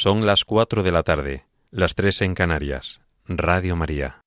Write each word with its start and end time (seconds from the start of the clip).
Son 0.00 0.24
las 0.24 0.44
cuatro 0.44 0.84
de 0.84 0.92
la 0.92 1.02
tarde, 1.02 1.44
las 1.72 1.96
tres 1.96 2.22
en 2.22 2.32
Canarias. 2.32 3.00
Radio 3.26 3.74
María. 3.74 4.20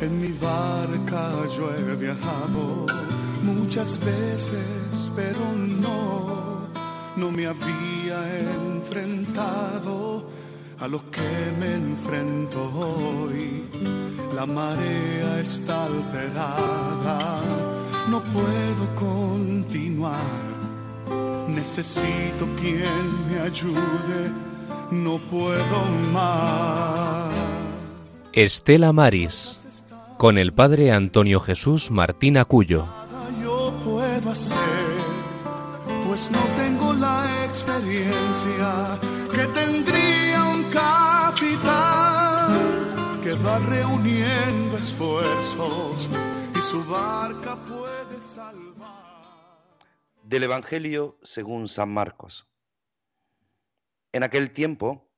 En 0.00 0.18
mi 0.18 0.32
barca 0.32 1.30
yo 1.58 1.70
he 1.76 1.96
viajado 1.96 2.86
muchas 3.42 4.00
veces, 4.02 5.12
pero 5.14 5.52
no, 5.54 6.70
no 7.16 7.30
me 7.30 7.44
había 7.44 8.38
enfrentado 8.38 10.26
a 10.80 10.88
lo 10.88 11.10
que 11.10 11.52
me 11.60 11.74
enfrento 11.74 12.64
hoy. 12.72 13.68
La 14.34 14.46
marea 14.46 15.38
está 15.40 15.84
alterada, 15.84 17.42
no 18.08 18.20
puedo 18.22 18.94
continuar. 18.94 20.20
Necesito 21.48 22.46
quien 22.60 23.28
me 23.28 23.40
ayude, 23.40 24.32
no 24.90 25.18
puedo 25.18 25.84
más. 26.12 27.34
Estela 28.32 28.92
Maris, 28.92 29.84
con 30.18 30.38
el 30.38 30.52
padre 30.52 30.92
Antonio 30.92 31.40
Jesús 31.40 31.90
Martín 31.90 32.36
Acuyo. 32.36 32.84
Nada 32.86 33.30
yo 33.42 33.72
puedo 33.84 34.30
hacer, 34.30 34.56
pues 36.06 36.30
no 36.30 36.40
tengo 36.56 36.92
la 36.92 37.24
experiencia 37.46 38.98
que 39.32 39.46
tendría 39.58 40.44
un 40.44 40.64
capitán 40.64 42.06
que 43.22 43.32
va 43.34 43.58
reuniendo 43.58 44.76
esfuerzos 44.76 46.10
y 46.56 46.60
su 46.60 46.84
barca 46.84 47.56
puede 47.56 47.95
Del 50.24 50.42
Evangelio 50.42 51.16
según 51.22 51.68
San 51.68 51.90
Marcos. 51.90 52.46
En 54.12 54.22
aquel 54.22 54.50
tiempo, 54.50 55.08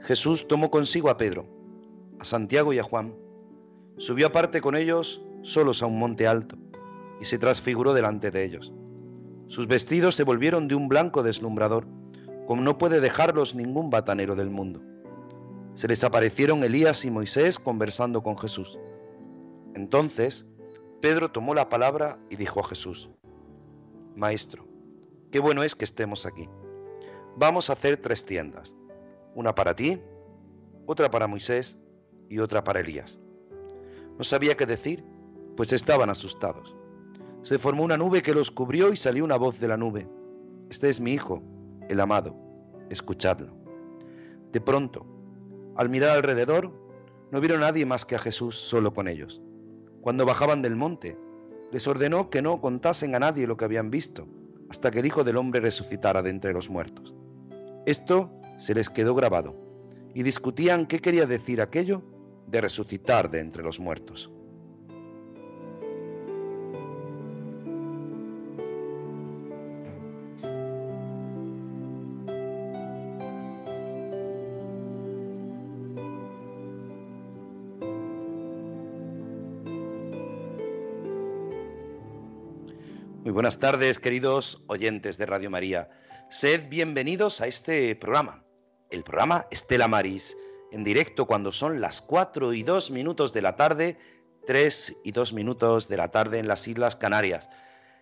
Jesús 0.00 0.46
tomó 0.46 0.70
consigo 0.70 1.08
a 1.08 1.16
Pedro, 1.16 1.46
a 2.18 2.24
Santiago 2.24 2.72
y 2.72 2.78
a 2.78 2.82
Juan, 2.82 3.14
subió 3.96 4.26
aparte 4.26 4.60
con 4.60 4.76
ellos 4.76 5.22
solos 5.42 5.82
a 5.82 5.86
un 5.86 5.98
monte 5.98 6.26
alto, 6.26 6.56
y 7.20 7.24
se 7.24 7.38
transfiguró 7.38 7.94
delante 7.94 8.30
de 8.30 8.44
ellos. 8.44 8.72
Sus 9.48 9.66
vestidos 9.66 10.14
se 10.14 10.24
volvieron 10.24 10.68
de 10.68 10.74
un 10.74 10.88
blanco 10.88 11.22
deslumbrador, 11.22 11.86
como 12.46 12.62
no 12.62 12.76
puede 12.76 13.00
dejarlos 13.00 13.54
ningún 13.54 13.88
batanero 13.90 14.34
del 14.34 14.50
mundo. 14.50 14.82
Se 15.74 15.88
les 15.88 16.04
aparecieron 16.04 16.64
Elías 16.64 17.04
y 17.04 17.10
Moisés 17.10 17.58
conversando 17.58 18.22
con 18.22 18.36
Jesús. 18.36 18.78
Entonces, 19.74 20.46
Pedro 21.00 21.30
tomó 21.30 21.54
la 21.54 21.68
palabra 21.68 22.18
y 22.30 22.36
dijo 22.36 22.60
a 22.60 22.64
Jesús, 22.68 23.10
Maestro, 24.14 24.66
qué 25.30 25.38
bueno 25.40 25.62
es 25.62 25.74
que 25.74 25.84
estemos 25.84 26.24
aquí. 26.24 26.48
Vamos 27.36 27.68
a 27.68 27.74
hacer 27.74 27.98
tres 27.98 28.24
tiendas, 28.24 28.74
una 29.34 29.54
para 29.54 29.76
ti, 29.76 30.00
otra 30.86 31.10
para 31.10 31.26
Moisés 31.26 31.78
y 32.30 32.38
otra 32.38 32.64
para 32.64 32.80
Elías. 32.80 33.18
No 34.16 34.24
sabía 34.24 34.56
qué 34.56 34.64
decir, 34.64 35.04
pues 35.54 35.72
estaban 35.74 36.08
asustados. 36.08 36.74
Se 37.42 37.58
formó 37.58 37.84
una 37.84 37.98
nube 37.98 38.22
que 38.22 38.34
los 38.34 38.50
cubrió 38.50 38.92
y 38.92 38.96
salió 38.96 39.22
una 39.22 39.36
voz 39.36 39.60
de 39.60 39.68
la 39.68 39.76
nube. 39.76 40.08
Este 40.70 40.88
es 40.88 40.98
mi 41.00 41.12
Hijo, 41.12 41.42
el 41.88 42.00
amado, 42.00 42.34
escuchadlo. 42.88 43.54
De 44.50 44.60
pronto, 44.62 45.06
al 45.76 45.90
mirar 45.90 46.16
alrededor, 46.16 46.72
no 47.30 47.40
vieron 47.40 47.62
a 47.62 47.66
nadie 47.66 47.84
más 47.84 48.06
que 48.06 48.14
a 48.14 48.18
Jesús 48.18 48.56
solo 48.56 48.94
con 48.94 49.08
ellos. 49.08 49.42
Cuando 50.06 50.24
bajaban 50.24 50.62
del 50.62 50.76
monte, 50.76 51.18
les 51.72 51.88
ordenó 51.88 52.30
que 52.30 52.40
no 52.40 52.60
contasen 52.60 53.16
a 53.16 53.18
nadie 53.18 53.48
lo 53.48 53.56
que 53.56 53.64
habían 53.64 53.90
visto, 53.90 54.28
hasta 54.70 54.92
que 54.92 55.00
el 55.00 55.06
Hijo 55.06 55.24
del 55.24 55.36
Hombre 55.36 55.58
resucitara 55.58 56.22
de 56.22 56.30
entre 56.30 56.52
los 56.52 56.70
muertos. 56.70 57.12
Esto 57.86 58.30
se 58.56 58.72
les 58.76 58.88
quedó 58.88 59.16
grabado, 59.16 59.56
y 60.14 60.22
discutían 60.22 60.86
qué 60.86 61.00
quería 61.00 61.26
decir 61.26 61.60
aquello 61.60 62.04
de 62.46 62.60
resucitar 62.60 63.32
de 63.32 63.40
entre 63.40 63.64
los 63.64 63.80
muertos. 63.80 64.30
Buenas 83.36 83.58
tardes, 83.58 83.98
queridos 83.98 84.62
oyentes 84.66 85.18
de 85.18 85.26
Radio 85.26 85.50
María. 85.50 85.90
Sed 86.30 86.70
bienvenidos 86.70 87.42
a 87.42 87.46
este 87.46 87.94
programa, 87.94 88.42
el 88.90 89.02
programa 89.02 89.46
Estela 89.50 89.88
Maris, 89.88 90.34
en 90.72 90.84
directo 90.84 91.26
cuando 91.26 91.52
son 91.52 91.82
las 91.82 92.00
4 92.00 92.54
y 92.54 92.62
2 92.62 92.90
minutos 92.92 93.34
de 93.34 93.42
la 93.42 93.54
tarde, 93.54 93.98
3 94.46 95.00
y 95.04 95.12
2 95.12 95.34
minutos 95.34 95.86
de 95.86 95.98
la 95.98 96.10
tarde 96.10 96.38
en 96.38 96.48
las 96.48 96.66
Islas 96.66 96.96
Canarias. 96.96 97.50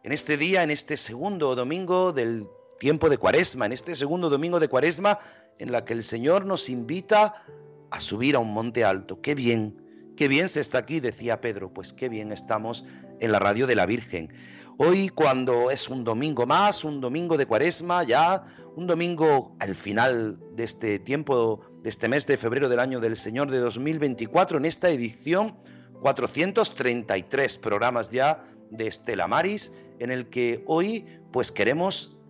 En 0.05 0.13
este 0.13 0.37
día, 0.37 0.63
en 0.63 0.71
este 0.71 0.97
segundo 0.97 1.57
domingo 1.57 2.13
del 2.13 2.47
tiempo 2.79 3.11
de 3.11 3.19
Cuaresma, 3.19 3.67
en 3.67 3.73
este 3.73 3.97
segundo 3.97 4.31
domingo 4.31 4.61
de 4.61 4.69
Cuaresma, 4.69 5.19
en 5.59 5.73
la 5.73 5.85
que 5.85 5.95
el 5.95 6.05
Señor 6.05 6.47
nos 6.47 6.69
invita 6.69 7.45
a 7.91 7.99
subir 7.99 8.37
a 8.37 8.39
un 8.39 8.55
monte 8.55 8.85
alto. 8.85 9.21
Qué 9.21 9.35
bien, 9.35 10.13
qué 10.17 10.29
bien 10.29 10.49
se 10.49 10.61
está 10.61 10.79
aquí, 10.79 11.01
decía 11.01 11.41
Pedro, 11.41 11.75
pues 11.75 11.93
qué 11.93 12.09
bien 12.09 12.31
estamos 12.31 12.85
en 13.19 13.33
la 13.33 13.41
radio 13.41 13.67
de 13.67 13.75
la 13.75 13.87
Virgen. 13.87 14.33
Hoy 14.77 15.09
cuando 15.09 15.71
es 15.71 15.89
un 15.89 16.03
domingo 16.03 16.47
más, 16.47 16.83
un 16.83 17.01
domingo 17.01 17.37
de 17.37 17.47
cuaresma, 17.47 18.03
ya 18.03 18.45
un 18.75 18.89
domingo 18.89 19.55
al 19.61 19.77
final 19.77 20.41
de 20.57 20.65
este 20.65 20.99
tiempo, 20.99 21.61
de 21.85 21.89
este 21.89 22.09
mes 22.09 22.27
de 22.27 22.37
febrero 22.37 22.69
del 22.69 22.81
año 22.81 22.99
del 22.99 23.17
Señor 23.17 23.53
de 23.53 23.59
2024, 23.59 24.59
en 24.59 24.65
esta 24.65 24.91
edición 24.91 25.57
433 26.01 27.59
programas 27.59 28.11
ya 28.11 28.45
de 28.73 28.89
Estela 28.89 29.29
Maris, 29.29 29.73
en 30.01 30.11
el 30.11 30.29
que 30.29 30.65
hoy 30.67 31.07
pues 31.31 31.53
queremos 31.53 32.21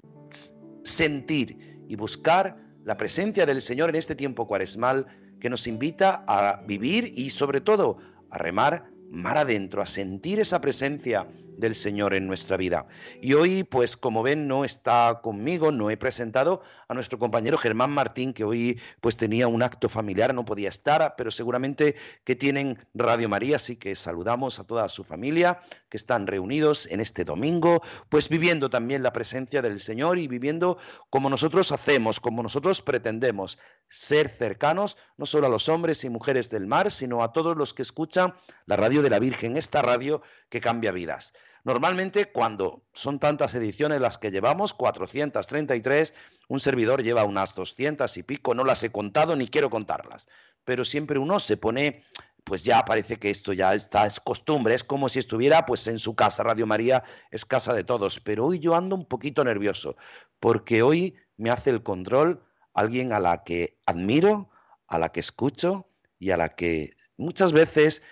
sentir 0.82 1.82
y 1.88 1.96
buscar 1.96 2.58
la 2.84 2.98
presencia 2.98 3.46
del 3.46 3.62
Señor 3.62 3.88
en 3.88 3.96
este 3.96 4.14
tiempo 4.14 4.46
cuaresmal 4.46 5.06
que 5.40 5.48
nos 5.48 5.66
invita 5.66 6.24
a 6.26 6.62
vivir 6.66 7.10
y 7.16 7.30
sobre 7.30 7.62
todo 7.62 7.96
a 8.28 8.36
remar 8.36 8.84
mar 9.14 9.38
adentro, 9.38 9.80
a 9.80 9.86
sentir 9.86 10.40
esa 10.40 10.60
presencia 10.60 11.26
del 11.56 11.74
Señor 11.74 12.14
en 12.14 12.26
nuestra 12.26 12.56
vida. 12.56 12.86
Y 13.20 13.34
hoy, 13.34 13.64
pues 13.64 13.96
como 13.96 14.22
ven, 14.22 14.48
no 14.48 14.64
está 14.64 15.20
conmigo, 15.22 15.70
no 15.72 15.90
he 15.90 15.96
presentado 15.96 16.62
a 16.88 16.94
nuestro 16.94 17.18
compañero 17.18 17.56
Germán 17.56 17.90
Martín, 17.90 18.32
que 18.32 18.44
hoy 18.44 18.80
pues 19.00 19.16
tenía 19.16 19.48
un 19.48 19.62
acto 19.62 19.88
familiar, 19.88 20.34
no 20.34 20.44
podía 20.44 20.68
estar, 20.68 21.14
pero 21.16 21.30
seguramente 21.30 21.94
que 22.24 22.36
tienen 22.36 22.78
Radio 22.92 23.28
María, 23.28 23.56
así 23.56 23.76
que 23.76 23.94
saludamos 23.94 24.58
a 24.58 24.64
toda 24.64 24.88
su 24.88 25.04
familia 25.04 25.60
que 25.88 25.96
están 25.96 26.26
reunidos 26.26 26.86
en 26.90 27.00
este 27.00 27.24
domingo, 27.24 27.82
pues 28.08 28.28
viviendo 28.28 28.68
también 28.68 29.02
la 29.02 29.12
presencia 29.12 29.62
del 29.62 29.80
Señor 29.80 30.18
y 30.18 30.26
viviendo 30.26 30.78
como 31.08 31.30
nosotros 31.30 31.72
hacemos, 31.72 32.20
como 32.20 32.42
nosotros 32.42 32.82
pretendemos, 32.82 33.58
ser 33.88 34.28
cercanos 34.28 34.96
no 35.16 35.26
solo 35.26 35.46
a 35.46 35.50
los 35.50 35.68
hombres 35.68 36.02
y 36.04 36.10
mujeres 36.10 36.50
del 36.50 36.66
mar, 36.66 36.90
sino 36.90 37.22
a 37.22 37.32
todos 37.32 37.56
los 37.56 37.74
que 37.74 37.82
escuchan 37.82 38.34
la 38.66 38.76
radio 38.76 39.02
de 39.04 39.10
la 39.10 39.20
Virgen, 39.20 39.56
esta 39.56 39.82
radio 39.82 40.22
que 40.48 40.60
cambia 40.60 40.90
vidas. 40.90 41.34
Normalmente, 41.64 42.26
cuando 42.26 42.84
son 42.92 43.18
tantas 43.18 43.54
ediciones 43.54 44.00
las 44.00 44.18
que 44.18 44.30
llevamos, 44.30 44.74
433, 44.74 46.14
un 46.48 46.60
servidor 46.60 47.02
lleva 47.02 47.24
unas 47.24 47.54
200 47.54 48.14
y 48.18 48.22
pico, 48.22 48.54
no 48.54 48.64
las 48.64 48.82
he 48.82 48.92
contado 48.92 49.34
ni 49.34 49.48
quiero 49.48 49.70
contarlas, 49.70 50.28
pero 50.64 50.84
siempre 50.84 51.18
uno 51.18 51.40
se 51.40 51.56
pone, 51.56 52.04
pues 52.44 52.64
ya 52.64 52.84
parece 52.84 53.16
que 53.18 53.30
esto 53.30 53.54
ya 53.54 53.72
está, 53.74 54.04
es 54.04 54.20
costumbre, 54.20 54.74
es 54.74 54.84
como 54.84 55.08
si 55.08 55.18
estuviera 55.18 55.64
pues 55.64 55.86
en 55.86 55.98
su 55.98 56.14
casa, 56.14 56.42
Radio 56.42 56.66
María 56.66 57.02
es 57.30 57.46
casa 57.46 57.72
de 57.72 57.84
todos, 57.84 58.20
pero 58.20 58.44
hoy 58.44 58.58
yo 58.58 58.76
ando 58.76 58.94
un 58.94 59.06
poquito 59.06 59.42
nervioso, 59.42 59.96
porque 60.40 60.82
hoy 60.82 61.16
me 61.38 61.50
hace 61.50 61.70
el 61.70 61.82
control 61.82 62.44
alguien 62.74 63.14
a 63.14 63.20
la 63.20 63.42
que 63.42 63.78
admiro, 63.86 64.50
a 64.86 64.98
la 64.98 65.12
que 65.12 65.20
escucho 65.20 65.88
y 66.18 66.30
a 66.30 66.36
la 66.36 66.50
que 66.50 66.94
muchas 67.16 67.52
veces 67.52 68.02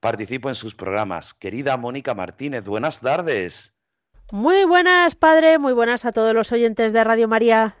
participo 0.00 0.48
en 0.48 0.54
sus 0.54 0.74
programas. 0.74 1.34
Querida 1.34 1.76
Mónica 1.76 2.14
Martínez, 2.14 2.64
buenas 2.64 3.00
tardes. 3.00 3.74
Muy 4.30 4.64
buenas, 4.64 5.14
padre, 5.14 5.58
muy 5.58 5.72
buenas 5.72 6.04
a 6.04 6.12
todos 6.12 6.34
los 6.34 6.52
oyentes 6.52 6.92
de 6.92 7.04
Radio 7.04 7.28
María. 7.28 7.76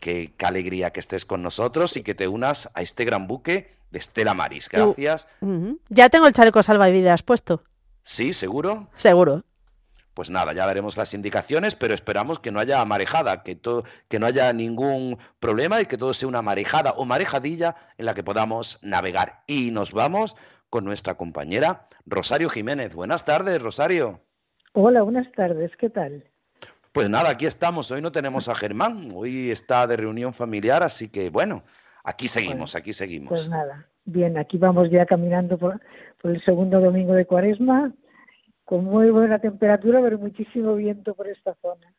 Qué, 0.00 0.34
qué 0.36 0.46
alegría 0.46 0.90
que 0.90 1.00
estés 1.00 1.24
con 1.24 1.42
nosotros 1.42 1.96
y 1.96 2.02
que 2.02 2.14
te 2.14 2.28
unas 2.28 2.70
a 2.74 2.82
este 2.82 3.04
gran 3.04 3.26
buque 3.26 3.70
de 3.90 3.98
Estela 3.98 4.34
Maris. 4.34 4.68
Gracias. 4.68 5.28
Uh, 5.40 5.46
uh, 5.46 5.80
ya 5.88 6.08
tengo 6.08 6.26
el 6.26 6.32
chaleco 6.32 6.62
salvavidas 6.62 7.22
puesto. 7.22 7.62
¿Sí? 8.02 8.32
¿Seguro? 8.32 8.88
Seguro. 8.96 9.44
Pues 10.14 10.28
nada, 10.28 10.52
ya 10.52 10.66
daremos 10.66 10.98
las 10.98 11.14
indicaciones, 11.14 11.74
pero 11.74 11.94
esperamos 11.94 12.38
que 12.38 12.50
no 12.50 12.60
haya 12.60 12.84
marejada, 12.84 13.42
que 13.42 14.18
no 14.18 14.26
haya 14.26 14.52
ningún 14.52 15.18
problema 15.40 15.80
y 15.80 15.86
que 15.86 15.96
todo 15.96 16.12
sea 16.12 16.28
una 16.28 16.42
marejada 16.42 16.92
o 16.92 17.06
marejadilla 17.06 17.76
en 17.96 18.04
la 18.04 18.14
que 18.14 18.22
podamos 18.22 18.78
navegar. 18.82 19.42
Y 19.46 19.70
nos 19.70 19.92
vamos 19.92 20.36
con 20.72 20.86
nuestra 20.86 21.16
compañera 21.16 21.86
Rosario 22.06 22.48
Jiménez. 22.48 22.94
Buenas 22.94 23.26
tardes, 23.26 23.60
Rosario. 23.60 24.20
Hola, 24.72 25.02
buenas 25.02 25.30
tardes, 25.32 25.70
¿qué 25.76 25.90
tal? 25.90 26.24
Pues 26.92 27.10
nada, 27.10 27.28
aquí 27.28 27.44
estamos. 27.44 27.90
Hoy 27.90 28.00
no 28.00 28.10
tenemos 28.10 28.48
a 28.48 28.54
Germán, 28.54 29.10
hoy 29.14 29.50
está 29.50 29.86
de 29.86 29.98
reunión 29.98 30.32
familiar, 30.32 30.82
así 30.82 31.10
que 31.10 31.28
bueno, 31.28 31.62
aquí 32.04 32.26
seguimos, 32.26 32.74
aquí 32.74 32.94
seguimos. 32.94 33.28
Pues 33.28 33.50
nada, 33.50 33.86
bien, 34.06 34.38
aquí 34.38 34.56
vamos 34.56 34.90
ya 34.90 35.04
caminando 35.04 35.58
por, 35.58 35.78
el 36.22 36.42
segundo 36.42 36.80
domingo 36.80 37.12
de 37.12 37.26
Cuaresma, 37.26 37.92
con 38.64 38.84
muy 38.86 39.10
buena 39.10 39.40
temperatura, 39.40 40.00
pero 40.00 40.18
muchísimo 40.18 40.74
viento 40.74 41.14
por 41.14 41.28
esta 41.28 41.54
zona. 41.60 41.92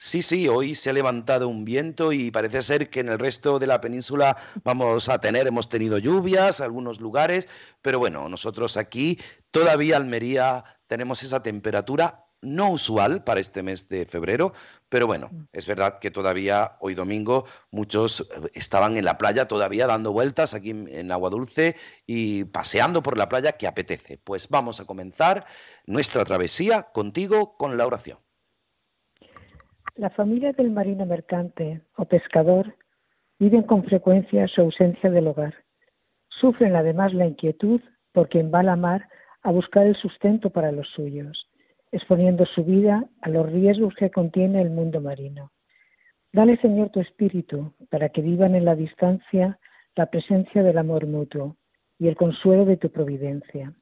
Sí, 0.00 0.22
sí, 0.22 0.46
hoy 0.46 0.76
se 0.76 0.90
ha 0.90 0.92
levantado 0.92 1.48
un 1.48 1.64
viento 1.64 2.12
y 2.12 2.30
parece 2.30 2.62
ser 2.62 2.88
que 2.88 3.00
en 3.00 3.08
el 3.08 3.18
resto 3.18 3.58
de 3.58 3.66
la 3.66 3.80
península 3.80 4.36
vamos 4.62 5.08
a 5.08 5.20
tener, 5.20 5.48
hemos 5.48 5.68
tenido 5.68 5.98
lluvias, 5.98 6.60
algunos 6.60 7.00
lugares, 7.00 7.48
pero 7.82 7.98
bueno, 7.98 8.28
nosotros 8.28 8.76
aquí 8.76 9.18
todavía 9.50 9.96
Almería 9.96 10.62
tenemos 10.86 11.24
esa 11.24 11.42
temperatura 11.42 12.26
no 12.40 12.70
usual 12.70 13.24
para 13.24 13.40
este 13.40 13.64
mes 13.64 13.88
de 13.88 14.06
febrero, 14.06 14.52
pero 14.88 15.08
bueno, 15.08 15.30
mm. 15.32 15.48
es 15.52 15.66
verdad 15.66 15.98
que 15.98 16.12
todavía 16.12 16.76
hoy 16.78 16.94
domingo 16.94 17.46
muchos 17.72 18.20
eh, 18.20 18.50
estaban 18.54 18.96
en 18.96 19.04
la 19.04 19.18
playa 19.18 19.48
todavía 19.48 19.88
dando 19.88 20.12
vueltas 20.12 20.54
aquí 20.54 20.70
en 20.70 21.10
Agua 21.10 21.30
Dulce 21.30 21.74
y 22.06 22.44
paseando 22.44 23.02
por 23.02 23.18
la 23.18 23.28
playa 23.28 23.52
que 23.52 23.66
apetece. 23.66 24.18
Pues 24.18 24.48
vamos 24.48 24.78
a 24.78 24.84
comenzar 24.84 25.44
nuestra 25.86 26.24
travesía 26.24 26.84
contigo 26.84 27.56
con 27.56 27.76
la 27.76 27.84
oración. 27.84 28.20
La 29.98 30.10
familia 30.10 30.52
del 30.52 30.70
marino 30.70 31.04
mercante 31.06 31.80
o 31.96 32.04
pescador 32.04 32.72
viven 33.40 33.64
con 33.64 33.82
frecuencia 33.82 34.46
su 34.46 34.60
ausencia 34.60 35.10
del 35.10 35.26
hogar. 35.26 35.54
Sufren 36.28 36.76
además 36.76 37.12
la 37.14 37.26
inquietud 37.26 37.80
por 38.12 38.28
quien 38.28 38.52
va 38.54 38.60
a 38.60 38.62
la 38.62 38.76
mar 38.76 39.08
a 39.42 39.50
buscar 39.50 39.88
el 39.88 39.96
sustento 39.96 40.50
para 40.50 40.70
los 40.70 40.86
suyos, 40.90 41.48
exponiendo 41.90 42.46
su 42.46 42.64
vida 42.64 43.06
a 43.22 43.28
los 43.28 43.50
riesgos 43.50 43.92
que 43.96 44.12
contiene 44.12 44.62
el 44.62 44.70
mundo 44.70 45.00
marino. 45.00 45.50
Dale, 46.32 46.58
Señor, 46.58 46.90
tu 46.90 47.00
espíritu 47.00 47.74
para 47.90 48.10
que 48.10 48.22
vivan 48.22 48.54
en 48.54 48.66
la 48.66 48.76
distancia 48.76 49.58
la 49.96 50.06
presencia 50.06 50.62
del 50.62 50.78
amor 50.78 51.08
mutuo 51.08 51.56
y 51.98 52.06
el 52.06 52.14
consuelo 52.14 52.66
de 52.66 52.76
tu 52.76 52.88
providencia. 52.92 53.72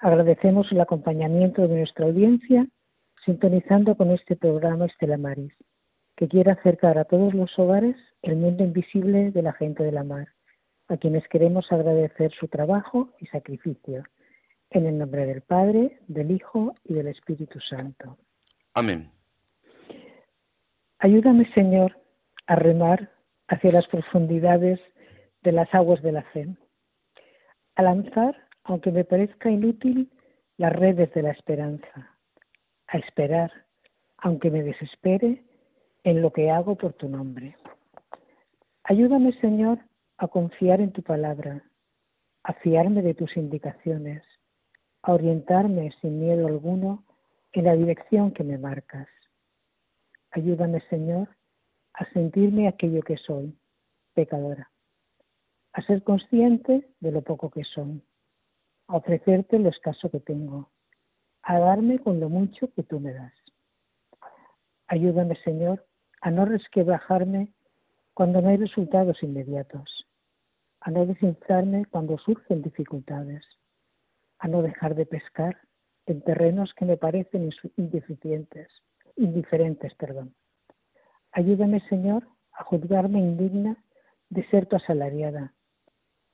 Agradecemos 0.00 0.72
el 0.72 0.80
acompañamiento 0.80 1.68
de 1.68 1.76
nuestra 1.76 2.06
audiencia 2.06 2.66
sintonizando 3.28 3.94
con 3.94 4.10
este 4.10 4.36
programa 4.36 4.86
Estela 4.86 5.18
Maris, 5.18 5.52
que 6.16 6.28
quiere 6.28 6.50
acercar 6.50 6.96
a 6.96 7.04
todos 7.04 7.34
los 7.34 7.50
hogares 7.58 7.94
el 8.22 8.36
mundo 8.36 8.64
invisible 8.64 9.32
de 9.32 9.42
la 9.42 9.52
gente 9.52 9.82
de 9.82 9.92
la 9.92 10.02
mar, 10.02 10.28
a 10.88 10.96
quienes 10.96 11.28
queremos 11.28 11.70
agradecer 11.70 12.32
su 12.32 12.48
trabajo 12.48 13.10
y 13.20 13.26
sacrificio. 13.26 14.02
En 14.70 14.86
el 14.86 14.96
nombre 14.96 15.26
del 15.26 15.42
Padre, 15.42 15.98
del 16.08 16.30
Hijo 16.30 16.72
y 16.84 16.94
del 16.94 17.08
Espíritu 17.08 17.60
Santo. 17.60 18.16
Amén. 18.72 19.10
Ayúdame, 20.98 21.52
Señor, 21.52 21.98
a 22.46 22.56
remar 22.56 23.10
hacia 23.46 23.72
las 23.72 23.86
profundidades 23.88 24.80
de 25.42 25.52
las 25.52 25.68
aguas 25.74 26.00
de 26.00 26.12
la 26.12 26.22
fe, 26.22 26.48
a 27.74 27.82
lanzar, 27.82 28.34
aunque 28.64 28.90
me 28.90 29.04
parezca 29.04 29.50
inútil, 29.50 30.10
las 30.56 30.72
redes 30.72 31.12
de 31.12 31.22
la 31.22 31.32
esperanza 31.32 32.17
a 32.88 32.98
esperar, 32.98 33.52
aunque 34.16 34.50
me 34.50 34.62
desespere, 34.62 35.44
en 36.04 36.22
lo 36.22 36.32
que 36.32 36.50
hago 36.50 36.76
por 36.76 36.94
tu 36.94 37.08
nombre. 37.08 37.56
Ayúdame, 38.84 39.32
Señor, 39.40 39.78
a 40.16 40.28
confiar 40.28 40.80
en 40.80 40.92
tu 40.92 41.02
palabra, 41.02 41.62
a 42.42 42.54
fiarme 42.54 43.02
de 43.02 43.14
tus 43.14 43.36
indicaciones, 43.36 44.22
a 45.02 45.12
orientarme 45.12 45.92
sin 46.00 46.18
miedo 46.18 46.46
alguno 46.46 47.04
en 47.52 47.64
la 47.64 47.74
dirección 47.74 48.32
que 48.32 48.44
me 48.44 48.58
marcas. 48.58 49.08
Ayúdame, 50.30 50.80
Señor, 50.88 51.28
a 51.92 52.04
sentirme 52.12 52.68
aquello 52.68 53.02
que 53.02 53.16
soy, 53.16 53.56
pecadora, 54.14 54.70
a 55.72 55.82
ser 55.82 56.02
consciente 56.02 56.88
de 57.00 57.12
lo 57.12 57.22
poco 57.22 57.50
que 57.50 57.64
soy, 57.64 58.02
a 58.86 58.96
ofrecerte 58.96 59.58
lo 59.58 59.68
escaso 59.68 60.10
que 60.10 60.20
tengo, 60.20 60.70
a 61.48 61.58
darme 61.58 61.98
con 61.98 62.20
lo 62.20 62.28
mucho 62.28 62.70
que 62.74 62.82
tú 62.82 63.00
me 63.00 63.14
das. 63.14 63.32
Ayúdame, 64.86 65.34
Señor, 65.44 65.86
a 66.20 66.30
no 66.30 66.44
resquebrajarme 66.44 67.48
cuando 68.12 68.42
no 68.42 68.50
hay 68.50 68.58
resultados 68.58 69.22
inmediatos, 69.22 70.06
a 70.80 70.90
no 70.90 71.06
desinflarme 71.06 71.86
cuando 71.86 72.18
surgen 72.18 72.60
dificultades, 72.60 73.46
a 74.40 74.46
no 74.46 74.60
dejar 74.60 74.94
de 74.94 75.06
pescar 75.06 75.56
en 76.04 76.20
terrenos 76.20 76.74
que 76.74 76.84
me 76.84 76.98
parecen 76.98 77.48
indeficientes, 77.78 78.68
indiferentes, 79.16 79.94
perdón. 79.94 80.34
Ayúdame, 81.32 81.80
Señor, 81.88 82.28
a 82.52 82.64
juzgarme 82.64 83.20
indigna 83.20 83.82
de 84.28 84.46
ser 84.50 84.66
tu 84.66 84.76
asalariada, 84.76 85.54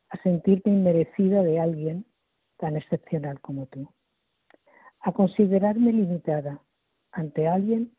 a 0.09 0.21
sentirme 0.25 0.73
inmerecida 0.73 1.45
de 1.45 1.61
alguien 1.61 2.05
tan 2.57 2.77
excepcional 2.77 3.41
como 3.41 3.67
tú 3.67 3.89
a 5.05 5.13
considerarme 5.13 5.93
limitada 5.93 6.63
ante 7.13 7.47
alguien 7.47 7.95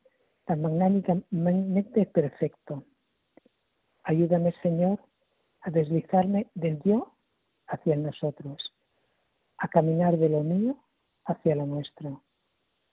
tan 0.45 0.61
magnánicamente 0.61 2.05
perfecto. 2.07 2.83
Ayúdame, 4.03 4.53
Señor, 4.63 4.99
a 5.61 5.69
deslizarme 5.69 6.47
del 6.55 6.81
yo 6.81 7.13
hacia 7.67 7.95
nosotros, 7.95 8.73
a 9.57 9.67
caminar 9.67 10.17
de 10.17 10.29
lo 10.29 10.41
mío 10.41 10.77
hacia 11.25 11.55
lo 11.55 11.67
nuestro, 11.67 12.23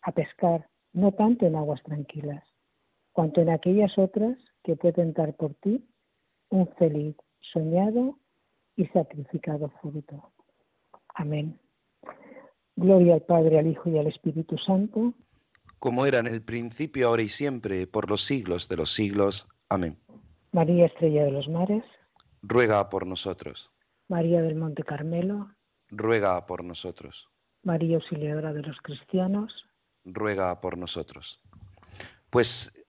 a 0.03 0.13
pescar 0.13 0.69
no 0.93 1.13
tanto 1.13 1.47
en 1.47 1.57
aguas 1.57 1.83
tranquilas, 1.83 2.45
cuanto 3.13 3.41
en 3.41 3.49
aquellas 3.49 3.97
otras 3.97 4.37
que 4.63 4.77
pueden 4.77 5.15
dar 5.15 5.35
por 5.37 5.55
ti 5.55 5.89
un 6.51 6.69
feliz, 6.75 7.17
soñado 7.41 8.19
y 8.77 8.87
sacrificado 8.89 9.71
fruto. 9.81 10.33
Amén. 11.15 11.59
Gloria 12.83 13.15
al 13.15 13.23
Padre, 13.23 13.61
al 13.61 13.69
Hijo 13.69 13.89
y 13.91 13.99
al 13.99 14.09
Espíritu 14.09 14.59
Santo. 14.59 15.15
Como 15.79 16.05
era 16.05 16.19
en 16.19 16.27
el 16.27 16.43
principio, 16.43 17.09
ahora 17.09 17.23
y 17.23 17.29
siempre, 17.29 17.87
por 17.87 18.11
los 18.11 18.25
siglos 18.25 18.69
de 18.69 18.77
los 18.77 18.93
siglos. 18.93 19.47
Amén. 19.69 19.99
María 20.51 20.87
Estrella 20.87 21.25
de 21.25 21.31
los 21.31 21.49
Mares. 21.49 21.85
Ruega 22.43 22.89
por 22.91 23.07
nosotros. 23.07 23.71
María 24.09 24.43
del 24.43 24.57
Monte 24.57 24.83
Carmelo. 24.83 25.49
Ruega 25.91 26.45
por 26.45 26.65
nosotros. 26.65 27.29
María 27.63 27.97
Auxiliadora 27.97 28.53
de 28.53 28.63
los 28.63 28.77
Cristianos. 28.83 29.65
Ruega 30.05 30.61
por 30.61 30.77
nosotros. 30.77 31.41
Pues 32.31 32.85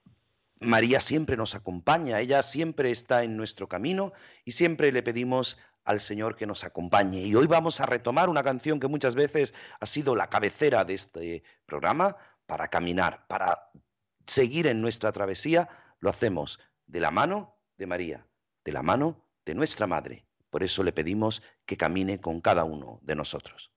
María 0.59 0.99
siempre 0.99 1.37
nos 1.37 1.53
acompaña, 1.53 2.19
ella 2.19 2.41
siempre 2.41 2.89
está 2.89 3.23
en 3.23 3.37
nuestro 3.37 3.67
camino 3.67 4.11
y 4.43 4.53
siempre 4.53 4.91
le 4.91 5.03
pedimos 5.03 5.59
al 5.83 5.99
Señor 5.99 6.35
que 6.35 6.47
nos 6.47 6.63
acompañe. 6.63 7.21
Y 7.21 7.35
hoy 7.35 7.47
vamos 7.47 7.81
a 7.81 7.85
retomar 7.85 8.29
una 8.29 8.43
canción 8.43 8.79
que 8.79 8.87
muchas 8.87 9.15
veces 9.15 9.53
ha 9.79 9.85
sido 9.85 10.15
la 10.15 10.29
cabecera 10.29 10.85
de 10.85 10.93
este 10.93 11.43
programa 11.65 12.15
para 12.45 12.67
caminar, 12.69 13.25
para 13.27 13.71
seguir 14.25 14.67
en 14.67 14.81
nuestra 14.81 15.11
travesía. 15.11 15.69
Lo 15.99 16.09
hacemos 16.09 16.59
de 16.85 16.99
la 16.99 17.11
mano 17.11 17.57
de 17.77 17.87
María, 17.87 18.27
de 18.63 18.71
la 18.71 18.83
mano 18.83 19.27
de 19.45 19.55
nuestra 19.55 19.87
Madre. 19.87 20.25
Por 20.49 20.63
eso 20.63 20.83
le 20.83 20.93
pedimos 20.93 21.41
que 21.65 21.77
camine 21.77 22.21
con 22.21 22.39
cada 22.39 22.63
uno 22.63 22.99
de 23.01 23.15
nosotros. 23.15 23.72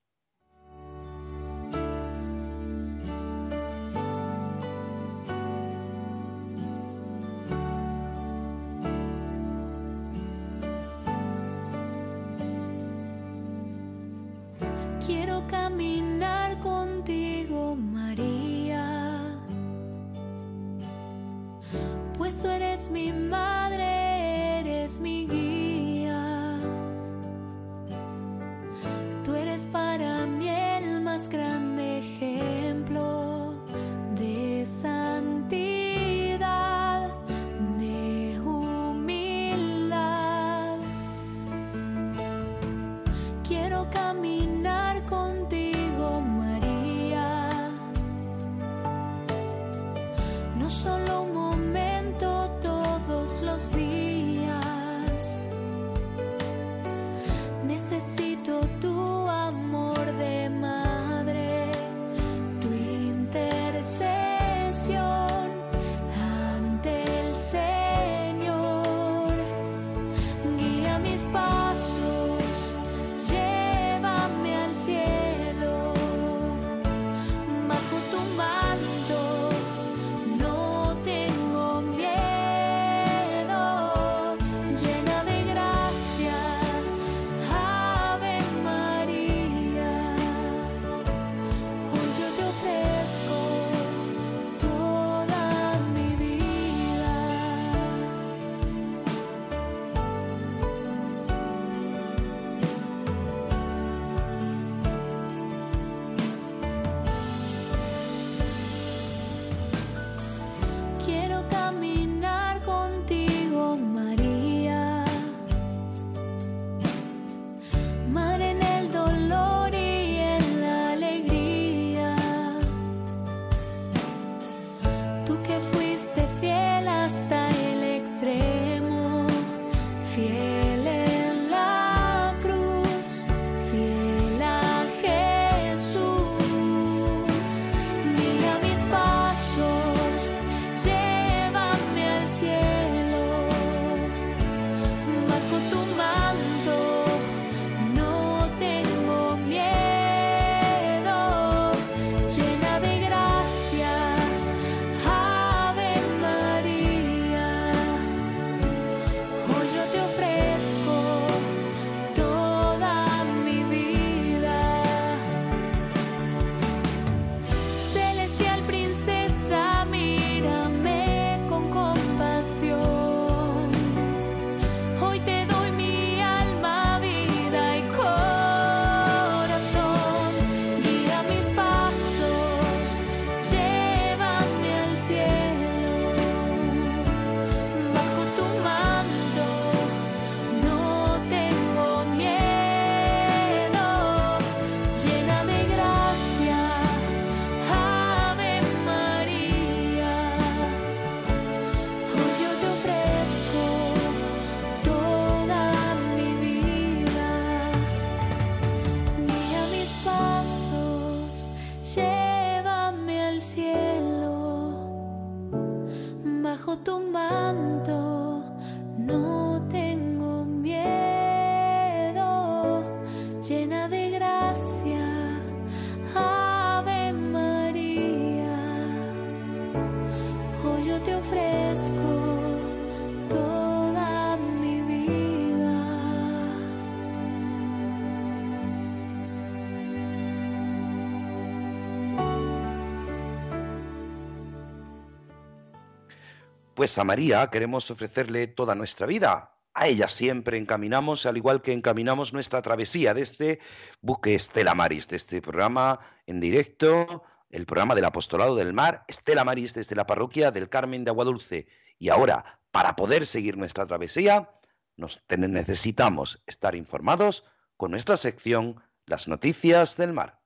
Pues 246.76 246.98
a 246.98 247.04
María 247.04 247.48
queremos 247.48 247.90
ofrecerle 247.90 248.48
toda 248.48 248.74
nuestra 248.74 249.06
vida. 249.06 249.56
A 249.72 249.88
ella 249.88 250.08
siempre 250.08 250.58
encaminamos, 250.58 251.24
al 251.24 251.38
igual 251.38 251.62
que 251.62 251.72
encaminamos 251.72 252.34
nuestra 252.34 252.60
travesía 252.60 253.14
de 253.14 253.22
este 253.22 253.60
buque 254.02 254.34
Estela 254.34 254.74
Maris, 254.74 255.08
de 255.08 255.16
este 255.16 255.40
programa 255.40 256.00
en 256.26 256.38
directo, 256.38 257.24
el 257.48 257.64
programa 257.64 257.94
del 257.94 258.04
Apostolado 258.04 258.54
del 258.56 258.74
Mar, 258.74 259.06
Estela 259.08 259.42
Maris 259.42 259.72
desde 259.72 259.96
la 259.96 260.06
parroquia 260.06 260.50
del 260.50 260.68
Carmen 260.68 261.02
de 261.02 261.12
Aguadulce. 261.12 261.66
Y 261.98 262.10
ahora, 262.10 262.60
para 262.70 262.94
poder 262.94 263.24
seguir 263.24 263.56
nuestra 263.56 263.86
travesía, 263.86 264.50
nos 264.98 265.22
necesitamos 265.30 266.42
estar 266.44 266.74
informados 266.74 267.44
con 267.78 267.90
nuestra 267.90 268.18
sección 268.18 268.82
Las 269.06 269.28
Noticias 269.28 269.96
del 269.96 270.12
Mar. 270.12 270.42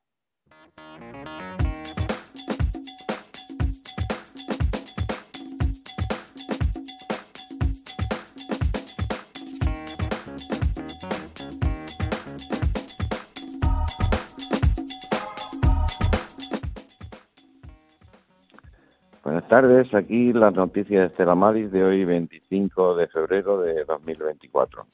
Tardes, 19.50 19.92
aquí 19.94 20.32
las 20.32 20.54
noticias 20.54 21.00
de 21.00 21.06
Estela 21.08 21.34
Maris 21.34 21.72
de 21.72 21.82
hoy 21.82 22.04
25 22.04 22.94
de 22.94 23.08
febrero 23.08 23.60
de 23.60 23.84
2024. 23.84 24.86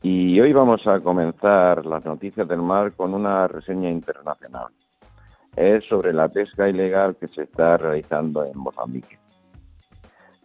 Y 0.00 0.40
hoy 0.40 0.54
vamos 0.54 0.86
a 0.86 1.00
comenzar 1.00 1.84
las 1.84 2.02
noticias 2.06 2.48
del 2.48 2.62
mar 2.62 2.94
con 2.94 3.12
una 3.12 3.46
reseña 3.46 3.90
internacional. 3.90 4.68
Es 5.54 5.84
sobre 5.84 6.14
la 6.14 6.30
pesca 6.30 6.66
ilegal 6.66 7.16
que 7.16 7.28
se 7.28 7.42
está 7.42 7.76
realizando 7.76 8.42
en 8.42 8.56
Mozambique. 8.56 9.18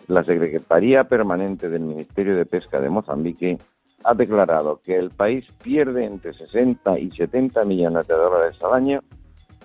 La 0.09 0.21
Secretaría 0.21 1.05
Permanente 1.05 1.69
del 1.69 1.83
Ministerio 1.83 2.35
de 2.35 2.45
Pesca 2.45 2.81
de 2.81 2.89
Mozambique 2.89 3.57
ha 4.03 4.13
declarado 4.13 4.81
que 4.83 4.97
el 4.97 5.11
país 5.11 5.47
pierde 5.63 6.03
entre 6.03 6.33
60 6.33 6.99
y 6.99 7.09
70 7.09 7.63
millones 7.63 8.05
de 8.05 8.15
dólares 8.15 8.61
al 8.61 8.73
año 8.73 8.99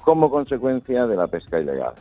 como 0.04 0.30
consecuencia 0.30 1.08
de 1.08 1.16
la 1.16 1.26
pesca 1.26 1.58
ilegal 1.58 1.94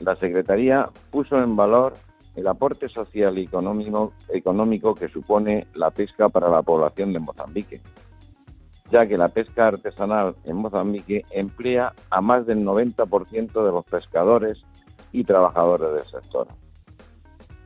la 0.00 0.16
Secretaría 0.16 0.88
puso 1.10 1.38
en 1.38 1.56
valor 1.56 1.94
el 2.36 2.46
aporte 2.48 2.88
social 2.88 3.38
y 3.38 3.44
económico, 3.44 4.94
que 4.94 5.08
supone 5.08 5.66
la 5.74 5.90
pesca 5.90 6.28
para 6.28 6.48
la 6.48 6.62
población 6.62 7.12
de 7.12 7.20
Mozambique, 7.20 7.80
ya 8.90 9.06
que 9.06 9.16
la 9.16 9.28
pesca 9.28 9.68
artesanal 9.68 10.34
en 10.44 10.56
Mozambique 10.56 11.24
emplea 11.30 11.92
a 12.10 12.20
más 12.20 12.46
del 12.46 12.64
90% 12.64 13.64
de 13.64 13.72
los 13.72 13.84
pescadores 13.84 14.64
y 15.12 15.22
trabajadores 15.22 15.94
del 15.94 16.22
sector. 16.22 16.48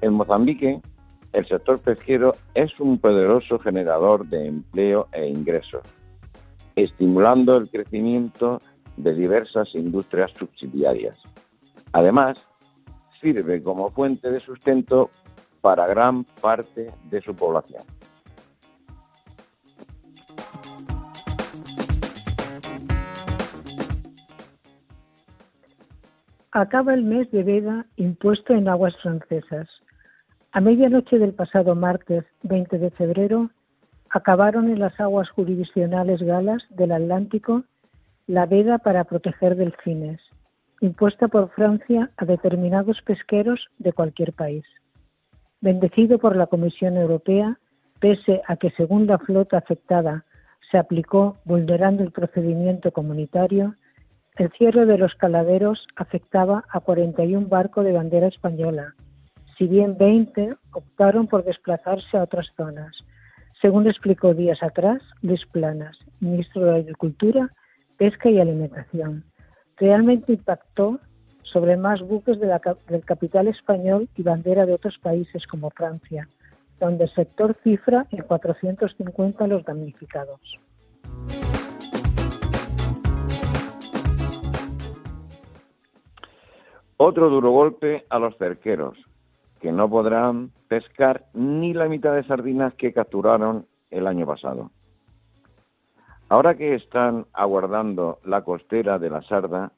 En 0.03 0.13
Mozambique, 0.13 0.81
el 1.33 1.47
sector 1.47 1.81
pesquero 1.81 2.35
es 2.55 2.79
un 2.79 2.99
poderoso 2.99 3.59
generador 3.59 4.27
de 4.27 4.49
empleo 4.49 5.09
e 5.13 5.27
ingresos, 5.29 5.83
estimulando 6.77 7.57
el 7.57 7.71
crecimiento 7.71 8.61
de 8.97 9.15
diversas 9.15 9.75
industrias 9.75 10.31
subsidiarias. 10.39 11.17
Además, 11.93 12.39
sirve 13.21 13.63
como 13.63 13.91
fuente 13.91 14.31
de 14.31 14.41
sustento 14.41 15.11
para 15.61 15.87
gran 15.87 16.25
parte 16.41 16.93
de 17.05 17.21
su 17.21 17.35
población. 17.35 17.83
Acaba 26.51 26.95
el 26.95 27.05
mes 27.05 27.31
de 27.31 27.43
veda 27.43 27.87
impuesto 27.97 28.55
en 28.55 28.69
aguas 28.69 28.97
francesas. 29.03 29.69
A 30.53 30.61
medianoche 30.61 31.19
del 31.19 31.35
pasado 31.35 31.75
martes 31.75 32.25
20 32.43 32.79
de 32.79 32.91
febrero 32.91 33.51
acabaron 34.11 34.71
en 34.71 34.81
las 34.81 34.99
aguas 34.99 35.29
jurisdiccionales 35.31 36.21
galas 36.23 36.65
del 36.71 36.93
Atlántico 36.93 37.65
la 38.27 38.47
veda 38.47 38.79
para 38.79 39.05
proteger 39.05 39.57
delfines 39.57 40.21
impuesta 40.81 41.29
por 41.29 41.51
Francia 41.51 42.11
a 42.17 42.25
determinados 42.25 43.01
pesqueros 43.03 43.69
de 43.79 43.93
cualquier 43.93 44.33
país. 44.33 44.65
Bendecido 45.61 46.19
por 46.19 46.37
la 46.37 46.47
Comisión 46.47 46.97
Europea, 46.97 47.59
pese 48.01 48.43
a 48.47 48.57
que 48.57 48.71
según 48.73 49.07
la 49.07 49.19
flota 49.19 49.59
afectada 49.59 50.25
se 50.71 50.79
aplicó 50.79 51.37
vulnerando 51.45 52.03
el 52.03 52.13
procedimiento 52.13 52.93
comunitario, 52.93 53.75
el 54.37 54.53
cierre 54.53 54.87
de 54.87 54.99
los 54.99 55.15
caladeros 55.17 55.85
afectaba 55.97 56.65
a 56.71 56.81
41 56.81 57.49
barcos 57.49 57.85
de 57.85 57.93
bandera 57.93 58.29
española, 58.29 58.95
si 59.57 59.67
bien 59.67 59.97
20 59.99 60.55
optaron 60.73 61.27
por 61.27 61.45
desplazarse 61.45 62.17
a 62.17 62.23
otras 62.23 62.47
zonas, 62.57 63.05
según 63.61 63.89
explicó 63.89 64.35
días 64.35 64.63
atrás 64.63 65.03
Luis 65.23 65.45
Planas, 65.47 65.99
ministro 66.21 66.65
de 66.67 66.77
Agricultura, 66.77 67.53
Pesca 67.97 68.31
y 68.31 68.39
Alimentación 68.39 69.25
realmente 69.79 70.33
impactó 70.33 70.99
sobre 71.43 71.77
más 71.77 72.01
buques 72.01 72.39
de 72.41 72.47
la, 72.47 72.61
del 72.89 73.05
capital 73.05 73.49
español 73.49 74.09
y 74.17 74.23
bandera 74.23 74.67
de 74.67 74.75
otros 74.75 74.99
países 74.99 75.47
como 75.47 75.71
Francia, 75.71 76.29
donde 76.79 77.05
el 77.05 77.15
sector 77.15 77.57
cifra 77.63 78.07
en 78.11 78.23
450 78.23 79.47
los 79.47 79.65
damnificados. 79.65 80.41
Otro 87.01 87.31
duro 87.31 87.53
golpe 87.53 88.05
a 88.11 88.19
los 88.19 88.37
cerqueros, 88.39 88.99
que 89.61 89.71
no 89.71 89.89
podrán 89.89 90.51
pescar 90.67 91.27
ni 91.33 91.73
la 91.73 91.89
mitad 91.89 92.13
de 92.13 92.25
sardinas 92.25 92.75
que 92.75 92.93
capturaron 92.93 93.67
el 93.91 94.07
año 94.09 94.27
pasado. 94.27 94.73
Ahora 96.31 96.57
que 96.57 96.75
están 96.75 97.25
aguardando 97.33 98.19
la 98.25 98.43
costera 98.43 98.99
de 98.99 99.09
la 99.09 99.23
Sarda, 99.23 99.73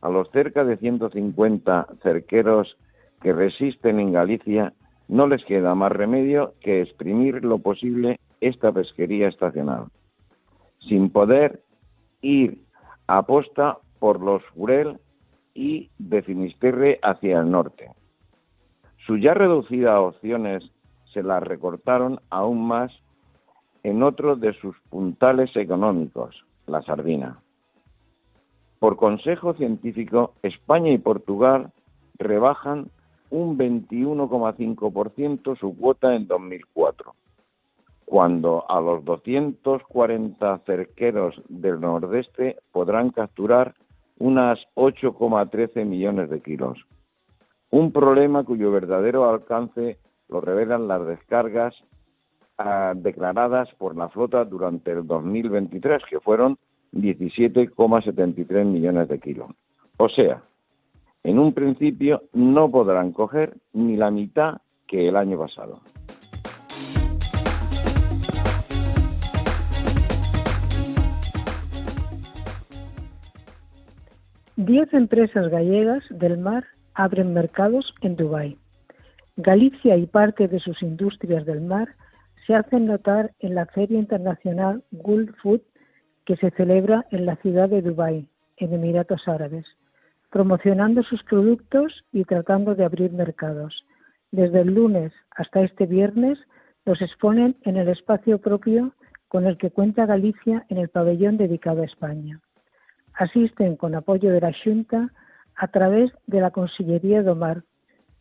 a 0.00 0.08
los 0.08 0.30
cerca 0.30 0.64
de 0.64 0.76
150 0.76 1.88
cerqueros 2.02 2.76
que 3.20 3.32
resisten 3.32 3.98
en 3.98 4.12
Galicia 4.12 4.72
no 5.08 5.26
les 5.26 5.44
queda 5.44 5.74
más 5.74 5.90
remedio 5.90 6.54
que 6.60 6.82
exprimir 6.82 7.44
lo 7.44 7.58
posible 7.58 8.20
esta 8.40 8.70
pesquería 8.70 9.26
estacional, 9.26 9.86
sin 10.88 11.10
poder 11.10 11.62
ir 12.20 12.58
a 13.08 13.22
posta 13.22 13.78
por 13.98 14.20
los 14.20 14.42
Jurel 14.50 14.98
y 15.54 15.90
de 15.98 16.22
Finisterre 16.22 17.00
hacia 17.02 17.40
el 17.40 17.50
norte. 17.50 17.90
Sus 19.04 19.20
ya 19.20 19.34
reducidas 19.34 19.98
opciones 19.98 20.62
se 21.12 21.24
las 21.24 21.42
recortaron 21.42 22.20
aún 22.30 22.68
más 22.68 22.92
en 23.88 24.02
otro 24.02 24.36
de 24.36 24.52
sus 24.54 24.76
puntales 24.90 25.54
económicos, 25.56 26.44
la 26.66 26.82
sardina. 26.82 27.40
Por 28.78 28.96
consejo 28.96 29.54
científico, 29.54 30.34
España 30.42 30.92
y 30.92 30.98
Portugal 30.98 31.72
rebajan 32.18 32.90
un 33.30 33.58
21,5% 33.58 35.58
su 35.58 35.76
cuota 35.76 36.14
en 36.14 36.28
2004, 36.28 37.14
cuando 38.04 38.70
a 38.70 38.80
los 38.80 39.04
240 39.04 40.58
cerqueros 40.66 41.42
del 41.48 41.80
nordeste 41.80 42.58
podrán 42.72 43.10
capturar 43.10 43.74
unas 44.18 44.58
8,13 44.74 45.84
millones 45.84 46.30
de 46.30 46.40
kilos. 46.40 46.78
Un 47.70 47.92
problema 47.92 48.44
cuyo 48.44 48.70
verdadero 48.70 49.28
alcance 49.28 49.98
lo 50.28 50.40
revelan 50.40 50.88
las 50.88 51.06
descargas 51.06 51.74
declaradas 52.96 53.68
por 53.78 53.96
la 53.96 54.08
flota 54.08 54.44
durante 54.44 54.90
el 54.90 55.06
2023, 55.06 56.02
que 56.10 56.20
fueron 56.20 56.58
17,73 56.92 58.64
millones 58.64 59.08
de 59.08 59.20
kilos. 59.20 59.50
O 59.96 60.08
sea, 60.08 60.42
en 61.22 61.38
un 61.38 61.52
principio 61.52 62.22
no 62.32 62.70
podrán 62.70 63.12
coger 63.12 63.54
ni 63.72 63.96
la 63.96 64.10
mitad 64.10 64.58
que 64.86 65.08
el 65.08 65.16
año 65.16 65.38
pasado. 65.38 65.80
Diez 74.56 74.92
empresas 74.92 75.48
gallegas 75.50 76.02
del 76.10 76.38
mar 76.38 76.64
abren 76.94 77.32
mercados 77.32 77.94
en 78.00 78.16
Dubái. 78.16 78.58
Galicia 79.36 79.96
y 79.96 80.06
parte 80.06 80.48
de 80.48 80.58
sus 80.58 80.82
industrias 80.82 81.46
del 81.46 81.60
mar 81.60 81.88
se 82.48 82.54
hacen 82.54 82.86
notar 82.86 83.32
en 83.40 83.54
la 83.54 83.66
Feria 83.66 83.98
Internacional 83.98 84.82
Gulf 84.90 85.36
Food 85.42 85.60
que 86.24 86.36
se 86.36 86.50
celebra 86.52 87.04
en 87.10 87.26
la 87.26 87.36
ciudad 87.36 87.68
de 87.68 87.82
Dubái, 87.82 88.26
en 88.56 88.72
Emiratos 88.72 89.28
Árabes, 89.28 89.66
promocionando 90.30 91.02
sus 91.02 91.22
productos 91.24 92.06
y 92.10 92.24
tratando 92.24 92.74
de 92.74 92.86
abrir 92.86 93.12
mercados. 93.12 93.84
Desde 94.30 94.62
el 94.62 94.74
lunes 94.74 95.12
hasta 95.36 95.60
este 95.60 95.84
viernes 95.84 96.38
los 96.86 97.02
exponen 97.02 97.56
en 97.64 97.76
el 97.76 97.90
espacio 97.90 98.38
propio 98.38 98.94
con 99.28 99.46
el 99.46 99.58
que 99.58 99.70
cuenta 99.70 100.06
Galicia 100.06 100.64
en 100.70 100.78
el 100.78 100.88
pabellón 100.88 101.36
dedicado 101.36 101.82
a 101.82 101.84
España. 101.84 102.40
Asisten 103.12 103.76
con 103.76 103.94
apoyo 103.94 104.32
de 104.32 104.40
la 104.40 104.54
Junta 104.64 105.12
a 105.54 105.68
través 105.68 106.10
de 106.26 106.40
la 106.40 106.50
Consellería 106.50 107.22
do 107.22 107.36
Mar, 107.36 107.62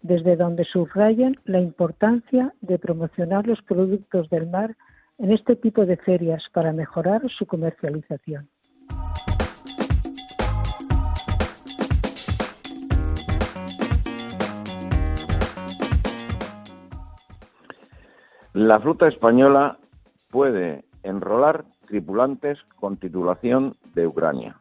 desde 0.01 0.35
donde 0.35 0.65
subrayan 0.65 1.35
la 1.45 1.59
importancia 1.59 2.53
de 2.61 2.79
promocionar 2.79 3.47
los 3.47 3.61
productos 3.61 4.29
del 4.29 4.47
mar 4.47 4.75
en 5.17 5.31
este 5.31 5.55
tipo 5.55 5.85
de 5.85 5.97
ferias 5.97 6.43
para 6.53 6.71
mejorar 6.71 7.21
su 7.29 7.45
comercialización. 7.45 8.49
La 18.53 18.79
flota 18.79 19.07
española 19.07 19.77
puede 20.31 20.83
enrolar 21.03 21.65
tripulantes 21.87 22.57
con 22.75 22.97
titulación 22.97 23.75
de 23.93 24.07
Ucrania. 24.07 24.57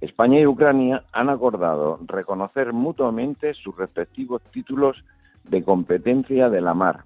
España 0.00 0.38
y 0.38 0.46
Ucrania 0.46 1.02
han 1.12 1.28
acordado 1.28 1.98
reconocer 2.06 2.72
mutuamente 2.72 3.54
sus 3.54 3.76
respectivos 3.76 4.42
títulos 4.52 5.04
de 5.44 5.64
competencia 5.64 6.48
de 6.50 6.60
la 6.60 6.74
mar, 6.74 7.04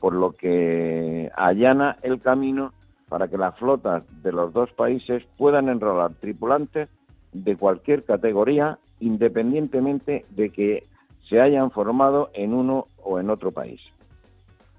por 0.00 0.14
lo 0.14 0.32
que 0.32 1.30
allana 1.36 1.96
el 2.02 2.20
camino 2.20 2.72
para 3.08 3.28
que 3.28 3.38
las 3.38 3.56
flotas 3.58 4.04
de 4.22 4.32
los 4.32 4.52
dos 4.52 4.70
países 4.72 5.24
puedan 5.36 5.68
enrolar 5.68 6.12
tripulantes 6.14 6.88
de 7.32 7.56
cualquier 7.56 8.04
categoría 8.04 8.78
independientemente 9.00 10.24
de 10.30 10.50
que 10.50 10.84
se 11.28 11.40
hayan 11.40 11.70
formado 11.70 12.30
en 12.34 12.54
uno 12.54 12.86
o 13.02 13.20
en 13.20 13.30
otro 13.30 13.52
país. 13.52 13.80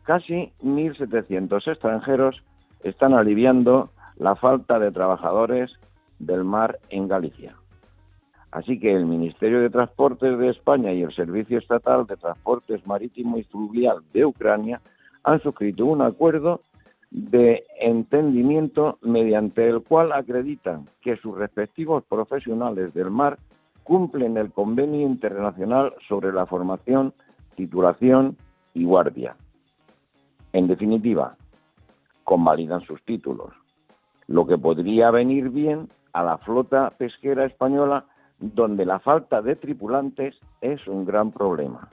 Casi 0.03 0.51
1.700 0.63 1.67
extranjeros 1.67 2.41
están 2.83 3.13
aliviando 3.13 3.91
la 4.17 4.35
falta 4.35 4.79
de 4.79 4.91
trabajadores 4.91 5.71
del 6.19 6.43
mar 6.43 6.79
en 6.89 7.07
Galicia. 7.07 7.55
Así 8.51 8.79
que 8.79 8.93
el 8.93 9.05
Ministerio 9.05 9.61
de 9.61 9.69
Transportes 9.69 10.37
de 10.37 10.49
España 10.49 10.91
y 10.91 11.03
el 11.03 11.13
Servicio 11.13 11.59
Estatal 11.59 12.05
de 12.07 12.17
Transportes 12.17 12.85
Marítimo 12.85 13.37
y 13.37 13.43
Fluvial 13.43 13.99
de 14.13 14.25
Ucrania 14.25 14.81
han 15.23 15.41
suscrito 15.41 15.85
un 15.85 16.01
acuerdo 16.01 16.61
de 17.11 17.65
entendimiento 17.79 18.97
mediante 19.01 19.67
el 19.67 19.81
cual 19.81 20.11
acreditan 20.11 20.87
que 21.01 21.17
sus 21.17 21.37
respectivos 21.37 22.03
profesionales 22.05 22.93
del 22.93 23.11
mar 23.11 23.37
cumplen 23.83 24.37
el 24.37 24.51
convenio 24.51 25.01
internacional 25.01 25.93
sobre 26.07 26.31
la 26.31 26.45
formación, 26.45 27.13
titulación 27.55 28.37
y 28.73 28.83
guardia. 28.85 29.35
En 30.53 30.67
definitiva, 30.67 31.35
convalidan 32.23 32.81
sus 32.81 33.01
títulos, 33.03 33.53
lo 34.27 34.45
que 34.45 34.57
podría 34.57 35.09
venir 35.09 35.49
bien 35.49 35.89
a 36.13 36.23
la 36.23 36.37
flota 36.39 36.91
pesquera 36.97 37.45
española 37.45 38.05
donde 38.39 38.85
la 38.85 38.99
falta 38.99 39.41
de 39.41 39.55
tripulantes 39.55 40.35
es 40.61 40.87
un 40.87 41.05
gran 41.05 41.31
problema. 41.31 41.89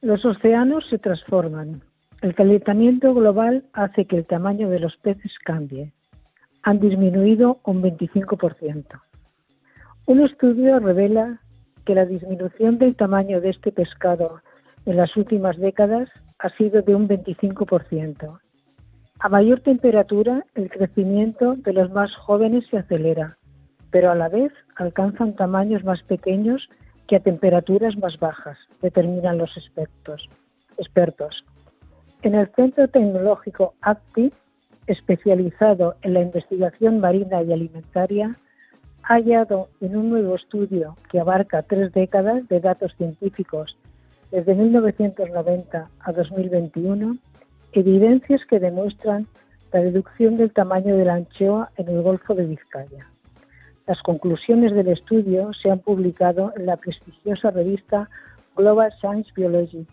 Los 0.00 0.24
océanos 0.24 0.86
se 0.88 0.98
transforman. 0.98 1.82
El 2.22 2.34
calentamiento 2.34 3.12
global 3.14 3.64
hace 3.72 4.06
que 4.06 4.16
el 4.16 4.26
tamaño 4.26 4.70
de 4.70 4.78
los 4.78 4.96
peces 4.96 5.32
cambie. 5.44 5.92
Han 6.62 6.80
disminuido 6.80 7.60
un 7.64 7.82
25%. 7.82 9.00
Un 10.06 10.20
estudio 10.20 10.78
revela 10.78 11.40
que 11.84 11.94
la 11.94 12.06
disminución 12.06 12.78
del 12.78 12.96
tamaño 12.96 13.40
de 13.40 13.50
este 13.50 13.72
pescado 13.72 14.40
en 14.88 14.96
las 14.96 15.14
últimas 15.18 15.58
décadas 15.58 16.08
ha 16.38 16.48
sido 16.56 16.80
de 16.80 16.94
un 16.94 17.06
25%. 17.06 18.40
A 19.20 19.28
mayor 19.28 19.60
temperatura, 19.60 20.46
el 20.54 20.70
crecimiento 20.70 21.56
de 21.56 21.74
los 21.74 21.90
más 21.90 22.14
jóvenes 22.16 22.64
se 22.70 22.78
acelera, 22.78 23.36
pero 23.90 24.10
a 24.10 24.14
la 24.14 24.30
vez 24.30 24.50
alcanzan 24.76 25.36
tamaños 25.36 25.84
más 25.84 26.02
pequeños 26.04 26.68
que 27.06 27.16
a 27.16 27.20
temperaturas 27.20 27.98
más 27.98 28.18
bajas, 28.18 28.56
determinan 28.80 29.36
los 29.36 29.54
expertos. 29.58 30.28
expertos. 30.78 31.44
En 32.22 32.34
el 32.34 32.48
Centro 32.54 32.88
Tecnológico 32.88 33.74
ACTI, 33.82 34.32
especializado 34.86 35.96
en 36.00 36.14
la 36.14 36.20
investigación 36.20 37.00
marina 37.00 37.42
y 37.42 37.52
alimentaria, 37.52 38.38
ha 39.02 39.14
hallado 39.14 39.68
en 39.80 39.96
un 39.96 40.08
nuevo 40.10 40.36
estudio 40.36 40.96
que 41.10 41.20
abarca 41.20 41.62
tres 41.62 41.92
décadas 41.92 42.46
de 42.48 42.60
datos 42.60 42.94
científicos 42.96 43.76
desde 44.30 44.54
1990 44.54 45.88
a 46.00 46.12
2021 46.12 47.18
evidencias 47.72 48.40
que 48.46 48.60
demuestran 48.60 49.26
la 49.72 49.80
reducción 49.80 50.36
del 50.36 50.52
tamaño 50.52 50.96
de 50.96 51.04
la 51.04 51.14
anchoa 51.14 51.70
en 51.76 51.88
el 51.88 52.02
Golfo 52.02 52.34
de 52.34 52.46
Vizcaya. 52.46 53.06
Las 53.86 54.02
conclusiones 54.02 54.74
del 54.74 54.88
estudio 54.88 55.52
se 55.54 55.70
han 55.70 55.78
publicado 55.78 56.52
en 56.56 56.66
la 56.66 56.76
prestigiosa 56.76 57.50
revista 57.50 58.08
Global 58.56 58.92
Science 59.00 59.30
Biology. 59.34 59.86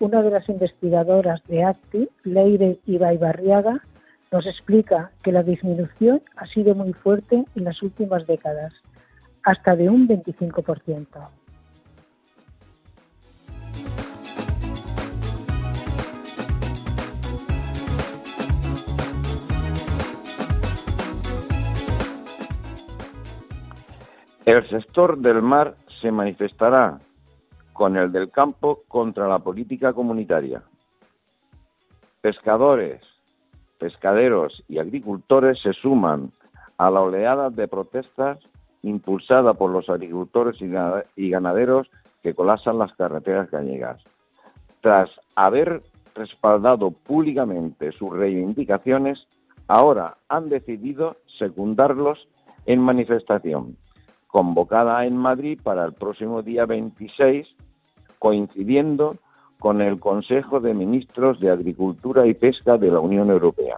Una 0.00 0.22
de 0.22 0.30
las 0.30 0.48
investigadoras 0.48 1.42
de 1.46 1.64
ACTI, 1.64 2.08
Leire 2.24 2.78
Ibaibarriaga, 2.86 3.82
nos 4.32 4.46
explica 4.46 5.12
que 5.22 5.32
la 5.32 5.42
disminución 5.42 6.22
ha 6.36 6.46
sido 6.46 6.74
muy 6.74 6.92
fuerte 6.92 7.44
en 7.54 7.64
las 7.64 7.82
últimas 7.82 8.26
décadas, 8.26 8.72
hasta 9.42 9.76
de 9.76 9.88
un 9.88 10.08
25%. 10.08 11.06
El 24.46 24.62
sector 24.66 25.16
del 25.16 25.40
mar 25.40 25.74
se 26.02 26.12
manifestará 26.12 27.00
con 27.72 27.96
el 27.96 28.12
del 28.12 28.30
campo 28.30 28.82
contra 28.88 29.26
la 29.26 29.38
política 29.38 29.94
comunitaria. 29.94 30.62
Pescadores, 32.20 33.00
pescaderos 33.78 34.62
y 34.68 34.78
agricultores 34.78 35.62
se 35.62 35.72
suman 35.72 36.30
a 36.76 36.90
la 36.90 37.00
oleada 37.00 37.48
de 37.48 37.68
protestas 37.68 38.38
impulsada 38.82 39.54
por 39.54 39.70
los 39.70 39.88
agricultores 39.88 40.60
y 40.60 41.30
ganaderos 41.30 41.88
que 42.22 42.34
colapsan 42.34 42.78
las 42.78 42.92
carreteras 42.96 43.50
gallegas. 43.50 44.02
Tras 44.82 45.08
haber 45.36 45.82
respaldado 46.14 46.90
públicamente 46.90 47.92
sus 47.92 48.12
reivindicaciones, 48.12 49.26
ahora 49.68 50.18
han 50.28 50.50
decidido 50.50 51.16
secundarlos 51.38 52.28
en 52.66 52.80
manifestación 52.80 53.78
convocada 54.34 55.06
en 55.06 55.16
Madrid 55.16 55.60
para 55.62 55.84
el 55.84 55.92
próximo 55.92 56.42
día 56.42 56.66
26, 56.66 57.46
coincidiendo 58.18 59.14
con 59.60 59.80
el 59.80 60.00
Consejo 60.00 60.58
de 60.58 60.74
Ministros 60.74 61.38
de 61.38 61.52
Agricultura 61.52 62.26
y 62.26 62.34
Pesca 62.34 62.76
de 62.76 62.90
la 62.90 62.98
Unión 62.98 63.30
Europea. 63.30 63.76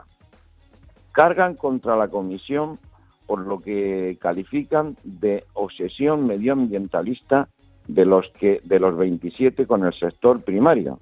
Cargan 1.12 1.56
contra 1.56 1.94
la 1.94 2.08
Comisión 2.08 2.78
por 3.26 3.40
lo 3.40 3.60
que 3.60 4.16
califican 4.18 4.96
de 5.04 5.44
obsesión 5.52 6.26
medioambientalista 6.26 7.48
de 7.86 8.06
los 8.06 8.26
que 8.40 8.62
de 8.64 8.80
los 8.80 8.96
27 8.96 9.66
con 9.66 9.84
el 9.84 9.92
sector 9.92 10.42
primario, 10.42 11.00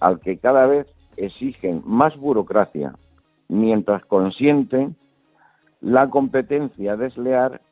al 0.00 0.20
que 0.20 0.36
cada 0.36 0.66
vez 0.66 0.86
exigen 1.16 1.80
más 1.86 2.14
burocracia, 2.18 2.92
mientras 3.48 4.04
consienten 4.04 4.96
la 5.80 6.10
competencia 6.10 6.94
desleal 6.98 7.62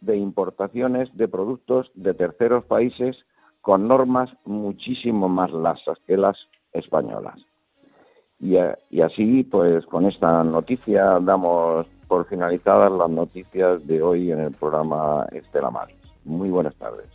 de 0.00 0.16
importaciones 0.16 1.08
de 1.16 1.28
productos 1.28 1.90
de 1.94 2.14
terceros 2.14 2.64
países 2.64 3.16
con 3.60 3.88
normas 3.88 4.30
muchísimo 4.44 5.28
más 5.28 5.50
lasas 5.52 5.98
que 6.06 6.16
las 6.16 6.36
españolas. 6.72 7.38
Y, 8.40 8.56
eh, 8.56 8.76
y, 8.90 9.00
así, 9.00 9.42
pues 9.42 9.84
con 9.86 10.06
esta 10.06 10.44
noticia 10.44 11.18
damos 11.20 11.86
por 12.06 12.26
finalizadas 12.28 12.90
las 12.92 13.10
noticias 13.10 13.86
de 13.86 14.00
hoy 14.00 14.30
en 14.30 14.40
el 14.40 14.52
programa 14.52 15.26
Estela 15.32 15.70
Maris. 15.70 15.96
Muy 16.24 16.48
buenas 16.48 16.74
tardes. 16.76 17.06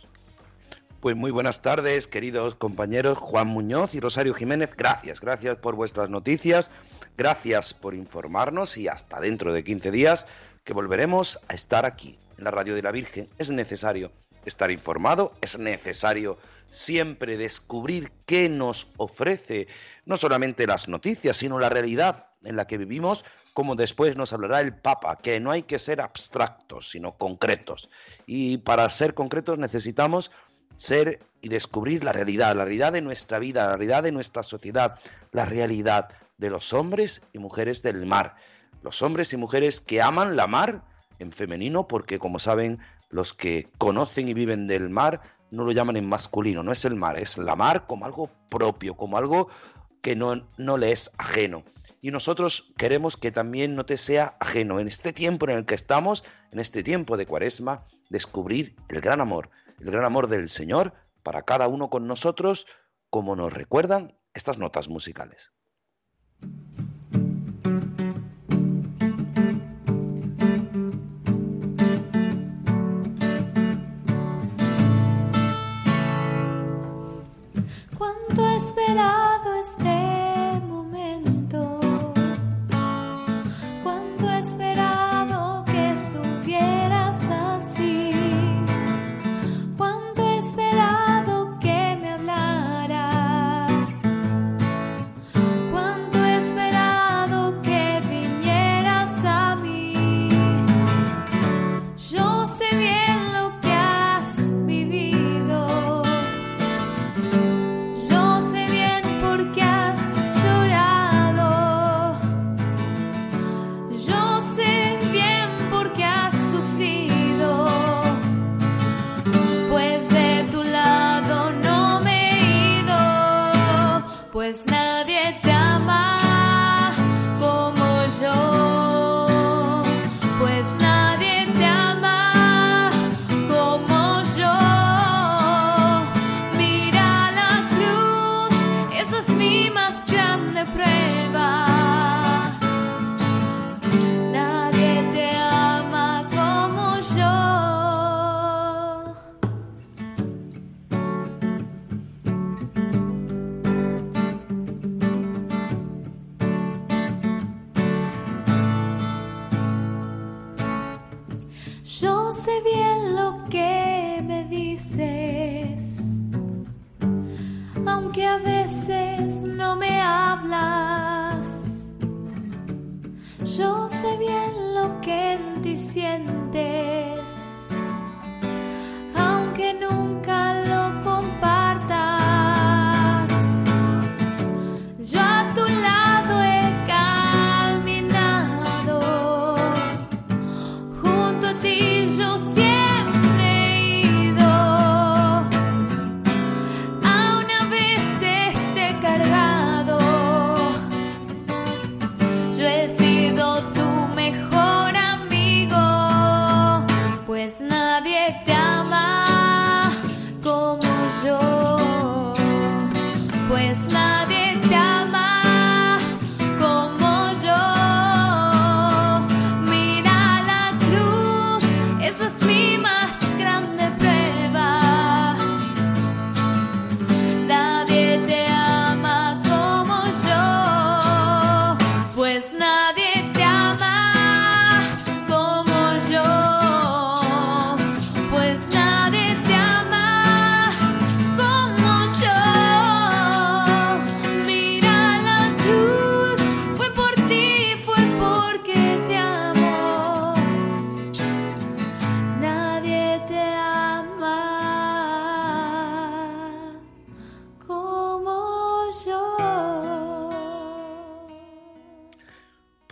Pues 1.00 1.16
muy 1.16 1.30
buenas 1.30 1.60
tardes, 1.60 2.06
queridos 2.06 2.54
compañeros 2.54 3.18
Juan 3.18 3.48
Muñoz 3.48 3.94
y 3.94 4.00
Rosario 4.00 4.32
Jiménez. 4.32 4.74
Gracias, 4.74 5.20
gracias 5.20 5.56
por 5.56 5.74
vuestras 5.74 6.08
noticias, 6.08 6.72
gracias 7.18 7.74
por 7.74 7.94
informarnos 7.94 8.78
y 8.78 8.88
hasta 8.88 9.20
dentro 9.20 9.52
de 9.52 9.64
15 9.64 9.90
días 9.90 10.26
que 10.64 10.72
volveremos 10.72 11.44
a 11.50 11.54
estar 11.54 11.84
aquí 11.84 12.16
en 12.38 12.44
la 12.44 12.50
radio 12.50 12.74
de 12.74 12.82
la 12.82 12.92
Virgen, 12.92 13.28
es 13.38 13.50
necesario 13.50 14.12
estar 14.44 14.70
informado, 14.70 15.32
es 15.40 15.58
necesario 15.58 16.38
siempre 16.68 17.36
descubrir 17.36 18.10
qué 18.26 18.48
nos 18.48 18.88
ofrece 18.96 19.68
no 20.04 20.16
solamente 20.16 20.66
las 20.66 20.88
noticias, 20.88 21.36
sino 21.36 21.58
la 21.58 21.68
realidad 21.68 22.28
en 22.42 22.56
la 22.56 22.66
que 22.66 22.78
vivimos, 22.78 23.24
como 23.52 23.74
después 23.76 24.16
nos 24.16 24.32
hablará 24.32 24.60
el 24.60 24.74
Papa, 24.74 25.16
que 25.16 25.40
no 25.40 25.50
hay 25.50 25.62
que 25.62 25.78
ser 25.78 26.00
abstractos, 26.00 26.90
sino 26.90 27.16
concretos. 27.16 27.88
Y 28.26 28.58
para 28.58 28.88
ser 28.88 29.14
concretos 29.14 29.58
necesitamos 29.58 30.30
ser 30.76 31.20
y 31.40 31.48
descubrir 31.48 32.04
la 32.04 32.12
realidad, 32.12 32.56
la 32.56 32.64
realidad 32.64 32.92
de 32.92 33.02
nuestra 33.02 33.38
vida, 33.38 33.64
la 33.64 33.76
realidad 33.76 34.02
de 34.02 34.12
nuestra 34.12 34.42
sociedad, 34.42 34.98
la 35.30 35.46
realidad 35.46 36.08
de 36.36 36.50
los 36.50 36.72
hombres 36.72 37.22
y 37.32 37.38
mujeres 37.38 37.82
del 37.82 38.06
mar. 38.06 38.34
Los 38.82 39.00
hombres 39.02 39.32
y 39.32 39.36
mujeres 39.36 39.80
que 39.80 40.02
aman 40.02 40.36
la 40.36 40.46
mar 40.46 40.82
en 41.18 41.30
femenino, 41.32 41.88
porque 41.88 42.18
como 42.18 42.38
saben, 42.38 42.80
los 43.10 43.32
que 43.32 43.68
conocen 43.78 44.28
y 44.28 44.34
viven 44.34 44.66
del 44.66 44.90
mar 44.90 45.20
no 45.50 45.64
lo 45.64 45.72
llaman 45.72 45.96
en 45.96 46.08
masculino, 46.08 46.62
no 46.62 46.72
es 46.72 46.84
el 46.84 46.96
mar, 46.96 47.18
es 47.18 47.38
la 47.38 47.54
mar 47.54 47.86
como 47.86 48.06
algo 48.06 48.28
propio, 48.48 48.96
como 48.96 49.16
algo 49.16 49.48
que 50.02 50.16
no, 50.16 50.48
no 50.58 50.76
le 50.76 50.90
es 50.90 51.12
ajeno. 51.18 51.64
Y 52.00 52.10
nosotros 52.10 52.74
queremos 52.76 53.16
que 53.16 53.32
también 53.32 53.74
no 53.74 53.86
te 53.86 53.96
sea 53.96 54.36
ajeno 54.40 54.78
en 54.78 54.88
este 54.88 55.12
tiempo 55.12 55.48
en 55.48 55.56
el 55.56 55.64
que 55.64 55.74
estamos, 55.74 56.24
en 56.50 56.58
este 56.58 56.82
tiempo 56.82 57.16
de 57.16 57.26
cuaresma, 57.26 57.84
descubrir 58.10 58.76
el 58.88 59.00
gran 59.00 59.20
amor, 59.20 59.48
el 59.80 59.90
gran 59.90 60.04
amor 60.04 60.28
del 60.28 60.48
Señor 60.48 60.92
para 61.22 61.42
cada 61.42 61.68
uno 61.68 61.88
con 61.88 62.06
nosotros, 62.06 62.66
como 63.08 63.36
nos 63.36 63.52
recuerdan 63.52 64.18
estas 64.34 64.58
notas 64.58 64.88
musicales. 64.88 65.52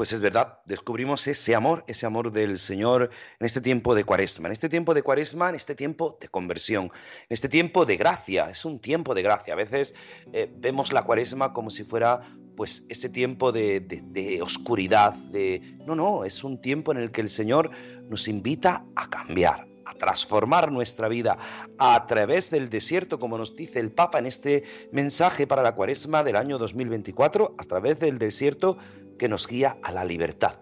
Pues 0.03 0.12
es 0.12 0.19
verdad, 0.19 0.59
descubrimos 0.67 1.29
ese 1.29 1.55
amor, 1.55 1.85
ese 1.87 2.07
amor 2.07 2.33
del 2.33 2.59
Señor 2.59 3.11
en 3.38 3.47
este 3.47 3.61
tiempo 3.61 3.95
de 3.95 4.03
cuaresma, 4.03 4.49
en 4.49 4.53
este 4.53 4.69
tiempo 4.69 4.95
de 4.95 5.03
cuaresma, 5.05 5.49
en 5.49 5.55
este 5.55 5.77
tiempo 5.77 6.19
de 6.21 6.27
conversión, 6.27 6.87
en 6.87 7.27
este 7.29 7.49
tiempo 7.49 7.87
de 7.87 7.97
gracia, 7.97 8.51
es 8.51 8.65
un 8.65 8.81
tiempo 8.81 9.15
de 9.15 9.23
gracia. 9.23 9.55
A 9.55 9.57
veces 9.57 9.95
eh, 10.33 10.53
vemos 10.59 10.93
la 10.93 11.05
cuaresma 11.05 11.53
como 11.53 11.71
si 11.71 11.85
fuera 11.85 12.21
pues 12.57 12.85
ese 12.88 13.11
tiempo 13.11 13.53
de, 13.53 13.79
de- 13.79 14.03
de 14.03 14.43
oscuridad, 14.43 15.12
de... 15.15 15.77
No, 15.87 15.95
no, 15.95 16.25
es 16.25 16.43
un 16.43 16.61
tiempo 16.61 16.91
en 16.91 16.99
el 16.99 17.12
que 17.12 17.21
el 17.21 17.31
Señor 17.31 17.71
nos 18.09 18.27
invita 18.27 18.85
a 18.97 19.09
cambiar, 19.09 19.69
a 19.85 19.95
transformar 19.95 20.73
nuestra 20.73 21.09
vida 21.09 21.38
a 21.79 22.07
través 22.09 22.51
del 22.51 22.71
desierto, 22.71 23.21
como 23.21 23.38
nos 23.38 23.55
dice 23.55 23.79
el 23.79 23.93
Papa 23.93 24.19
en 24.19 24.27
este 24.27 24.65
mensaje 24.91 25.47
para 25.47 25.62
la 25.62 25.77
cuaresma 25.77 26.25
del 26.25 26.35
año 26.35 26.59
2024, 26.59 27.55
a 27.57 27.62
través 27.62 28.01
del 28.01 28.19
desierto 28.19 28.79
que 29.23 29.29
nos 29.29 29.47
guía 29.47 29.79
a 29.85 29.93
la 29.93 30.05
libertad, 30.05 30.55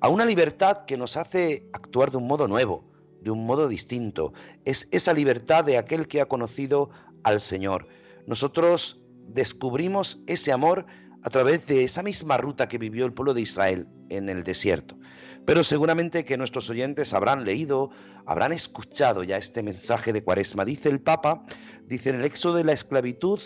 a 0.00 0.08
una 0.08 0.24
libertad 0.24 0.86
que 0.86 0.96
nos 0.96 1.16
hace 1.16 1.70
actuar 1.72 2.10
de 2.10 2.16
un 2.16 2.26
modo 2.26 2.48
nuevo, 2.48 2.90
de 3.20 3.30
un 3.30 3.46
modo 3.46 3.68
distinto. 3.68 4.32
Es 4.64 4.88
esa 4.90 5.12
libertad 5.12 5.62
de 5.62 5.78
aquel 5.78 6.08
que 6.08 6.20
ha 6.20 6.26
conocido 6.26 6.90
al 7.22 7.40
Señor. 7.40 7.86
Nosotros 8.26 9.04
descubrimos 9.28 10.24
ese 10.26 10.50
amor 10.50 10.86
a 11.22 11.30
través 11.30 11.68
de 11.68 11.84
esa 11.84 12.02
misma 12.02 12.38
ruta 12.38 12.66
que 12.66 12.78
vivió 12.78 13.06
el 13.06 13.12
pueblo 13.12 13.34
de 13.34 13.42
Israel 13.42 13.86
en 14.08 14.28
el 14.28 14.42
desierto. 14.42 14.98
Pero 15.44 15.62
seguramente 15.62 16.24
que 16.24 16.36
nuestros 16.36 16.68
oyentes 16.70 17.14
habrán 17.14 17.44
leído, 17.44 17.90
habrán 18.26 18.50
escuchado 18.50 19.22
ya 19.22 19.36
este 19.36 19.62
mensaje 19.62 20.12
de 20.12 20.24
Cuaresma. 20.24 20.64
Dice 20.64 20.88
el 20.88 21.00
Papa, 21.00 21.46
dice 21.86 22.10
en 22.10 22.16
el 22.16 22.24
éxodo 22.24 22.56
de 22.56 22.64
la 22.64 22.72
esclavitud 22.72 23.40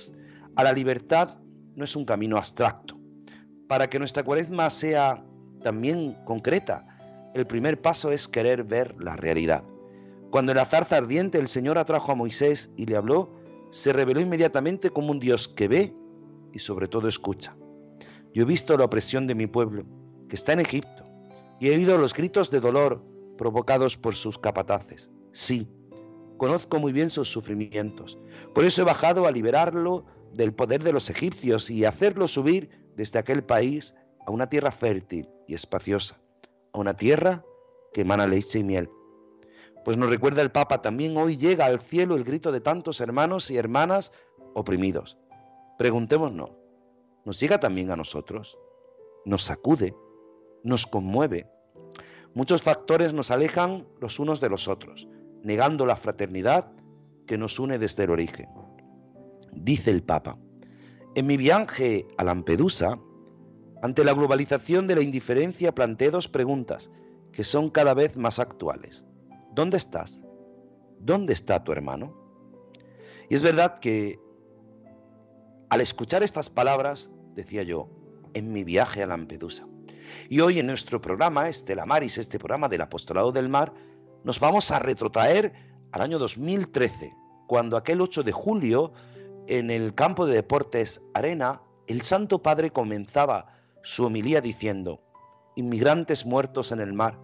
a 0.56 0.64
la 0.64 0.72
libertad 0.72 1.40
no 1.76 1.84
es 1.84 1.94
un 1.94 2.06
camino 2.06 2.38
abstracto. 2.38 3.01
Para 3.72 3.88
que 3.88 3.98
nuestra 3.98 4.22
Cuaresma 4.22 4.68
sea 4.68 5.24
también 5.62 6.14
concreta, 6.26 6.84
el 7.32 7.46
primer 7.46 7.80
paso 7.80 8.12
es 8.12 8.28
querer 8.28 8.64
ver 8.64 8.94
la 9.02 9.16
realidad. 9.16 9.64
Cuando 10.30 10.52
en 10.52 10.58
la 10.58 10.66
zarza 10.66 10.98
ardiente 10.98 11.38
el 11.38 11.48
Señor 11.48 11.78
atrajo 11.78 12.12
a 12.12 12.14
Moisés 12.14 12.70
y 12.76 12.84
le 12.84 12.96
habló, 12.96 13.32
se 13.70 13.94
reveló 13.94 14.20
inmediatamente 14.20 14.90
como 14.90 15.10
un 15.10 15.20
Dios 15.20 15.48
que 15.48 15.68
ve 15.68 15.96
y 16.52 16.58
sobre 16.58 16.86
todo 16.86 17.08
escucha. 17.08 17.56
Yo 18.34 18.42
he 18.42 18.44
visto 18.44 18.76
la 18.76 18.84
opresión 18.84 19.26
de 19.26 19.34
mi 19.34 19.46
pueblo, 19.46 19.86
que 20.28 20.36
está 20.36 20.52
en 20.52 20.60
Egipto, 20.60 21.06
y 21.58 21.68
he 21.68 21.74
oído 21.74 21.96
los 21.96 22.12
gritos 22.12 22.50
de 22.50 22.60
dolor 22.60 23.02
provocados 23.38 23.96
por 23.96 24.16
sus 24.16 24.38
capataces. 24.38 25.10
Sí, 25.32 25.66
conozco 26.36 26.78
muy 26.78 26.92
bien 26.92 27.08
sus 27.08 27.30
sufrimientos. 27.30 28.18
Por 28.54 28.66
eso 28.66 28.82
he 28.82 28.84
bajado 28.84 29.26
a 29.26 29.32
liberarlo 29.32 30.04
del 30.34 30.52
poder 30.52 30.82
de 30.82 30.92
los 30.92 31.08
egipcios 31.08 31.70
y 31.70 31.86
hacerlo 31.86 32.28
subir 32.28 32.81
desde 32.96 33.18
aquel 33.18 33.44
país 33.44 33.94
a 34.26 34.30
una 34.30 34.48
tierra 34.48 34.70
fértil 34.70 35.28
y 35.46 35.54
espaciosa, 35.54 36.20
a 36.72 36.78
una 36.78 36.94
tierra 36.94 37.44
que 37.92 38.02
emana 38.02 38.26
leche 38.26 38.58
y 38.58 38.64
miel. 38.64 38.90
Pues 39.84 39.96
nos 39.96 40.10
recuerda 40.10 40.42
el 40.42 40.52
Papa, 40.52 40.80
también 40.80 41.16
hoy 41.16 41.36
llega 41.36 41.66
al 41.66 41.80
cielo 41.80 42.16
el 42.16 42.24
grito 42.24 42.52
de 42.52 42.60
tantos 42.60 43.00
hermanos 43.00 43.50
y 43.50 43.56
hermanas 43.56 44.12
oprimidos. 44.54 45.18
Preguntémonos, 45.76 46.50
¿nos 47.24 47.40
llega 47.40 47.58
también 47.58 47.90
a 47.90 47.96
nosotros? 47.96 48.58
¿Nos 49.24 49.42
sacude? 49.42 49.94
¿Nos 50.62 50.86
conmueve? 50.86 51.50
Muchos 52.34 52.62
factores 52.62 53.12
nos 53.12 53.30
alejan 53.30 53.86
los 54.00 54.18
unos 54.18 54.40
de 54.40 54.48
los 54.48 54.68
otros, 54.68 55.08
negando 55.42 55.84
la 55.84 55.96
fraternidad 55.96 56.70
que 57.26 57.36
nos 57.36 57.58
une 57.58 57.78
desde 57.78 58.04
el 58.04 58.10
origen. 58.10 58.48
Dice 59.52 59.90
el 59.90 60.02
Papa, 60.02 60.38
en 61.14 61.26
mi 61.26 61.36
viaje 61.36 62.06
a 62.16 62.24
Lampedusa, 62.24 62.98
ante 63.82 64.04
la 64.04 64.14
globalización 64.14 64.86
de 64.86 64.94
la 64.94 65.02
indiferencia 65.02 65.74
planteé 65.74 66.10
dos 66.10 66.28
preguntas 66.28 66.90
que 67.32 67.44
son 67.44 67.70
cada 67.70 67.94
vez 67.94 68.16
más 68.16 68.38
actuales. 68.38 69.04
¿Dónde 69.52 69.76
estás? 69.76 70.22
¿Dónde 71.00 71.32
está 71.32 71.64
tu 71.64 71.72
hermano? 71.72 72.16
Y 73.28 73.34
es 73.34 73.42
verdad 73.42 73.78
que 73.78 74.20
al 75.68 75.80
escuchar 75.80 76.22
estas 76.22 76.50
palabras, 76.50 77.10
decía 77.34 77.62
yo, 77.62 77.88
en 78.34 78.52
mi 78.52 78.62
viaje 78.62 79.02
a 79.02 79.06
Lampedusa. 79.06 79.66
Y 80.28 80.40
hoy 80.40 80.58
en 80.58 80.66
nuestro 80.66 81.00
programa, 81.00 81.48
Estela 81.48 81.86
Maris, 81.86 82.18
este 82.18 82.38
programa 82.38 82.68
del 82.68 82.82
Apostolado 82.82 83.32
del 83.32 83.48
Mar, 83.48 83.72
nos 84.24 84.38
vamos 84.38 84.70
a 84.70 84.78
retrotraer 84.78 85.52
al 85.92 86.02
año 86.02 86.18
2013, 86.18 87.14
cuando 87.46 87.76
aquel 87.76 88.00
8 88.00 88.22
de 88.22 88.32
julio, 88.32 88.92
en 89.46 89.70
el 89.70 89.94
campo 89.94 90.26
de 90.26 90.34
deportes 90.34 91.02
Arena, 91.14 91.62
el 91.86 92.02
Santo 92.02 92.42
Padre 92.42 92.70
comenzaba 92.70 93.54
su 93.82 94.04
homilía 94.04 94.40
diciendo, 94.40 95.02
inmigrantes 95.56 96.24
muertos 96.24 96.72
en 96.72 96.80
el 96.80 96.92
mar, 96.92 97.18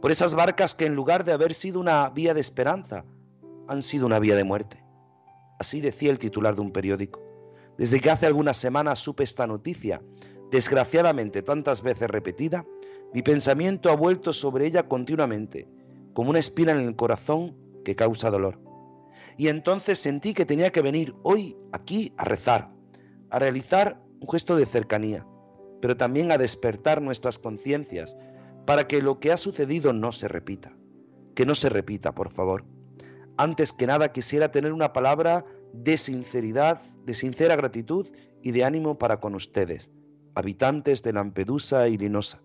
por 0.00 0.10
esas 0.10 0.34
barcas 0.34 0.74
que 0.74 0.86
en 0.86 0.94
lugar 0.94 1.24
de 1.24 1.32
haber 1.32 1.54
sido 1.54 1.78
una 1.78 2.08
vía 2.10 2.34
de 2.34 2.40
esperanza, 2.40 3.04
han 3.68 3.82
sido 3.82 4.06
una 4.06 4.18
vía 4.18 4.34
de 4.34 4.44
muerte. 4.44 4.84
Así 5.58 5.80
decía 5.80 6.10
el 6.10 6.18
titular 6.18 6.54
de 6.54 6.62
un 6.62 6.70
periódico. 6.70 7.20
Desde 7.78 8.00
que 8.00 8.10
hace 8.10 8.26
algunas 8.26 8.56
semanas 8.56 8.98
supe 8.98 9.22
esta 9.22 9.46
noticia, 9.46 10.02
desgraciadamente 10.50 11.42
tantas 11.42 11.82
veces 11.82 12.08
repetida, 12.08 12.66
mi 13.12 13.22
pensamiento 13.22 13.90
ha 13.90 13.96
vuelto 13.96 14.32
sobre 14.32 14.66
ella 14.66 14.88
continuamente, 14.88 15.68
como 16.14 16.30
una 16.30 16.38
espina 16.38 16.72
en 16.72 16.80
el 16.80 16.96
corazón 16.96 17.56
que 17.84 17.96
causa 17.96 18.30
dolor. 18.30 18.58
Y 19.36 19.48
entonces 19.48 19.98
sentí 19.98 20.34
que 20.34 20.46
tenía 20.46 20.70
que 20.70 20.82
venir 20.82 21.14
hoy 21.22 21.56
aquí 21.72 22.12
a 22.16 22.24
rezar, 22.24 22.70
a 23.30 23.38
realizar 23.38 24.00
un 24.20 24.28
gesto 24.28 24.56
de 24.56 24.66
cercanía, 24.66 25.26
pero 25.80 25.96
también 25.96 26.30
a 26.32 26.38
despertar 26.38 27.00
nuestras 27.00 27.38
conciencias 27.38 28.16
para 28.66 28.86
que 28.86 29.00
lo 29.02 29.18
que 29.18 29.32
ha 29.32 29.36
sucedido 29.36 29.92
no 29.92 30.12
se 30.12 30.28
repita. 30.28 30.76
Que 31.34 31.46
no 31.46 31.54
se 31.54 31.68
repita, 31.68 32.14
por 32.14 32.30
favor. 32.30 32.64
Antes 33.36 33.72
que 33.72 33.86
nada 33.86 34.12
quisiera 34.12 34.50
tener 34.50 34.72
una 34.72 34.92
palabra 34.92 35.46
de 35.72 35.96
sinceridad, 35.96 36.80
de 37.06 37.14
sincera 37.14 37.56
gratitud 37.56 38.08
y 38.42 38.50
de 38.50 38.64
ánimo 38.64 38.98
para 38.98 39.20
con 39.20 39.34
ustedes, 39.34 39.90
habitantes 40.34 41.02
de 41.02 41.12
Lampedusa 41.14 41.88
y 41.88 41.96
Linosa, 41.96 42.42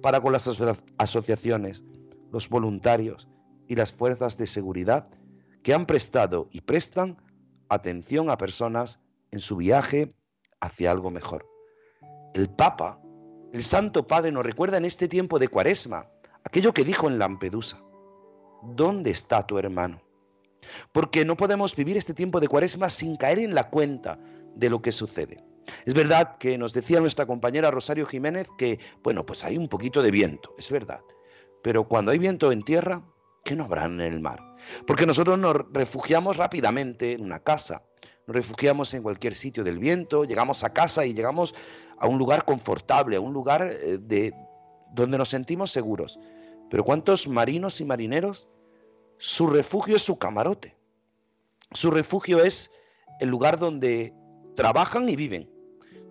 para 0.00 0.20
con 0.20 0.32
las 0.32 0.48
aso- 0.48 0.78
asociaciones, 0.96 1.84
los 2.32 2.48
voluntarios 2.48 3.28
y 3.68 3.76
las 3.76 3.92
fuerzas 3.92 4.38
de 4.38 4.46
seguridad 4.46 5.08
que 5.62 5.74
han 5.74 5.86
prestado 5.86 6.48
y 6.50 6.62
prestan 6.62 7.16
atención 7.68 8.30
a 8.30 8.38
personas 8.38 9.00
en 9.30 9.40
su 9.40 9.56
viaje 9.56 10.14
hacia 10.60 10.90
algo 10.90 11.10
mejor. 11.10 11.46
El 12.34 12.48
Papa, 12.50 13.00
el 13.52 13.62
Santo 13.62 14.06
Padre, 14.06 14.32
nos 14.32 14.44
recuerda 14.44 14.76
en 14.76 14.84
este 14.84 15.08
tiempo 15.08 15.38
de 15.38 15.48
Cuaresma 15.48 16.08
aquello 16.44 16.72
que 16.72 16.84
dijo 16.84 17.08
en 17.08 17.18
Lampedusa. 17.18 17.82
¿Dónde 18.62 19.10
está 19.10 19.46
tu 19.46 19.58
hermano? 19.58 20.02
Porque 20.92 21.24
no 21.24 21.36
podemos 21.36 21.74
vivir 21.74 21.96
este 21.96 22.14
tiempo 22.14 22.40
de 22.40 22.48
Cuaresma 22.48 22.88
sin 22.88 23.16
caer 23.16 23.38
en 23.40 23.54
la 23.54 23.70
cuenta 23.70 24.18
de 24.54 24.70
lo 24.70 24.80
que 24.80 24.92
sucede. 24.92 25.44
Es 25.84 25.94
verdad 25.94 26.36
que 26.36 26.58
nos 26.58 26.72
decía 26.72 27.00
nuestra 27.00 27.26
compañera 27.26 27.70
Rosario 27.70 28.06
Jiménez 28.06 28.48
que, 28.58 28.78
bueno, 29.02 29.24
pues 29.24 29.44
hay 29.44 29.56
un 29.56 29.68
poquito 29.68 30.02
de 30.02 30.10
viento, 30.10 30.54
es 30.58 30.70
verdad. 30.70 31.00
Pero 31.62 31.88
cuando 31.88 32.12
hay 32.12 32.18
viento 32.18 32.52
en 32.52 32.62
tierra, 32.62 33.02
¿qué 33.44 33.56
no 33.56 33.64
habrá 33.64 33.84
en 33.84 34.00
el 34.00 34.20
mar? 34.20 34.51
Porque 34.86 35.06
nosotros 35.06 35.38
nos 35.38 35.56
refugiamos 35.72 36.36
rápidamente 36.36 37.12
en 37.12 37.22
una 37.22 37.40
casa, 37.40 37.82
nos 38.26 38.36
refugiamos 38.36 38.94
en 38.94 39.02
cualquier 39.02 39.34
sitio 39.34 39.64
del 39.64 39.78
viento, 39.78 40.24
llegamos 40.24 40.64
a 40.64 40.72
casa 40.72 41.04
y 41.06 41.14
llegamos 41.14 41.54
a 41.98 42.06
un 42.06 42.18
lugar 42.18 42.44
confortable, 42.44 43.16
a 43.16 43.20
un 43.20 43.32
lugar 43.32 43.70
eh, 43.70 43.98
de, 44.00 44.34
donde 44.92 45.18
nos 45.18 45.28
sentimos 45.28 45.70
seguros. 45.70 46.18
Pero 46.70 46.84
¿cuántos 46.84 47.28
marinos 47.28 47.80
y 47.80 47.84
marineros? 47.84 48.48
Su 49.18 49.46
refugio 49.46 49.96
es 49.96 50.02
su 50.02 50.18
camarote. 50.18 50.76
Su 51.72 51.90
refugio 51.90 52.42
es 52.42 52.72
el 53.20 53.28
lugar 53.28 53.58
donde 53.58 54.14
trabajan 54.54 55.08
y 55.08 55.16
viven, 55.16 55.50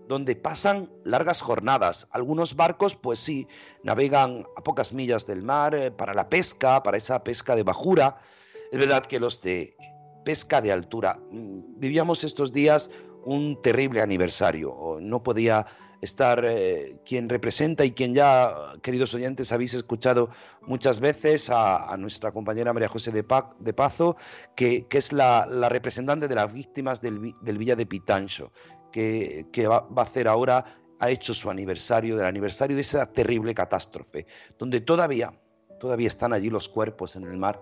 donde 0.07 0.35
pasan 0.35 0.89
largas 1.03 1.41
jornadas. 1.41 2.07
Algunos 2.11 2.55
barcos, 2.55 2.95
pues 2.95 3.19
sí, 3.19 3.47
navegan 3.83 4.43
a 4.55 4.63
pocas 4.63 4.93
millas 4.93 5.27
del 5.27 5.43
mar 5.43 5.75
eh, 5.75 5.91
para 5.91 6.13
la 6.13 6.29
pesca, 6.29 6.83
para 6.83 6.97
esa 6.97 7.23
pesca 7.23 7.55
de 7.55 7.63
bajura. 7.63 8.21
Es 8.71 8.79
verdad 8.79 9.05
que 9.05 9.19
los 9.19 9.41
de 9.41 9.75
pesca 10.23 10.61
de 10.61 10.71
altura, 10.71 11.19
mm, 11.29 11.79
vivíamos 11.79 12.23
estos 12.23 12.53
días 12.53 12.89
un 13.25 13.61
terrible 13.61 14.01
aniversario. 14.01 14.97
No 15.01 15.21
podía 15.21 15.65
estar 16.01 16.43
eh, 16.45 16.99
quien 17.05 17.29
representa 17.29 17.85
y 17.85 17.91
quien 17.91 18.13
ya, 18.13 18.55
queridos 18.81 19.13
oyentes, 19.13 19.51
habéis 19.51 19.73
escuchado 19.75 20.29
muchas 20.61 20.99
veces 20.99 21.49
a, 21.51 21.95
nuestra 21.97 22.31
compañera 22.31 22.73
María 22.73 22.87
José 22.87 23.11
de, 23.11 23.23
de 23.59 23.73
Pazo, 23.73 24.15
que, 24.55 24.87
es 24.89 25.13
la, 25.13 25.45
representante 25.69 26.27
de 26.27 26.33
las 26.35 26.51
víctimas 26.51 27.01
del, 27.01 27.19
vi- 27.19 27.35
del 27.41 27.57
Villa 27.59 27.75
de 27.75 27.85
Pitancho, 27.85 28.51
que, 28.91 29.45
que 29.51 29.67
va, 29.67 29.81
va 29.81 30.01
a 30.01 30.05
hacer 30.05 30.27
ahora, 30.27 30.65
ha 30.99 31.09
hecho 31.11 31.33
su 31.33 31.49
aniversario, 31.51 32.15
del 32.17 32.25
aniversario 32.25 32.75
de 32.75 32.81
esa 32.81 33.05
terrible 33.11 33.53
catástrofe, 33.53 34.25
donde 34.57 34.81
todavía, 34.81 35.33
todavía 35.79 36.07
están 36.07 36.33
allí 36.33 36.49
los 36.49 36.67
cuerpos 36.69 37.15
en 37.15 37.25
el 37.25 37.37
mar 37.37 37.61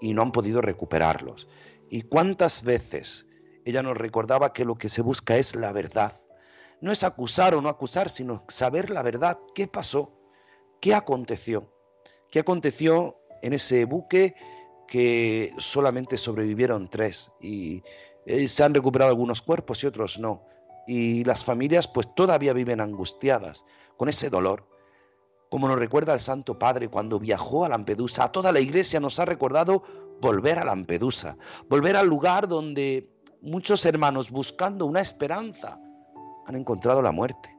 y 0.00 0.14
no 0.14 0.22
han 0.22 0.32
podido 0.32 0.60
recuperarlos. 0.60 1.48
Y 1.88 2.02
cuántas 2.02 2.62
veces 2.62 3.26
ella 3.64 3.82
nos 3.82 3.96
recordaba 3.96 4.52
que 4.52 4.64
lo 4.64 4.76
que 4.76 4.88
se 4.88 5.02
busca 5.02 5.36
es 5.36 5.54
la 5.54 5.72
verdad. 5.72 6.12
No 6.80 6.92
es 6.92 7.04
acusar 7.04 7.54
o 7.54 7.60
no 7.60 7.68
acusar, 7.68 8.08
sino 8.08 8.44
saber 8.48 8.90
la 8.90 9.02
verdad. 9.02 9.38
¿Qué 9.54 9.66
pasó? 9.66 10.18
¿Qué 10.80 10.94
aconteció? 10.94 11.74
¿Qué 12.30 12.38
aconteció 12.38 13.18
en 13.42 13.52
ese 13.52 13.84
buque 13.84 14.34
que 14.86 15.52
solamente 15.58 16.16
sobrevivieron 16.16 16.88
tres? 16.88 17.32
Y 17.40 17.82
eh, 18.24 18.48
se 18.48 18.64
han 18.64 18.72
recuperado 18.72 19.10
algunos 19.10 19.42
cuerpos 19.42 19.82
y 19.84 19.88
otros 19.88 20.18
no. 20.18 20.46
Y 20.86 21.24
las 21.24 21.44
familias 21.44 21.86
pues 21.86 22.14
todavía 22.14 22.52
viven 22.52 22.80
angustiadas 22.80 23.64
con 23.96 24.08
ese 24.08 24.30
dolor. 24.30 24.69
Como 25.50 25.66
nos 25.66 25.80
recuerda 25.80 26.14
el 26.14 26.20
Santo 26.20 26.60
Padre 26.60 26.88
cuando 26.88 27.18
viajó 27.18 27.64
a 27.64 27.68
Lampedusa, 27.68 28.24
a 28.24 28.32
toda 28.32 28.52
la 28.52 28.60
iglesia 28.60 29.00
nos 29.00 29.18
ha 29.18 29.24
recordado 29.24 29.82
volver 30.20 30.60
a 30.60 30.64
Lampedusa, 30.64 31.36
volver 31.68 31.96
al 31.96 32.06
lugar 32.06 32.46
donde 32.46 33.10
muchos 33.42 33.84
hermanos 33.84 34.30
buscando 34.30 34.86
una 34.86 35.00
esperanza 35.00 35.80
han 36.46 36.54
encontrado 36.54 37.02
la 37.02 37.10
muerte, 37.10 37.56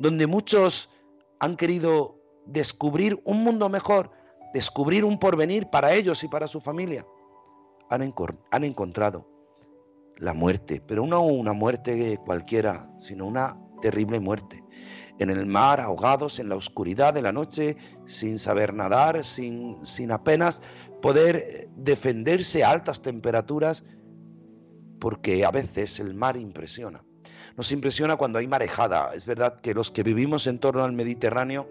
donde 0.00 0.26
muchos 0.26 0.90
han 1.38 1.56
querido 1.56 2.20
descubrir 2.46 3.20
un 3.24 3.44
mundo 3.44 3.68
mejor, 3.68 4.10
descubrir 4.52 5.04
un 5.04 5.20
porvenir 5.20 5.70
para 5.70 5.94
ellos 5.94 6.24
y 6.24 6.28
para 6.28 6.48
su 6.48 6.60
familia, 6.60 7.06
han, 7.90 8.12
han 8.50 8.64
encontrado 8.64 9.28
la 10.16 10.34
muerte, 10.34 10.82
pero 10.84 11.06
no 11.06 11.22
una 11.22 11.52
muerte 11.52 12.18
cualquiera, 12.24 12.90
sino 12.98 13.26
una 13.26 13.56
terrible 13.80 14.18
muerte. 14.18 14.64
En 15.18 15.30
el 15.30 15.46
mar, 15.46 15.80
ahogados 15.80 16.38
en 16.38 16.48
la 16.48 16.56
oscuridad 16.56 17.12
de 17.14 17.22
la 17.22 17.32
noche, 17.32 17.76
sin 18.06 18.38
saber 18.38 18.74
nadar, 18.74 19.24
sin, 19.24 19.84
sin 19.84 20.12
apenas 20.12 20.62
poder 21.02 21.68
defenderse 21.76 22.64
a 22.64 22.70
altas 22.70 23.02
temperaturas, 23.02 23.84
porque 24.98 25.44
a 25.44 25.50
veces 25.50 26.00
el 26.00 26.14
mar 26.14 26.36
impresiona. 26.36 27.04
Nos 27.56 27.72
impresiona 27.72 28.16
cuando 28.16 28.38
hay 28.38 28.46
marejada. 28.46 29.12
Es 29.14 29.26
verdad 29.26 29.60
que 29.60 29.74
los 29.74 29.90
que 29.90 30.02
vivimos 30.02 30.46
en 30.46 30.58
torno 30.58 30.84
al 30.84 30.92
Mediterráneo 30.92 31.68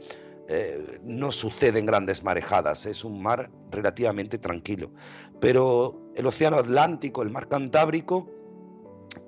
eh, 0.47 0.99
no 1.03 1.31
suceden 1.31 1.85
grandes 1.85 2.23
marejadas, 2.23 2.87
es 2.87 3.05
un 3.05 3.21
mar 3.21 3.51
relativamente 3.69 4.39
tranquilo. 4.39 4.91
Pero 5.39 6.11
el 6.15 6.25
Océano 6.25 6.57
Atlántico, 6.57 7.21
el 7.21 7.29
mar 7.29 7.47
Cantábrico, 7.47 8.27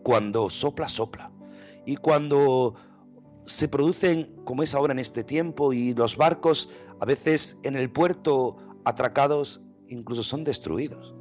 cuando 0.03 0.49
sopla, 0.49 0.89
sopla. 0.89 1.31
Y 1.85 1.97
cuando 1.97 2.75
se 3.45 3.67
producen, 3.67 4.35
como 4.45 4.63
es 4.63 4.75
ahora 4.75 4.93
en 4.93 4.99
este 4.99 5.23
tiempo, 5.23 5.73
y 5.73 5.93
los 5.93 6.17
barcos 6.17 6.69
a 6.99 7.05
veces 7.05 7.59
en 7.63 7.75
el 7.75 7.91
puerto 7.91 8.57
atracados, 8.85 9.61
incluso 9.87 10.23
son 10.23 10.43
destruidos. 10.43 11.15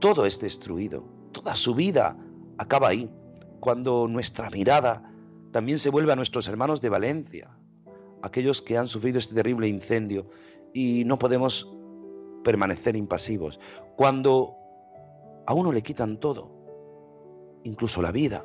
Todo 0.00 0.24
es 0.26 0.40
destruido, 0.40 1.04
toda 1.32 1.54
su 1.54 1.74
vida 1.74 2.16
acaba 2.58 2.88
ahí, 2.88 3.10
cuando 3.60 4.08
nuestra 4.08 4.48
mirada 4.50 5.12
también 5.50 5.78
se 5.78 5.90
vuelve 5.90 6.12
a 6.12 6.16
nuestros 6.16 6.48
hermanos 6.48 6.80
de 6.80 6.88
Valencia, 6.88 7.50
aquellos 8.22 8.62
que 8.62 8.78
han 8.78 8.88
sufrido 8.88 9.18
este 9.18 9.34
terrible 9.34 9.68
incendio, 9.68 10.26
y 10.72 11.04
no 11.04 11.18
podemos 11.18 11.76
permanecer 12.44 12.96
impasivos. 12.96 13.58
Cuando 13.96 14.56
a 15.46 15.54
uno 15.54 15.72
le 15.72 15.82
quitan 15.82 16.18
todo, 16.18 16.50
incluso 17.64 18.00
la 18.00 18.12
vida, 18.12 18.44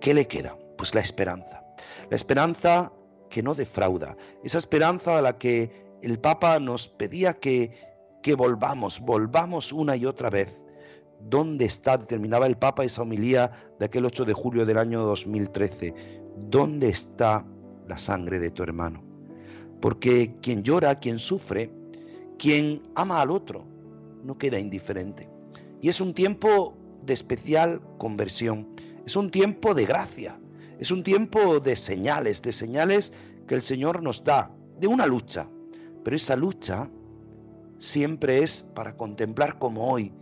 ¿qué 0.00 0.14
le 0.14 0.26
queda? 0.26 0.56
Pues 0.78 0.94
la 0.94 1.02
esperanza. 1.02 1.62
La 2.08 2.16
esperanza 2.16 2.92
que 3.28 3.42
no 3.42 3.54
defrauda, 3.54 4.16
esa 4.42 4.56
esperanza 4.56 5.18
a 5.18 5.22
la 5.22 5.36
que 5.36 5.70
el 6.00 6.18
Papa 6.18 6.58
nos 6.60 6.88
pedía 6.88 7.34
que, 7.34 7.72
que 8.22 8.34
volvamos, 8.34 9.00
volvamos 9.00 9.72
una 9.72 9.96
y 9.96 10.06
otra 10.06 10.30
vez. 10.30 10.58
¿Dónde 11.20 11.64
está? 11.66 11.98
Determinaba 11.98 12.46
el 12.46 12.56
Papa 12.56 12.84
esa 12.84 13.02
homilía 13.02 13.50
de 13.78 13.84
aquel 13.84 14.06
8 14.06 14.24
de 14.24 14.32
julio 14.32 14.64
del 14.64 14.78
año 14.78 15.02
2013. 15.02 15.94
¿Dónde 16.48 16.88
está 16.88 17.44
la 17.86 17.98
sangre 17.98 18.38
de 18.38 18.50
tu 18.50 18.62
hermano? 18.62 19.02
Porque 19.80 20.36
quien 20.40 20.62
llora, 20.62 21.00
quien 21.00 21.18
sufre, 21.18 21.70
quien 22.38 22.82
ama 22.94 23.20
al 23.20 23.30
otro, 23.30 23.66
no 24.24 24.38
queda 24.38 24.58
indiferente. 24.58 25.28
Y 25.80 25.88
es 25.88 26.00
un 26.00 26.14
tiempo 26.14 26.76
de 27.04 27.14
especial 27.14 27.80
conversión, 27.98 28.68
es 29.04 29.16
un 29.16 29.30
tiempo 29.30 29.74
de 29.74 29.86
gracia, 29.86 30.38
es 30.78 30.90
un 30.90 31.02
tiempo 31.02 31.60
de 31.60 31.74
señales, 31.76 32.42
de 32.42 32.52
señales 32.52 33.12
que 33.46 33.54
el 33.54 33.62
Señor 33.62 34.02
nos 34.02 34.24
da, 34.24 34.50
de 34.78 34.86
una 34.86 35.06
lucha. 35.06 35.48
Pero 36.04 36.16
esa 36.16 36.36
lucha 36.36 36.88
siempre 37.78 38.42
es 38.42 38.62
para 38.62 38.96
contemplar 38.96 39.58
como 39.58 39.90
hoy 39.90 40.12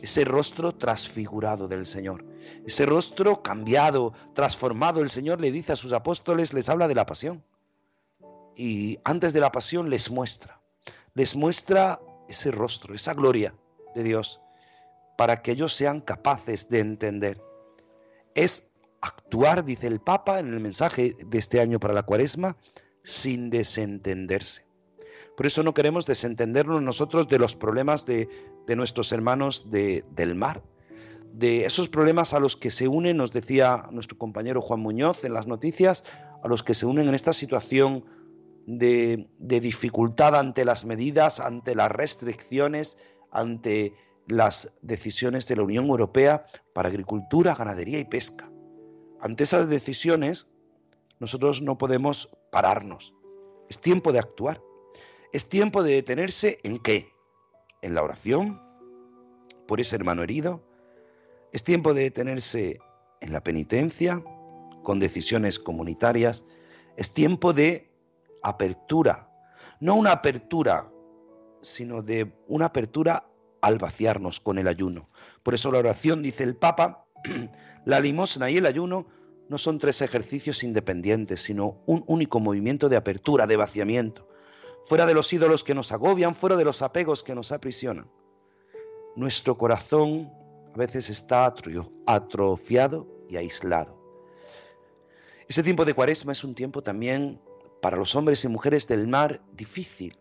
ese 0.00 0.24
rostro 0.24 0.74
transfigurado 0.74 1.68
del 1.68 1.86
Señor, 1.86 2.24
ese 2.66 2.84
rostro 2.84 3.42
cambiado, 3.42 4.12
transformado. 4.34 5.02
El 5.02 5.10
Señor 5.10 5.40
le 5.40 5.52
dice 5.52 5.72
a 5.72 5.76
sus 5.76 5.92
apóstoles, 5.92 6.52
les 6.52 6.68
habla 6.68 6.88
de 6.88 6.94
la 6.94 7.06
pasión. 7.06 7.44
Y 8.56 8.98
antes 9.04 9.32
de 9.32 9.40
la 9.40 9.52
pasión 9.52 9.90
les 9.90 10.10
muestra, 10.10 10.60
les 11.14 11.36
muestra 11.36 12.00
ese 12.28 12.50
rostro, 12.50 12.94
esa 12.94 13.14
gloria 13.14 13.54
de 13.94 14.02
Dios, 14.02 14.40
para 15.16 15.42
que 15.42 15.52
ellos 15.52 15.74
sean 15.74 16.00
capaces 16.00 16.68
de 16.68 16.80
entender. 16.80 17.42
Es 18.34 18.72
actuar, 19.06 19.64
dice 19.64 19.86
el 19.86 20.00
Papa 20.00 20.38
en 20.38 20.52
el 20.52 20.60
mensaje 20.60 21.16
de 21.26 21.38
este 21.38 21.60
año 21.60 21.80
para 21.80 21.94
la 21.94 22.04
cuaresma, 22.04 22.56
sin 23.02 23.50
desentenderse. 23.50 24.66
Por 25.36 25.46
eso 25.46 25.62
no 25.62 25.74
queremos 25.74 26.06
desentendernos 26.06 26.82
nosotros 26.82 27.28
de 27.28 27.38
los 27.38 27.54
problemas 27.54 28.06
de, 28.06 28.28
nuestros 28.68 29.12
hermanos 29.12 29.70
de, 29.70 30.04
del 30.10 30.34
mar, 30.34 30.62
de 31.32 31.64
esos 31.66 31.88
problemas 31.88 32.32
a 32.34 32.40
los 32.40 32.56
que 32.56 32.70
se 32.70 32.88
unen, 32.88 33.18
nos 33.18 33.32
decía 33.32 33.88
nuestro 33.92 34.16
compañero 34.16 34.62
Juan 34.62 34.80
Muñoz 34.80 35.24
en 35.24 35.34
las 35.34 35.46
noticias, 35.46 36.04
a 36.42 36.48
los 36.48 36.62
que 36.62 36.74
se 36.74 36.86
unen 36.86 37.08
en 37.08 37.14
esta 37.14 37.32
situación 37.32 38.04
de 38.66 39.28
dificultad 39.38 40.34
ante 40.34 40.64
las 40.64 40.84
medidas, 40.84 41.38
ante 41.38 41.74
las 41.74 41.90
restricciones, 41.90 42.98
ante 43.30 43.94
las 44.26 44.78
decisiones 44.82 45.46
de 45.48 45.56
la 45.56 45.62
Unión 45.62 45.86
Europea 45.86 46.46
para 46.72 46.88
agricultura, 46.88 47.54
ganadería 47.54 47.98
y 47.98 48.04
pesca. 48.04 48.50
Ante 49.20 49.44
esas 49.44 49.68
decisiones, 49.68 50.48
nosotros 51.18 51.62
no 51.62 51.78
podemos 51.78 52.36
pararnos. 52.50 53.14
Es 53.68 53.80
tiempo 53.80 54.12
de 54.12 54.18
actuar. 54.18 54.62
Es 55.32 55.48
tiempo 55.48 55.82
de 55.82 55.94
detenerse 55.94 56.60
en 56.62 56.78
qué? 56.78 57.12
En 57.82 57.94
la 57.94 58.02
oración 58.02 58.62
por 59.66 59.80
ese 59.80 59.96
hermano 59.96 60.22
herido. 60.22 60.62
Es 61.52 61.64
tiempo 61.64 61.94
de 61.94 62.02
detenerse 62.02 62.78
en 63.20 63.32
la 63.32 63.42
penitencia 63.42 64.22
con 64.82 64.98
decisiones 64.98 65.58
comunitarias. 65.58 66.44
Es 66.96 67.12
tiempo 67.12 67.52
de 67.52 67.90
apertura. 68.42 69.30
No 69.80 69.94
una 69.94 70.12
apertura, 70.12 70.90
sino 71.60 72.02
de 72.02 72.32
una 72.46 72.66
apertura 72.66 73.28
al 73.60 73.78
vaciarnos 73.78 74.38
con 74.38 74.58
el 74.58 74.68
ayuno. 74.68 75.10
Por 75.42 75.54
eso 75.54 75.72
la 75.72 75.78
oración, 75.78 76.22
dice 76.22 76.44
el 76.44 76.56
Papa, 76.56 77.05
la 77.84 78.00
limosna 78.00 78.50
y 78.50 78.58
el 78.58 78.66
ayuno 78.66 79.06
no 79.48 79.58
son 79.58 79.78
tres 79.78 80.02
ejercicios 80.02 80.64
independientes, 80.64 81.40
sino 81.40 81.82
un 81.86 82.04
único 82.06 82.40
movimiento 82.40 82.88
de 82.88 82.96
apertura, 82.96 83.46
de 83.46 83.56
vaciamiento, 83.56 84.28
fuera 84.86 85.06
de 85.06 85.14
los 85.14 85.32
ídolos 85.32 85.62
que 85.64 85.74
nos 85.74 85.92
agobian, 85.92 86.34
fuera 86.34 86.56
de 86.56 86.64
los 86.64 86.82
apegos 86.82 87.22
que 87.22 87.34
nos 87.34 87.52
aprisionan. 87.52 88.10
Nuestro 89.14 89.56
corazón 89.56 90.32
a 90.74 90.76
veces 90.76 91.10
está 91.10 91.52
atrofiado 92.06 93.06
y 93.28 93.36
aislado. 93.36 94.02
Ese 95.48 95.62
tiempo 95.62 95.84
de 95.84 95.94
cuaresma 95.94 96.32
es 96.32 96.44
un 96.44 96.54
tiempo 96.54 96.82
también 96.82 97.40
para 97.80 97.96
los 97.96 98.16
hombres 98.16 98.44
y 98.44 98.48
mujeres 98.48 98.88
del 98.88 99.06
mar 99.06 99.40
difícil, 99.52 100.18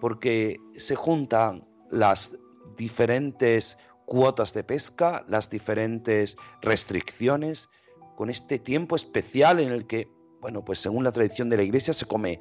porque 0.00 0.56
se 0.74 0.96
juntan 0.96 1.66
las 1.90 2.38
diferentes 2.76 3.78
cuotas 4.08 4.54
de 4.54 4.64
pesca, 4.64 5.24
las 5.28 5.50
diferentes 5.50 6.38
restricciones, 6.62 7.68
con 8.16 8.30
este 8.30 8.58
tiempo 8.58 8.96
especial 8.96 9.60
en 9.60 9.70
el 9.70 9.86
que, 9.86 10.08
bueno, 10.40 10.64
pues 10.64 10.78
según 10.78 11.04
la 11.04 11.12
tradición 11.12 11.50
de 11.50 11.58
la 11.58 11.62
iglesia 11.62 11.92
se 11.92 12.06
come 12.06 12.40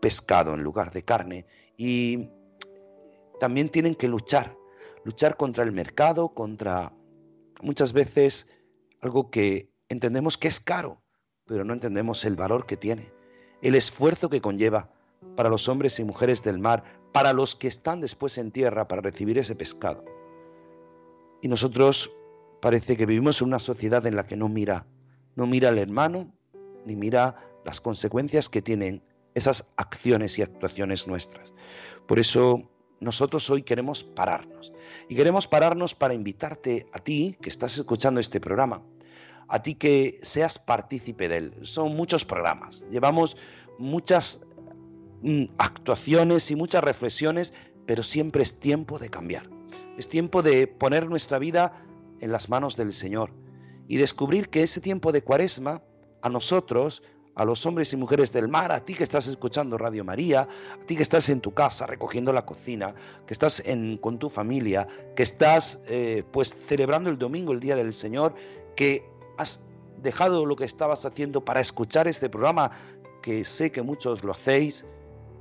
pescado 0.00 0.54
en 0.54 0.62
lugar 0.62 0.90
de 0.90 1.04
carne 1.04 1.46
y 1.76 2.30
también 3.38 3.68
tienen 3.68 3.94
que 3.94 4.08
luchar, 4.08 4.56
luchar 5.04 5.36
contra 5.36 5.62
el 5.62 5.72
mercado, 5.72 6.30
contra 6.30 6.92
muchas 7.62 7.92
veces 7.92 8.48
algo 9.00 9.30
que 9.30 9.70
entendemos 9.88 10.38
que 10.38 10.48
es 10.48 10.58
caro, 10.58 11.02
pero 11.46 11.64
no 11.64 11.74
entendemos 11.74 12.24
el 12.24 12.34
valor 12.34 12.66
que 12.66 12.76
tiene, 12.76 13.04
el 13.62 13.74
esfuerzo 13.74 14.30
que 14.30 14.40
conlleva 14.40 14.90
para 15.36 15.50
los 15.50 15.68
hombres 15.68 15.98
y 16.00 16.04
mujeres 16.04 16.42
del 16.42 16.58
mar, 16.58 16.82
para 17.12 17.32
los 17.32 17.56
que 17.56 17.68
están 17.68 18.00
después 18.00 18.38
en 18.38 18.52
tierra 18.52 18.88
para 18.88 19.02
recibir 19.02 19.38
ese 19.38 19.54
pescado. 19.54 20.17
Y 21.40 21.48
nosotros 21.48 22.10
Parece 22.60 22.96
que 22.96 23.06
vivimos 23.06 23.40
en 23.40 23.48
una 23.48 23.58
sociedad 23.58 24.04
en 24.06 24.16
la 24.16 24.26
que 24.26 24.36
no 24.36 24.48
mira, 24.48 24.86
no 25.36 25.46
mira 25.46 25.68
al 25.68 25.78
hermano, 25.78 26.32
ni 26.84 26.96
mira 26.96 27.36
las 27.64 27.80
consecuencias 27.80 28.48
que 28.48 28.62
tienen 28.62 29.02
esas 29.34 29.72
acciones 29.76 30.38
y 30.38 30.42
actuaciones 30.42 31.06
nuestras. 31.06 31.54
Por 32.08 32.18
eso 32.18 32.68
nosotros 32.98 33.48
hoy 33.50 33.62
queremos 33.62 34.02
pararnos. 34.02 34.72
Y 35.08 35.14
queremos 35.14 35.46
pararnos 35.46 35.94
para 35.94 36.14
invitarte 36.14 36.86
a 36.92 36.98
ti 36.98 37.36
que 37.40 37.48
estás 37.48 37.78
escuchando 37.78 38.18
este 38.18 38.40
programa, 38.40 38.82
a 39.46 39.62
ti 39.62 39.76
que 39.76 40.18
seas 40.20 40.58
partícipe 40.58 41.28
de 41.28 41.36
él. 41.36 41.54
Son 41.62 41.94
muchos 41.94 42.24
programas, 42.24 42.86
llevamos 42.90 43.36
muchas 43.78 44.48
mm, 45.22 45.44
actuaciones 45.58 46.50
y 46.50 46.56
muchas 46.56 46.82
reflexiones, 46.82 47.54
pero 47.86 48.02
siempre 48.02 48.42
es 48.42 48.58
tiempo 48.58 48.98
de 48.98 49.10
cambiar. 49.10 49.57
Es 49.98 50.08
tiempo 50.08 50.42
de 50.42 50.68
poner 50.68 51.08
nuestra 51.08 51.40
vida 51.40 51.72
en 52.20 52.30
las 52.30 52.48
manos 52.48 52.76
del 52.76 52.92
Señor 52.92 53.32
y 53.88 53.96
descubrir 53.96 54.48
que 54.48 54.62
ese 54.62 54.80
tiempo 54.80 55.10
de 55.10 55.22
cuaresma 55.22 55.82
a 56.22 56.28
nosotros, 56.28 57.02
a 57.34 57.44
los 57.44 57.66
hombres 57.66 57.92
y 57.92 57.96
mujeres 57.96 58.32
del 58.32 58.46
mar, 58.46 58.70
a 58.70 58.84
ti 58.84 58.94
que 58.94 59.02
estás 59.02 59.26
escuchando 59.26 59.76
Radio 59.76 60.04
María, 60.04 60.42
a 60.42 60.86
ti 60.86 60.94
que 60.94 61.02
estás 61.02 61.28
en 61.30 61.40
tu 61.40 61.52
casa 61.52 61.84
recogiendo 61.84 62.32
la 62.32 62.46
cocina, 62.46 62.94
que 63.26 63.32
estás 63.32 63.60
con 64.00 64.20
tu 64.20 64.28
familia, 64.28 64.86
que 65.16 65.24
estás 65.24 65.82
eh, 65.88 66.22
pues 66.30 66.54
celebrando 66.54 67.10
el 67.10 67.18
domingo, 67.18 67.52
el 67.52 67.58
Día 67.58 67.74
del 67.74 67.92
Señor, 67.92 68.36
que 68.76 69.04
has 69.36 69.64
dejado 70.00 70.46
lo 70.46 70.54
que 70.54 70.64
estabas 70.64 71.06
haciendo 71.06 71.44
para 71.44 71.60
escuchar 71.60 72.06
este 72.06 72.30
programa, 72.30 72.70
que 73.20 73.44
sé 73.44 73.72
que 73.72 73.82
muchos 73.82 74.22
lo 74.22 74.30
hacéis, 74.30 74.84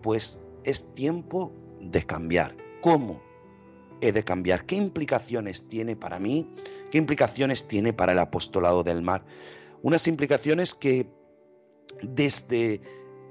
pues 0.01 0.43
es 0.63 0.95
tiempo 0.95 1.53
de 1.79 2.03
cambiar. 2.03 2.55
¿Cómo? 2.81 3.26
He 4.01 4.11
de 4.11 4.23
cambiar? 4.23 4.65
¿Qué 4.65 4.75
implicaciones 4.75 5.67
tiene 5.67 5.95
para 5.95 6.19
mí? 6.19 6.51
¿Qué 6.91 6.97
implicaciones 6.97 7.67
tiene 7.67 7.93
para 7.93 8.11
el 8.11 8.19
apostolado 8.19 8.83
del 8.83 9.01
mar? 9.01 9.23
Unas 9.81 10.07
implicaciones 10.07 10.73
que 10.73 11.07
desde 12.01 12.81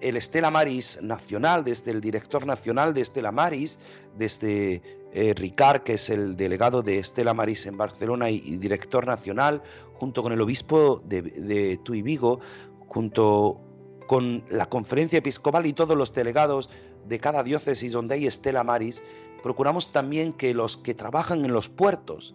el 0.00 0.16
Estela 0.16 0.50
Maris 0.50 1.00
nacional, 1.02 1.64
desde 1.64 1.90
el 1.90 2.00
director 2.00 2.46
nacional 2.46 2.92
de 2.94 3.00
Estela 3.00 3.32
Maris, 3.32 3.78
desde 4.16 4.82
eh, 5.12 5.34
Ricard, 5.34 5.82
que 5.82 5.94
es 5.94 6.10
el 6.10 6.36
delegado 6.36 6.82
de 6.82 6.98
Estela 6.98 7.34
Maris 7.34 7.66
en 7.66 7.76
Barcelona 7.76 8.30
y, 8.30 8.58
director 8.58 9.06
nacional, 9.06 9.62
junto 9.94 10.22
con 10.22 10.32
el 10.32 10.40
obispo 10.40 11.02
de, 11.04 11.22
de 11.22 11.78
Tuy 11.78 12.02
Vigo, 12.02 12.40
junto 12.86 13.65
con 14.06 14.44
la 14.50 14.66
conferencia 14.66 15.18
episcopal 15.18 15.66
y 15.66 15.72
todos 15.72 15.96
los 15.96 16.12
delegados 16.14 16.70
de 17.06 17.18
cada 17.18 17.42
diócesis 17.42 17.92
donde 17.92 18.14
hay 18.14 18.26
Estela 18.26 18.64
Maris, 18.64 19.02
procuramos 19.42 19.92
también 19.92 20.32
que 20.32 20.54
los 20.54 20.76
que 20.76 20.94
trabajan 20.94 21.44
en 21.44 21.52
los 21.52 21.68
puertos, 21.68 22.34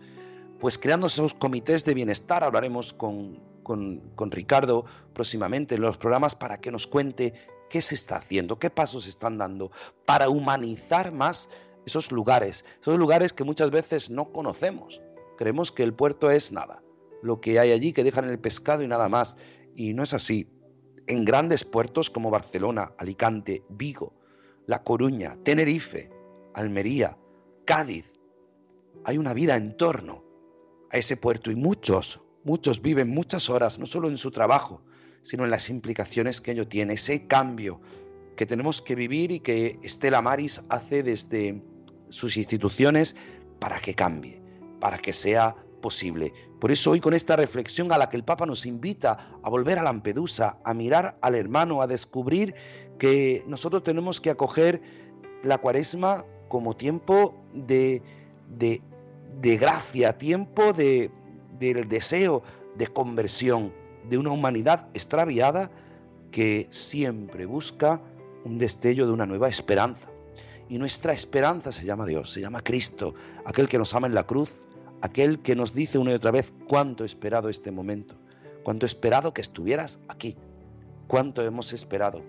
pues 0.60 0.78
creando 0.78 1.08
esos 1.08 1.34
comités 1.34 1.86
de 1.86 1.94
bienestar, 1.94 2.44
hablaremos 2.44 2.94
con, 2.94 3.40
con, 3.64 4.32
Ricardo 4.32 4.86
próximamente 5.14 5.76
en 5.76 5.82
los 5.82 5.98
programas 5.98 6.36
para 6.36 6.60
que 6.60 6.72
nos 6.72 6.88
cuente 6.88 7.34
qué 7.70 7.82
se 7.82 7.96
está 7.96 8.18
haciendo, 8.18 8.60
qué 8.60 8.70
pasos 8.70 9.06
se 9.06 9.10
están 9.10 9.38
dando 9.38 9.72
para 10.06 10.30
humanizar 10.30 11.12
más 11.12 11.50
esos 11.86 12.12
lugares, 12.12 12.66
esos 12.82 12.98
lugares 12.98 13.34
que 13.34 13.44
muchas 13.44 13.72
veces 13.72 14.10
no 14.10 14.32
conocemos. 14.32 15.02
Creemos 15.38 15.72
que 15.72 15.84
el 15.84 15.94
puerto 15.94 16.30
es 16.30 16.52
nada, 16.52 16.84
lo 17.24 17.42
que 17.42 17.60
hay 17.60 17.72
allí 17.72 17.94
que 17.94 18.04
dejan 18.04 18.26
el 18.26 18.40
pescado 18.40 18.84
y 18.84 18.88
nada 18.88 19.10
más, 19.10 19.38
y 19.76 19.94
no 19.94 20.04
es 20.04 20.14
así. 20.14 20.48
En 21.08 21.26
grandes 21.26 21.64
puertos 21.64 22.10
como 22.10 22.30
Barcelona, 22.30 22.94
Alicante, 22.98 23.64
Vigo, 23.70 24.14
La 24.66 24.84
Coruña, 24.84 25.36
Tenerife, 25.44 26.10
Almería, 26.54 27.18
Cádiz, 27.66 28.14
hay 29.04 29.18
una 29.18 29.34
vida 29.34 29.56
en 29.56 29.76
torno 29.76 30.24
a 30.92 30.98
ese 30.98 31.18
puerto 31.18 31.52
y 31.52 31.56
muchos, 31.56 32.22
muchos 32.44 32.82
viven 32.82 33.10
muchas 33.10 33.50
horas, 33.50 33.80
no 33.80 33.86
solo 33.86 34.08
en 34.08 34.18
su 34.18 34.32
trabajo, 34.32 34.82
sino 35.22 35.44
en 35.44 35.52
las 35.52 35.70
implicaciones 35.70 36.42
que 36.42 36.52
ello 36.52 36.68
tiene, 36.68 36.94
ese 36.94 37.28
cambio 37.28 37.82
que 38.36 38.46
tenemos 38.46 38.82
que 38.82 38.96
vivir 38.96 39.32
y 39.32 39.40
que 39.40 39.80
Estela 39.84 40.22
Maris 40.22 40.64
hace 40.70 41.04
desde 41.04 41.62
sus 42.10 42.38
instituciones 42.38 43.16
para 43.60 43.80
que 43.80 43.94
cambie, 43.94 44.42
para 44.80 44.98
que 44.98 45.14
sea 45.14 45.56
posible. 45.82 46.34
Por 46.62 46.72
eso 46.72 46.92
hoy 46.92 47.00
con 47.00 47.16
esta 47.16 47.36
reflexión 47.36 47.92
a 47.92 47.98
la 47.98 48.08
que 48.08 48.18
el 48.18 48.24
Papa 48.24 48.46
nos 48.46 48.68
invita 48.68 49.32
a 49.42 49.50
volver 49.50 49.80
a 49.80 49.84
Lampedusa, 49.84 50.60
a 50.64 50.76
mirar 50.76 51.18
al 51.20 51.34
hermano, 51.34 51.82
a 51.82 51.88
descubrir 51.88 52.54
que 53.00 53.44
nosotros 53.48 53.84
tenemos 53.84 54.22
que 54.22 54.30
acoger 54.30 54.80
la 55.42 55.58
cuaresma 55.58 56.24
como 56.50 56.76
tiempo 56.76 57.34
de, 57.52 58.04
de, 58.48 58.80
de 59.42 59.58
gracia, 59.58 60.20
tiempo 60.20 60.72
de, 60.72 61.10
del 61.58 61.90
deseo 61.90 62.44
de 62.76 62.86
conversión 62.86 63.74
de 64.08 64.20
una 64.20 64.30
humanidad 64.30 64.88
extraviada 64.94 65.72
que 66.30 66.68
siempre 66.70 67.48
busca 67.48 68.02
un 68.46 68.60
destello 68.60 69.08
de 69.08 69.14
una 69.14 69.26
nueva 69.26 69.50
esperanza. 69.50 70.12
Y 70.70 70.78
nuestra 70.78 71.12
esperanza 71.12 71.72
se 71.72 71.86
llama 71.86 72.06
Dios, 72.06 72.32
se 72.32 72.40
llama 72.40 72.62
Cristo, 72.62 73.16
aquel 73.46 73.68
que 73.68 73.80
nos 73.80 73.96
ama 73.96 74.06
en 74.06 74.14
la 74.14 74.28
cruz, 74.28 74.68
aquel 75.02 75.40
que 75.40 75.56
nos 75.56 75.74
dice 75.74 75.98
una 75.98 76.12
y 76.12 76.16
otra 76.16 76.32
vez 76.32 76.54
cuánto 76.68 77.04
he 77.04 77.06
esperado 77.06 77.50
este 77.50 77.72
momento, 77.72 78.16
cuánto 78.64 78.86
he 78.86 78.88
esperado 78.88 79.34
que 79.34 79.42
estuvieras 79.42 80.00
aquí, 80.08 80.38
cuánto 81.08 81.44
hemos 81.44 81.74
esperado, 81.74 82.22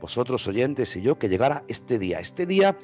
vosotros 0.00 0.46
oyentes 0.46 0.96
y 0.96 1.02
yo, 1.02 1.18
que 1.18 1.28
llegara 1.28 1.64
este 1.68 1.98
día. 1.98 2.20
Este 2.20 2.46
día, 2.46 2.76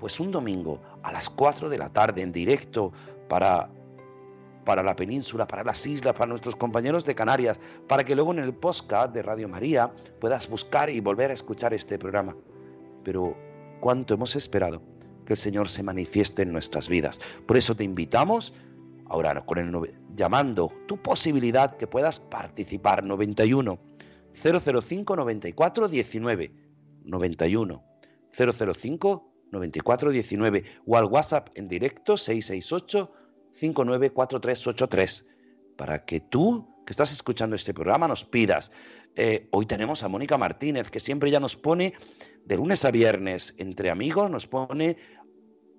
pues 0.00 0.20
un 0.20 0.30
domingo 0.30 0.80
a 1.02 1.12
las 1.12 1.30
4 1.30 1.68
de 1.68 1.78
la 1.78 1.90
tarde 1.90 2.22
en 2.22 2.32
directo 2.32 2.92
para 3.28 3.70
para 4.64 4.82
la 4.82 4.94
península, 4.94 5.46
para 5.46 5.64
las 5.64 5.84
islas, 5.86 6.14
para 6.14 6.28
nuestros 6.28 6.56
compañeros 6.56 7.04
de 7.04 7.16
Canarias, 7.16 7.58
para 7.88 8.04
que 8.04 8.14
luego 8.14 8.32
en 8.32 8.38
el 8.38 8.54
podcast 8.54 9.12
de 9.12 9.22
Radio 9.22 9.48
María 9.48 9.92
puedas 10.20 10.48
buscar 10.48 10.88
y 10.88 11.00
volver 11.00 11.30
a 11.30 11.34
escuchar 11.34 11.74
este 11.74 11.98
programa. 11.98 12.36
Pero 13.02 13.36
cuánto 13.80 14.14
hemos 14.14 14.36
esperado 14.36 14.80
que 15.32 15.34
el 15.34 15.38
Señor 15.38 15.70
se 15.70 15.82
manifieste 15.82 16.42
en 16.42 16.52
nuestras 16.52 16.90
vidas. 16.90 17.18
Por 17.46 17.56
eso 17.56 17.74
te 17.74 17.84
invitamos 17.84 18.52
ahora 19.06 19.40
con 19.46 19.56
el 19.56 19.72
llamando 20.14 20.70
tu 20.86 21.00
posibilidad 21.00 21.78
que 21.78 21.86
puedas 21.86 22.20
participar 22.20 23.02
91 23.02 23.80
005 24.34 25.16
94 25.16 25.88
19 25.88 26.52
91 27.04 27.84
005 28.30 29.34
94 29.50 30.10
19 30.10 30.64
o 30.86 30.96
al 30.98 31.06
WhatsApp 31.06 31.48
en 31.54 31.66
directo 31.66 32.18
668 32.18 33.12
594383 33.52 35.28
para 35.78 36.04
que 36.04 36.20
tú 36.20 36.68
que 36.84 36.92
estás 36.92 37.12
escuchando 37.12 37.56
este 37.56 37.72
programa 37.72 38.06
nos 38.06 38.24
pidas. 38.24 38.72
Eh, 39.14 39.48
hoy 39.50 39.66
tenemos 39.66 40.02
a 40.02 40.08
Mónica 40.08 40.38
Martínez 40.38 40.90
que 40.90 41.00
siempre 41.00 41.30
ya 41.30 41.40
nos 41.40 41.56
pone 41.56 41.94
de 42.44 42.56
lunes 42.56 42.84
a 42.84 42.90
viernes 42.90 43.54
entre 43.58 43.90
amigos, 43.90 44.30
nos 44.30 44.46
pone 44.46 44.96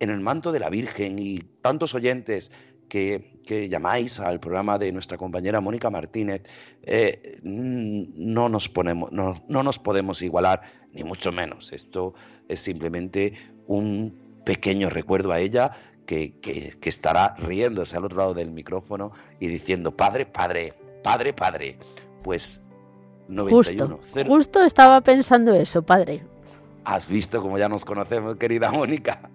en 0.04 0.10
el 0.10 0.20
manto 0.20 0.52
de 0.52 0.60
la 0.60 0.70
Virgen 0.70 1.18
y 1.18 1.40
tantos 1.62 1.96
oyentes 1.96 2.52
que, 2.88 3.40
que 3.46 3.70
llamáis 3.70 4.20
al 4.20 4.40
programa 4.40 4.78
de 4.78 4.92
nuestra 4.92 5.18
compañera 5.18 5.62
Mónica 5.62 5.90
Martínez, 5.90 6.44
eh, 6.84 7.40
no, 7.44 8.50
nos 8.50 8.70
ponemos, 8.70 9.12
no, 9.12 9.44
no 9.48 9.64
nos 9.64 9.80
podemos 9.80 10.22
igualar, 10.22 10.62
ni 10.92 11.04
mucho 11.04 11.32
menos. 11.32 11.74
Esto 11.74 12.14
es 12.48 12.60
simplemente 12.60 13.34
un 13.66 14.42
pequeño 14.46 14.90
recuerdo 14.90 15.32
a 15.32 15.40
ella 15.40 15.72
que, 16.06 16.40
que, 16.40 16.74
que, 16.80 16.90
estará 16.90 17.36
riéndose 17.40 17.98
al 17.98 18.06
otro 18.06 18.20
lado 18.20 18.34
del 18.34 18.52
micrófono 18.52 19.14
y 19.40 19.48
diciendo, 19.48 19.96
padre, 19.96 20.26
padre, 20.26 20.74
padre, 21.02 21.34
padre. 21.34 21.78
Pues 22.22 22.64
91. 23.28 23.96
Justo, 23.96 24.00
cero... 24.14 24.30
justo 24.30 24.64
estaba 24.64 25.02
pensando 25.02 25.54
eso, 25.54 25.82
padre. 25.82 26.24
Has 26.86 27.08
visto 27.08 27.42
como 27.42 27.58
ya 27.58 27.70
nos 27.70 27.86
conocemos, 27.86 28.36
querida 28.36 28.72
Mónica. 28.72 29.32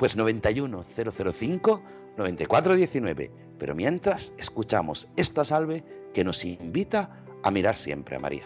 Pues 0.00 0.16
91 0.16 0.82
005 0.82 1.82
9419. 2.16 3.30
Pero 3.58 3.74
mientras 3.74 4.32
escuchamos 4.38 5.08
esta 5.16 5.44
salve 5.44 5.84
que 6.14 6.24
nos 6.24 6.42
invita 6.46 7.22
a 7.42 7.50
mirar 7.50 7.76
siempre 7.76 8.16
a 8.16 8.18
María. 8.18 8.44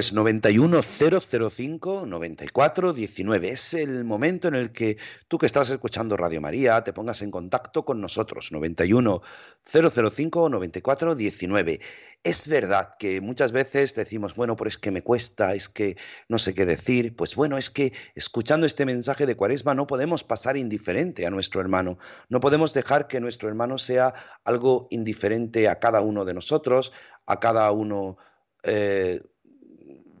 Pues 0.00 0.14
91005 0.14 2.06
94 2.06 2.94
19 2.94 3.48
es 3.50 3.74
el 3.74 4.02
momento 4.04 4.48
en 4.48 4.54
el 4.54 4.72
que 4.72 4.96
tú 5.28 5.36
que 5.36 5.44
estás 5.44 5.68
escuchando 5.68 6.16
Radio 6.16 6.40
María 6.40 6.82
te 6.82 6.94
pongas 6.94 7.20
en 7.20 7.30
contacto 7.30 7.84
con 7.84 8.00
nosotros 8.00 8.50
91005 8.50 10.48
94 10.48 11.14
19. 11.14 11.80
Es 12.22 12.48
verdad 12.48 12.92
que 12.98 13.20
muchas 13.20 13.52
veces 13.52 13.94
decimos, 13.94 14.34
bueno, 14.34 14.56
pero 14.56 14.70
es 14.70 14.78
que 14.78 14.90
me 14.90 15.02
cuesta, 15.02 15.52
es 15.52 15.68
que 15.68 15.98
no 16.30 16.38
sé 16.38 16.54
qué 16.54 16.64
decir. 16.64 17.14
Pues 17.14 17.36
bueno, 17.36 17.58
es 17.58 17.68
que 17.68 17.92
escuchando 18.14 18.66
este 18.66 18.86
mensaje 18.86 19.26
de 19.26 19.36
Cuaresma 19.36 19.74
no 19.74 19.86
podemos 19.86 20.24
pasar 20.24 20.56
indiferente 20.56 21.26
a 21.26 21.30
nuestro 21.30 21.60
hermano. 21.60 21.98
No 22.30 22.40
podemos 22.40 22.72
dejar 22.72 23.06
que 23.06 23.20
nuestro 23.20 23.50
hermano 23.50 23.76
sea 23.76 24.14
algo 24.44 24.88
indiferente 24.90 25.68
a 25.68 25.78
cada 25.78 26.00
uno 26.00 26.24
de 26.24 26.32
nosotros, 26.32 26.90
a 27.26 27.38
cada 27.38 27.70
uno 27.70 28.16
eh, 28.62 29.20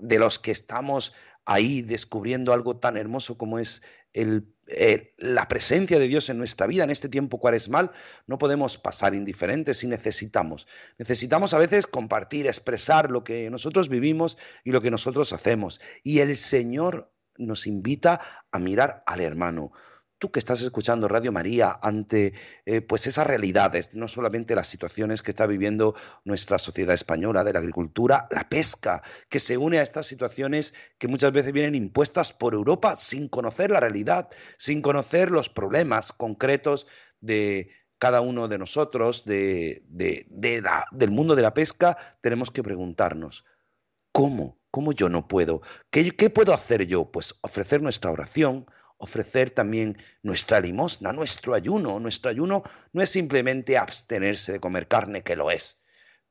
de 0.00 0.18
los 0.18 0.38
que 0.38 0.50
estamos 0.50 1.14
ahí 1.44 1.82
descubriendo 1.82 2.52
algo 2.52 2.76
tan 2.76 2.96
hermoso 2.96 3.36
como 3.36 3.58
es 3.58 3.82
el, 4.12 4.54
eh, 4.66 5.14
la 5.18 5.48
presencia 5.48 5.98
de 5.98 6.08
Dios 6.08 6.28
en 6.28 6.38
nuestra 6.38 6.66
vida 6.66 6.84
en 6.84 6.90
este 6.90 7.08
tiempo 7.08 7.38
cuaresmal, 7.38 7.92
no 8.26 8.38
podemos 8.38 8.78
pasar 8.78 9.14
indiferentes 9.14 9.82
y 9.84 9.88
necesitamos. 9.88 10.66
Necesitamos 10.98 11.54
a 11.54 11.58
veces 11.58 11.86
compartir, 11.86 12.46
expresar 12.46 13.10
lo 13.10 13.24
que 13.24 13.50
nosotros 13.50 13.88
vivimos 13.88 14.38
y 14.64 14.72
lo 14.72 14.80
que 14.80 14.90
nosotros 14.90 15.32
hacemos. 15.32 15.80
Y 16.02 16.20
el 16.20 16.36
Señor 16.36 17.12
nos 17.36 17.66
invita 17.66 18.20
a 18.52 18.58
mirar 18.58 19.02
al 19.06 19.20
hermano 19.20 19.72
tú 20.20 20.30
que 20.30 20.38
estás 20.38 20.60
escuchando 20.60 21.08
Radio 21.08 21.32
María 21.32 21.80
ante 21.82 22.34
eh, 22.66 22.82
pues 22.82 23.06
esas 23.06 23.26
realidades, 23.26 23.96
no 23.96 24.06
solamente 24.06 24.54
las 24.54 24.68
situaciones 24.68 25.22
que 25.22 25.30
está 25.30 25.46
viviendo 25.46 25.96
nuestra 26.24 26.58
sociedad 26.58 26.94
española 26.94 27.42
de 27.42 27.54
la 27.54 27.58
agricultura, 27.58 28.28
la 28.30 28.48
pesca, 28.48 29.02
que 29.30 29.40
se 29.40 29.56
une 29.56 29.78
a 29.78 29.82
estas 29.82 30.06
situaciones 30.06 30.74
que 30.98 31.08
muchas 31.08 31.32
veces 31.32 31.52
vienen 31.52 31.74
impuestas 31.74 32.34
por 32.34 32.52
Europa 32.52 32.96
sin 32.98 33.28
conocer 33.28 33.70
la 33.70 33.80
realidad, 33.80 34.28
sin 34.58 34.82
conocer 34.82 35.30
los 35.30 35.48
problemas 35.48 36.12
concretos 36.12 36.86
de 37.20 37.70
cada 37.98 38.20
uno 38.20 38.46
de 38.46 38.58
nosotros, 38.58 39.24
de, 39.24 39.82
del 39.88 41.10
mundo 41.10 41.34
de 41.34 41.42
la 41.42 41.54
pesca, 41.54 41.96
tenemos 42.20 42.50
que 42.50 42.62
preguntarnos, 42.62 43.46
¿cómo? 44.12 44.60
¿Cómo 44.70 44.92
yo 44.92 45.08
no 45.08 45.28
puedo? 45.28 45.62
¿Qué, 45.90 46.10
¿Qué 46.12 46.28
puedo 46.30 46.52
hacer 46.52 46.86
yo? 46.86 47.10
Pues 47.10 47.38
ofrecer 47.42 47.82
nuestra 47.82 48.10
oración, 48.10 48.66
ofrecer 49.00 49.50
también 49.50 49.96
nuestra 50.22 50.60
limosna, 50.60 51.12
nuestro 51.12 51.54
ayuno. 51.54 51.98
Nuestro 51.98 52.30
ayuno 52.30 52.62
no 52.92 53.02
es 53.02 53.08
simplemente 53.08 53.78
abstenerse 53.78 54.52
de 54.52 54.60
comer 54.60 54.86
carne, 54.86 55.22
que 55.22 55.36
lo 55.36 55.50
es, 55.50 55.82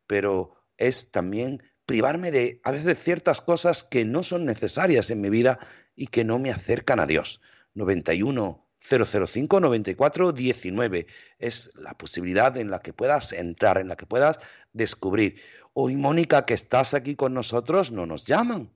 pero 0.07 0.55
es 0.77 1.11
también 1.11 1.63
privarme 1.85 2.31
de 2.31 2.61
a 2.63 2.71
veces 2.71 3.01
ciertas 3.03 3.41
cosas 3.41 3.83
que 3.83 4.05
no 4.05 4.21
son 4.21 4.45
necesarias 4.45 5.09
en 5.09 5.19
mi 5.19 5.29
vida 5.29 5.59
y 5.95 6.07
que 6.07 6.23
no 6.23 6.37
me 6.37 6.51
acercan 6.51 6.99
a 6.99 7.07
Dios. 7.07 7.41
91 7.73 8.69
005 8.79 9.59
94 9.59 10.31
19 10.31 11.07
es 11.39 11.75
la 11.75 11.97
posibilidad 11.97 12.55
en 12.55 12.69
la 12.69 12.81
que 12.81 12.93
puedas 12.93 13.33
entrar, 13.33 13.79
en 13.79 13.87
la 13.87 13.97
que 13.97 14.05
puedas 14.05 14.39
descubrir. 14.73 15.41
Hoy, 15.73 15.95
Mónica, 15.95 16.45
que 16.45 16.53
estás 16.53 16.93
aquí 16.93 17.15
con 17.15 17.33
nosotros, 17.33 17.91
no 17.91 18.05
nos 18.05 18.25
llaman. 18.25 18.71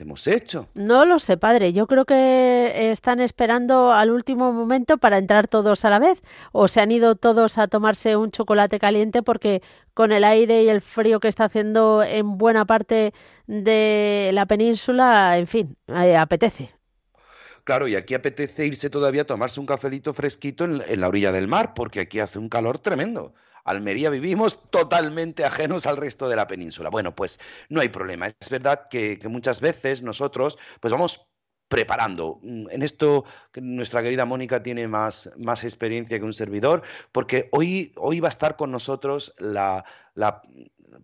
¿Qué 0.00 0.04
hemos 0.04 0.26
hecho? 0.28 0.66
No 0.72 1.04
lo 1.04 1.18
sé, 1.18 1.36
padre. 1.36 1.74
Yo 1.74 1.86
creo 1.86 2.06
que 2.06 2.90
están 2.90 3.20
esperando 3.20 3.92
al 3.92 4.10
último 4.10 4.50
momento 4.50 4.96
para 4.96 5.18
entrar 5.18 5.46
todos 5.46 5.84
a 5.84 5.90
la 5.90 5.98
vez. 5.98 6.22
O 6.52 6.68
se 6.68 6.80
han 6.80 6.90
ido 6.90 7.16
todos 7.16 7.58
a 7.58 7.68
tomarse 7.68 8.16
un 8.16 8.30
chocolate 8.30 8.78
caliente 8.78 9.22
porque 9.22 9.60
con 9.92 10.10
el 10.10 10.24
aire 10.24 10.62
y 10.62 10.70
el 10.70 10.80
frío 10.80 11.20
que 11.20 11.28
está 11.28 11.44
haciendo 11.44 12.02
en 12.02 12.38
buena 12.38 12.64
parte 12.64 13.12
de 13.46 14.30
la 14.32 14.46
península, 14.46 15.36
en 15.36 15.46
fin, 15.46 15.76
eh, 15.88 16.16
apetece. 16.16 16.70
Claro, 17.64 17.86
y 17.86 17.94
aquí 17.94 18.14
apetece 18.14 18.66
irse 18.66 18.88
todavía 18.88 19.20
a 19.20 19.26
tomarse 19.26 19.60
un 19.60 19.66
cafelito 19.66 20.14
fresquito 20.14 20.64
en, 20.64 20.80
en 20.88 21.00
la 21.02 21.08
orilla 21.08 21.30
del 21.30 21.46
mar, 21.46 21.74
porque 21.74 22.00
aquí 22.00 22.20
hace 22.20 22.38
un 22.38 22.48
calor 22.48 22.78
tremendo. 22.78 23.34
Almería 23.64 24.10
vivimos 24.10 24.70
totalmente 24.70 25.44
ajenos 25.44 25.86
al 25.86 25.96
resto 25.96 26.28
de 26.28 26.36
la 26.36 26.46
península. 26.46 26.90
Bueno, 26.90 27.14
pues 27.14 27.40
no 27.68 27.80
hay 27.80 27.88
problema. 27.88 28.26
Es 28.26 28.50
verdad 28.50 28.84
que, 28.90 29.18
muchas 29.28 29.60
veces 29.60 30.02
nosotros 30.02 30.58
pues 30.80 30.90
vamos 30.92 31.28
preparando. 31.68 32.40
En 32.42 32.82
esto 32.82 33.24
nuestra 33.54 34.02
querida 34.02 34.24
Mónica 34.24 34.62
tiene 34.62 34.88
más, 34.88 35.30
más 35.36 35.62
experiencia 35.62 36.18
que 36.18 36.24
un 36.24 36.34
servidor, 36.34 36.82
porque 37.12 37.48
hoy, 37.52 37.92
hoy 37.96 38.18
va 38.18 38.26
a 38.26 38.30
estar 38.30 38.56
con 38.56 38.72
nosotros 38.72 39.34
la 39.38 39.84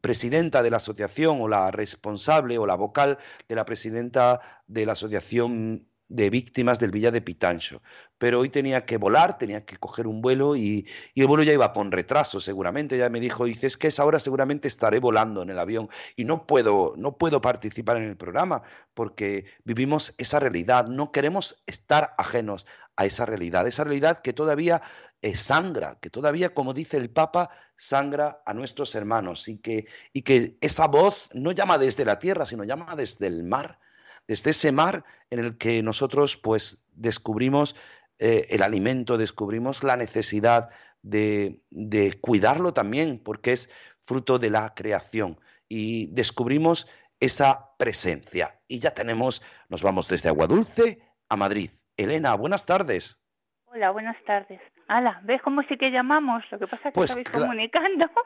presidenta 0.00 0.62
de 0.62 0.70
la 0.70 0.78
asociación 0.78 1.40
o 1.40 1.48
la 1.48 1.70
responsable 1.70 2.58
o 2.58 2.66
la 2.66 2.74
vocal 2.74 3.18
de 3.48 3.54
la 3.54 3.64
presidenta 3.64 4.40
de 4.66 4.86
la 4.86 4.92
asociación 4.92 5.86
de 6.08 6.30
víctimas 6.30 6.78
del 6.78 6.90
Villa 6.90 7.10
de 7.10 7.20
Pitancho. 7.20 7.82
Pero 8.18 8.40
hoy 8.40 8.48
tenía 8.48 8.86
que 8.86 8.96
volar, 8.96 9.38
tenía 9.38 9.64
que 9.64 9.76
coger 9.76 10.06
un 10.06 10.22
vuelo 10.22 10.56
y, 10.56 10.86
y, 11.14 11.20
el 11.20 11.26
vuelo 11.26 11.42
ya 11.42 11.52
iba 11.52 11.72
con 11.72 11.92
retraso 11.92 12.40
seguramente. 12.40 12.96
Ya 12.98 13.08
me 13.08 13.20
dijo, 13.20 13.44
dice, 13.44 13.66
es 13.66 13.76
que 13.76 13.88
esa 13.88 14.04
hora 14.04 14.18
seguramente 14.18 14.68
estaré 14.68 15.00
volando 15.00 15.42
en 15.42 15.50
el 15.50 15.58
avión 15.58 15.88
y 16.16 16.24
no 16.24 16.46
puedo, 16.46 16.94
no 16.96 17.18
puedo 17.18 17.40
participar 17.40 17.96
en 17.98 18.04
el 18.04 18.16
programa 18.16 18.62
porque 18.94 19.46
vivimos 19.64 20.14
esa 20.18 20.40
realidad. 20.40 20.86
No 20.86 21.12
queremos 21.12 21.62
estar 21.66 22.14
ajenos 22.18 22.66
a 22.96 23.04
esa 23.04 23.26
realidad, 23.26 23.66
esa 23.66 23.84
realidad 23.84 24.18
que 24.18 24.32
todavía 24.32 24.80
eh, 25.22 25.36
sangra, 25.36 25.98
que 26.00 26.10
todavía, 26.10 26.54
como 26.54 26.72
dice 26.72 26.96
el 26.96 27.10
Papa, 27.10 27.50
sangra 27.76 28.42
a 28.46 28.54
nuestros 28.54 28.94
hermanos 28.94 29.48
y 29.48 29.58
que, 29.58 29.86
y 30.12 30.22
que 30.22 30.56
esa 30.60 30.86
voz 30.86 31.28
no 31.34 31.52
llama 31.52 31.78
desde 31.78 32.04
la 32.04 32.18
tierra, 32.18 32.44
sino 32.46 32.64
llama 32.64 32.96
desde 32.96 33.26
el 33.26 33.44
mar 33.44 33.78
desde 34.26 34.50
ese 34.50 34.72
mar 34.72 35.04
en 35.30 35.38
el 35.38 35.58
que 35.58 35.82
nosotros 35.82 36.36
pues 36.36 36.86
descubrimos 36.92 37.76
eh, 38.18 38.46
el 38.50 38.62
alimento, 38.62 39.18
descubrimos 39.18 39.84
la 39.84 39.96
necesidad 39.96 40.70
de, 41.02 41.60
de, 41.70 42.18
cuidarlo 42.20 42.72
también, 42.72 43.20
porque 43.22 43.52
es 43.52 43.70
fruto 44.02 44.38
de 44.38 44.50
la 44.50 44.74
creación, 44.74 45.38
y 45.68 46.06
descubrimos 46.08 46.88
esa 47.20 47.76
presencia. 47.76 48.60
Y 48.68 48.78
ya 48.80 48.92
tenemos, 48.92 49.42
nos 49.68 49.82
vamos 49.82 50.08
desde 50.08 50.28
Aguadulce 50.28 51.00
a 51.28 51.36
Madrid. 51.36 51.70
Elena, 51.96 52.34
buenas 52.34 52.66
tardes. 52.66 53.22
Hola, 53.66 53.90
buenas 53.90 54.16
tardes. 54.24 54.60
Ala, 54.88 55.20
¿ves 55.24 55.42
cómo 55.42 55.62
sí 55.64 55.76
que 55.76 55.90
llamamos? 55.90 56.44
Lo 56.50 56.58
que 56.58 56.66
pasa 56.68 56.88
es 56.88 56.92
que 56.94 56.98
Pues 57.00 57.10
estabais 57.10 57.28
comunicando. 57.30 58.06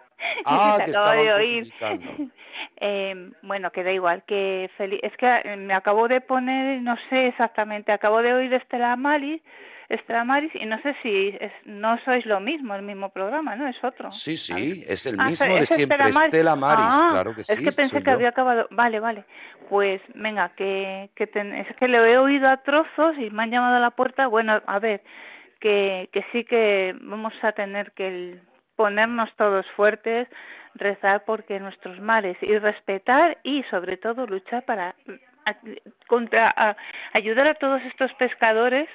Ah, 0.44 0.78
que 0.84 0.90
acaba 0.90 1.14
de 1.14 1.32
oír. 1.32 1.64
Eh, 2.82 3.30
bueno, 3.42 3.70
que 3.72 3.82
da 3.82 3.90
igual, 3.92 4.22
que 4.26 4.70
feliz. 4.76 5.00
Es 5.02 5.16
que 5.16 5.26
eh, 5.26 5.56
me 5.56 5.72
acabo 5.74 6.08
de 6.08 6.20
poner, 6.20 6.80
no 6.82 6.96
sé 7.08 7.28
exactamente, 7.28 7.90
acabo 7.92 8.20
de 8.22 8.32
oír 8.34 8.52
Estela 8.54 8.96
Maris, 8.96 9.40
Estela 9.88 10.24
Maris, 10.24 10.50
y 10.54 10.66
no 10.66 10.80
sé 10.82 10.94
si 11.02 11.36
es, 11.40 11.52
no 11.64 11.98
sois 12.04 12.24
lo 12.26 12.38
mismo, 12.40 12.74
el 12.74 12.82
mismo 12.82 13.08
programa, 13.10 13.56
¿no? 13.56 13.66
Es 13.66 13.82
otro. 13.82 14.10
Sí, 14.10 14.36
sí, 14.36 14.84
es 14.86 15.06
el 15.06 15.16
Ah, 15.18 15.24
mismo 15.24 15.54
de 15.54 15.60
es 15.60 15.68
siempre, 15.70 15.96
Estela 15.96 16.12
Maris. 16.20 16.34
Estela 16.34 16.56
Maris, 16.56 16.86
Ah, 17.02 17.08
claro 17.10 17.34
que 17.34 17.44
sí. 17.44 17.52
Es 17.54 17.60
que 17.60 17.72
pensé 17.72 18.02
que 18.02 18.10
yo. 18.10 18.16
había 18.16 18.28
acabado. 18.28 18.66
Vale, 18.70 19.00
vale. 19.00 19.24
Pues 19.68 20.00
venga, 20.14 20.50
que, 20.50 21.10
que 21.14 21.26
ten- 21.26 21.54
es 21.54 21.74
que 21.76 21.88
lo 21.88 22.04
he 22.04 22.18
oído 22.18 22.48
a 22.48 22.58
trozos 22.58 23.16
y 23.18 23.30
me 23.30 23.42
han 23.44 23.50
llamado 23.50 23.76
a 23.76 23.80
la 23.80 23.90
puerta. 23.90 24.26
Bueno, 24.26 24.60
a 24.66 24.78
ver, 24.78 25.02
que, 25.60 26.08
que 26.12 26.24
sí 26.32 26.44
que 26.44 26.94
vamos 27.00 27.32
a 27.42 27.52
tener 27.52 27.92
que 27.92 28.38
ponernos 28.76 29.34
todos 29.36 29.66
fuertes, 29.76 30.28
rezar 30.74 31.24
porque 31.24 31.60
nuestros 31.60 32.00
mares 32.00 32.36
y 32.40 32.56
respetar 32.58 33.38
y 33.42 33.62
sobre 33.64 33.96
todo 33.96 34.26
luchar 34.26 34.64
para 34.64 34.94
contra 36.06 36.76
ayudar 37.12 37.48
a 37.48 37.54
todos 37.54 37.82
estos 37.82 38.12
pescadores 38.14 38.88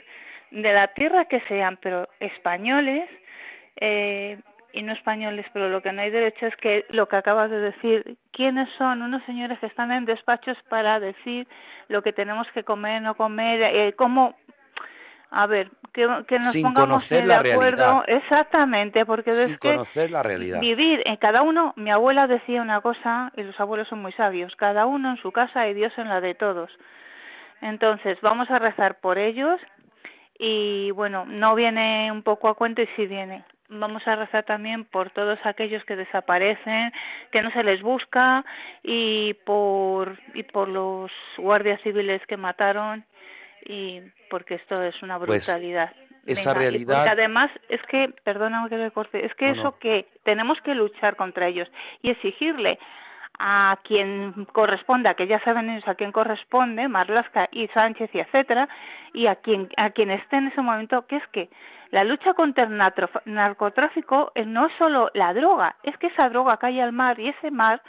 de 0.52 0.74
la 0.74 0.88
tierra 0.90 1.26
que 1.26 1.42
sean, 1.42 1.78
pero 1.82 2.08
españoles 2.20 3.10
eh, 3.78 4.40
y 4.74 4.82
no 4.84 4.94
españoles, 4.94 5.46
pero 5.54 5.70
lo 5.70 5.82
que 5.82 5.92
no 5.92 6.02
hay 6.02 6.12
derecho 6.12 6.48
es 6.48 6.56
que 6.58 6.86
lo 6.90 7.08
que 7.08 7.16
acabas 7.16 7.50
de 7.50 7.60
decir, 7.60 8.18
¿quiénes 8.32 8.70
son 8.78 9.02
unos 9.02 9.24
señores 9.26 9.58
que 9.60 9.68
están 9.68 9.92
en 9.92 10.06
despachos 10.06 10.58
para 10.70 11.00
decir 11.00 11.48
lo 11.88 12.02
que 12.02 12.12
tenemos 12.12 12.48
que 12.54 12.64
comer, 12.64 13.02
no 13.02 13.16
comer, 13.16 13.62
eh, 13.62 13.94
cómo, 13.94 14.36
a 15.38 15.48
ver, 15.48 15.70
que, 15.94 16.08
que 16.28 16.40
nos 16.40 16.52
Sin 16.52 16.64
pongamos 16.64 17.06
conocer 17.06 17.22
de 17.24 17.28
la 17.28 17.36
acuerdo, 17.38 18.04
realidad. 18.04 18.24
exactamente, 18.24 19.06
porque 19.06 19.32
Sin 19.32 19.54
es 19.54 19.60
que 19.60 19.74
conocer 19.74 20.12
la 20.12 20.24
realidad. 20.24 20.62
vivir 20.62 21.04
en 21.06 21.18
cada 21.18 21.42
uno, 21.42 21.74
mi 21.76 21.92
abuela 21.92 22.26
decía 22.28 22.62
una 22.62 22.82
cosa 22.82 23.32
y 23.36 23.44
los 23.44 23.60
abuelos 23.60 23.88
son 23.90 24.02
muy 24.02 24.14
sabios, 24.14 24.56
cada 24.56 24.86
uno 24.86 25.12
en 25.12 25.18
su 25.18 25.32
casa 25.32 25.68
y 25.68 25.74
Dios 25.74 25.92
en 25.98 26.08
la 26.10 26.22
de 26.22 26.36
todos. 26.36 26.72
Entonces, 27.62 28.18
vamos 28.22 28.50
a 28.50 28.60
rezar 28.60 29.00
por 29.00 29.18
ellos 29.18 29.60
y 30.40 30.92
bueno, 30.92 31.26
no 31.26 31.56
viene 31.56 32.12
un 32.12 32.24
poco 32.24 32.48
a 32.50 32.56
cuento 32.56 32.82
y 32.82 32.88
sí 32.96 33.06
viene. 33.06 33.44
Vamos 33.68 34.08
a 34.08 34.16
rezar 34.16 34.44
también 34.44 34.86
por 34.86 35.10
todos 35.10 35.40
aquellos 35.44 35.84
que 35.86 35.96
desaparecen, 35.96 36.94
que 37.32 37.42
no 37.42 37.52
se 37.52 37.64
les 37.64 37.82
busca 37.82 38.46
y 38.84 39.34
por 39.46 40.18
y 40.36 40.44
por 40.44 40.68
los 40.70 41.12
guardias 41.38 41.82
civiles 41.82 42.22
que 42.28 42.38
mataron 42.38 43.04
y 43.66 44.02
porque 44.30 44.56
esto 44.56 44.82
es 44.84 45.02
una 45.04 45.18
Pues, 45.20 45.46
brutalidad. 45.48 45.92
esa 46.26 46.52
Venga, 46.54 46.62
realidad- 46.62 46.96
porque 46.98 47.10
además 47.22 47.52
es 47.70 47.82
que, 47.84 48.14
perdóname 48.24 48.70
que 48.70 48.78
le 48.78 48.92
corte, 48.92 49.26
es 49.26 49.34
que 49.36 49.46
No, 49.48 49.52
eso 49.54 49.64
no. 49.64 49.80
que 49.80 50.08
tenemos 50.24 50.60
que 50.62 50.74
luchar 50.76 51.16
contra 51.16 51.48
ellos 51.48 51.68
y 52.02 52.10
exigirle 52.12 52.80
a 53.38 53.78
quien 53.84 54.46
corresponda, 54.54 55.14
que 55.16 55.28
ya 55.28 55.40
saben 55.44 55.70
ellos 55.70 55.88
a 55.88 55.96
quién 55.96 56.12
corresponde, 56.14 56.88
Marlasca 56.88 57.50
y 57.52 57.68
Sánchez 57.70 58.10
y 58.14 58.20
etcétera, 58.20 58.70
y 59.14 59.28
a 59.28 59.36
quien 59.36 59.70
a 59.78 59.90
quien 59.90 60.10
esté 60.10 60.38
en 60.38 60.48
ese 60.48 60.62
momento, 60.62 61.06
que 61.06 61.18
es 61.18 61.28
que 61.28 61.50
la 61.92 62.04
lucha 62.06 62.34
contra 62.34 62.64
el 62.64 62.78
narcotráfico 63.26 64.32
eh, 64.36 64.46
no 64.46 64.68
es 64.68 64.74
solo 64.78 65.12
la 65.14 65.34
droga, 65.34 65.76
es 65.84 65.98
que 65.98 66.08
esa 66.08 66.30
droga 66.30 66.58
cae 66.58 66.82
al 66.82 66.94
mar 66.94 67.20
y 67.20 67.28
ese 67.30 67.52
mar 67.52 67.82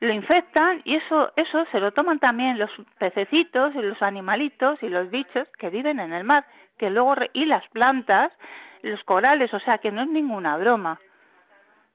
lo 0.00 0.12
infectan 0.12 0.80
y 0.84 0.96
eso 0.96 1.30
eso 1.36 1.64
se 1.70 1.78
lo 1.78 1.92
toman 1.92 2.18
también 2.18 2.58
los 2.58 2.70
pececitos 2.98 3.74
y 3.74 3.82
los 3.82 4.00
animalitos 4.02 4.82
y 4.82 4.88
los 4.88 5.10
bichos 5.10 5.46
que 5.58 5.70
viven 5.70 6.00
en 6.00 6.12
el 6.12 6.24
mar, 6.24 6.46
que 6.78 6.90
luego 6.90 7.14
y 7.34 7.44
las 7.44 7.66
plantas, 7.68 8.32
los 8.82 9.02
corales, 9.04 9.52
o 9.52 9.60
sea, 9.60 9.78
que 9.78 9.92
no 9.92 10.02
es 10.02 10.08
ninguna 10.08 10.56
broma. 10.56 10.98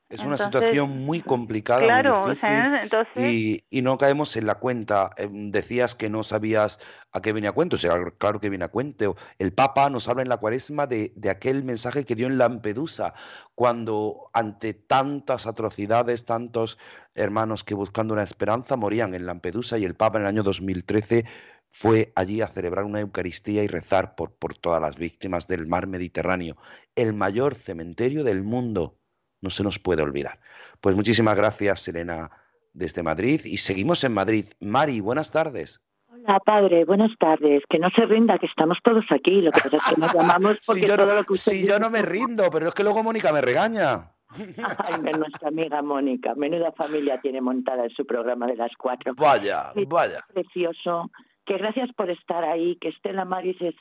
Es 0.07 0.19
una 0.19 0.35
Entonces, 0.35 0.45
situación 0.45 1.03
muy 1.03 1.21
complicada, 1.21 1.83
Claro, 1.83 2.21
muy 2.21 2.31
o 2.31 2.35
sea, 2.35 2.63
difícil, 2.63 2.79
entonces 2.83 3.33
y, 3.33 3.65
y 3.71 3.81
no 3.81 3.97
caemos 3.97 4.37
en 4.37 4.45
la 4.45 4.55
cuenta. 4.55 5.09
Em, 5.17 5.49
Decías 5.49 5.95
que 5.95 6.11
no 6.11 6.21
sabías 6.23 6.79
a 7.11 7.21
qué 7.21 7.33
venía 7.33 7.49
a 7.49 7.53
cuento, 7.53 7.75
o 7.75 7.79
sea, 7.79 7.95
claro 8.19 8.39
que 8.39 8.49
viene 8.49 8.65
a 8.65 8.67
cuento. 8.67 9.15
El 9.39 9.53
Papa 9.53 9.89
nos 9.89 10.07
habla 10.07 10.21
en 10.21 10.29
la 10.29 10.37
cuaresma 10.37 10.85
de, 10.85 11.11
de 11.15 11.29
aquel 11.31 11.63
mensaje 11.63 12.05
que 12.05 12.13
dio 12.13 12.27
en 12.27 12.37
Lampedusa, 12.37 13.15
cuando 13.55 14.29
ante 14.33 14.75
tantas 14.75 15.47
atrocidades, 15.47 16.25
tantos 16.25 16.77
hermanos 17.15 17.63
que 17.63 17.73
buscando 17.73 18.13
una 18.13 18.23
esperanza 18.23 18.75
morían 18.75 19.15
en 19.15 19.25
Lampedusa, 19.25 19.79
y 19.79 19.85
el 19.85 19.95
Papa 19.95 20.17
en 20.17 20.23
el 20.25 20.27
año 20.29 20.43
2013 20.43 21.25
fue 21.71 22.13
allí 22.15 22.41
a 22.41 22.47
celebrar 22.47 22.85
una 22.85 22.99
Eucaristía 22.99 23.63
y 23.63 23.67
rezar 23.67 24.13
por, 24.13 24.35
por 24.35 24.55
todas 24.55 24.79
las 24.79 24.97
víctimas 24.97 25.47
del 25.47 25.65
mar 25.65 25.87
Mediterráneo, 25.87 26.57
el 26.95 27.13
mayor 27.13 27.55
cementerio 27.55 28.23
del 28.23 28.43
mundo 28.43 28.99
no 29.41 29.49
se 29.49 29.63
nos 29.63 29.79
puede 29.79 30.01
olvidar. 30.01 30.39
Pues 30.81 30.95
muchísimas 30.95 31.35
gracias, 31.35 31.87
Elena, 31.87 32.31
desde 32.73 33.03
Madrid. 33.03 33.41
Y 33.45 33.57
seguimos 33.57 34.03
en 34.03 34.13
Madrid. 34.13 34.45
Mari, 34.59 34.99
buenas 35.01 35.31
tardes. 35.31 35.81
Hola, 36.07 36.39
padre, 36.39 36.85
buenas 36.85 37.11
tardes. 37.19 37.63
Que 37.69 37.77
no 37.79 37.89
se 37.95 38.05
rinda, 38.05 38.39
que 38.39 38.47
estamos 38.47 38.77
todos 38.83 39.05
aquí. 39.11 39.41
Lo 39.41 39.51
que 39.51 39.61
pasa 39.61 39.77
es 39.77 39.83
que 39.83 40.01
nos 40.01 40.13
llamamos 40.13 40.59
porque 40.65 40.81
Si 40.81 40.87
yo, 40.87 40.95
todo 40.95 41.07
no, 41.07 41.15
lo 41.15 41.23
que 41.23 41.33
usted 41.33 41.51
si 41.51 41.67
yo 41.67 41.79
no 41.79 41.89
me 41.89 42.01
rindo, 42.01 42.49
pero 42.51 42.67
es 42.67 42.73
que 42.73 42.83
luego 42.83 43.03
Mónica 43.03 43.31
me 43.31 43.41
regaña. 43.41 44.11
Ay, 44.37 45.01
nuestra 45.17 45.49
amiga 45.49 45.81
Mónica, 45.81 46.33
menuda 46.35 46.71
familia 46.71 47.19
tiene 47.21 47.41
montada 47.41 47.83
en 47.83 47.91
su 47.91 48.05
programa 48.05 48.47
de 48.47 48.55
las 48.55 48.71
cuatro. 48.77 49.13
Vaya, 49.15 49.71
Es 49.75 49.87
vaya. 49.87 50.19
Precioso. 50.33 51.11
Que 51.45 51.57
gracias 51.57 51.89
por 51.95 52.09
estar 52.09 52.43
ahí, 52.43 52.75
que 52.77 52.89
Estela 52.89 53.23
Maris 53.23 53.57
es, 53.61 53.75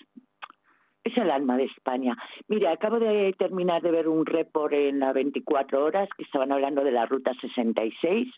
es 1.05 1.17
el 1.19 1.31
alma 1.31 1.57
de 1.57 1.65
España. 1.65 2.17
Mire, 2.49 2.69
acabo 2.69 2.99
de 2.99 3.35
terminar 3.39 3.83
de 3.83 3.91
ver 3.91 4.09
un 4.09 4.25
report 4.25 4.73
en 4.73 5.01
la 5.01 5.13
24 5.13 5.85
horas 5.85 6.09
que 6.17 6.25
estaban 6.25 6.51
hablando 6.51 6.83
de 6.83 6.93
la 6.93 7.07
Ruta 7.07 7.33
66 7.41 8.29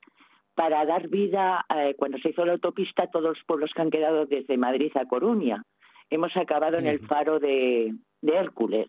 para 0.55 0.85
dar 0.85 1.09
vida, 1.09 1.65
eh, 1.75 1.95
cuando 1.97 2.19
se 2.19 2.31
hizo 2.31 2.45
la 2.45 2.55
autopista, 2.55 3.05
a 3.05 3.11
todos 3.11 3.37
los 3.37 3.45
pueblos 3.47 3.71
que 3.75 3.83
han 3.83 3.91
quedado 3.91 4.27
desde 4.27 4.57
Madrid 4.57 4.91
a 4.97 5.07
Coruña. 5.07 5.63
Hemos 6.11 6.37
acabado 6.37 6.79
en 6.79 6.87
el 6.87 7.01
faro 7.01 7.39
de, 7.39 7.95
de 8.23 8.37
Hércules. 8.37 8.89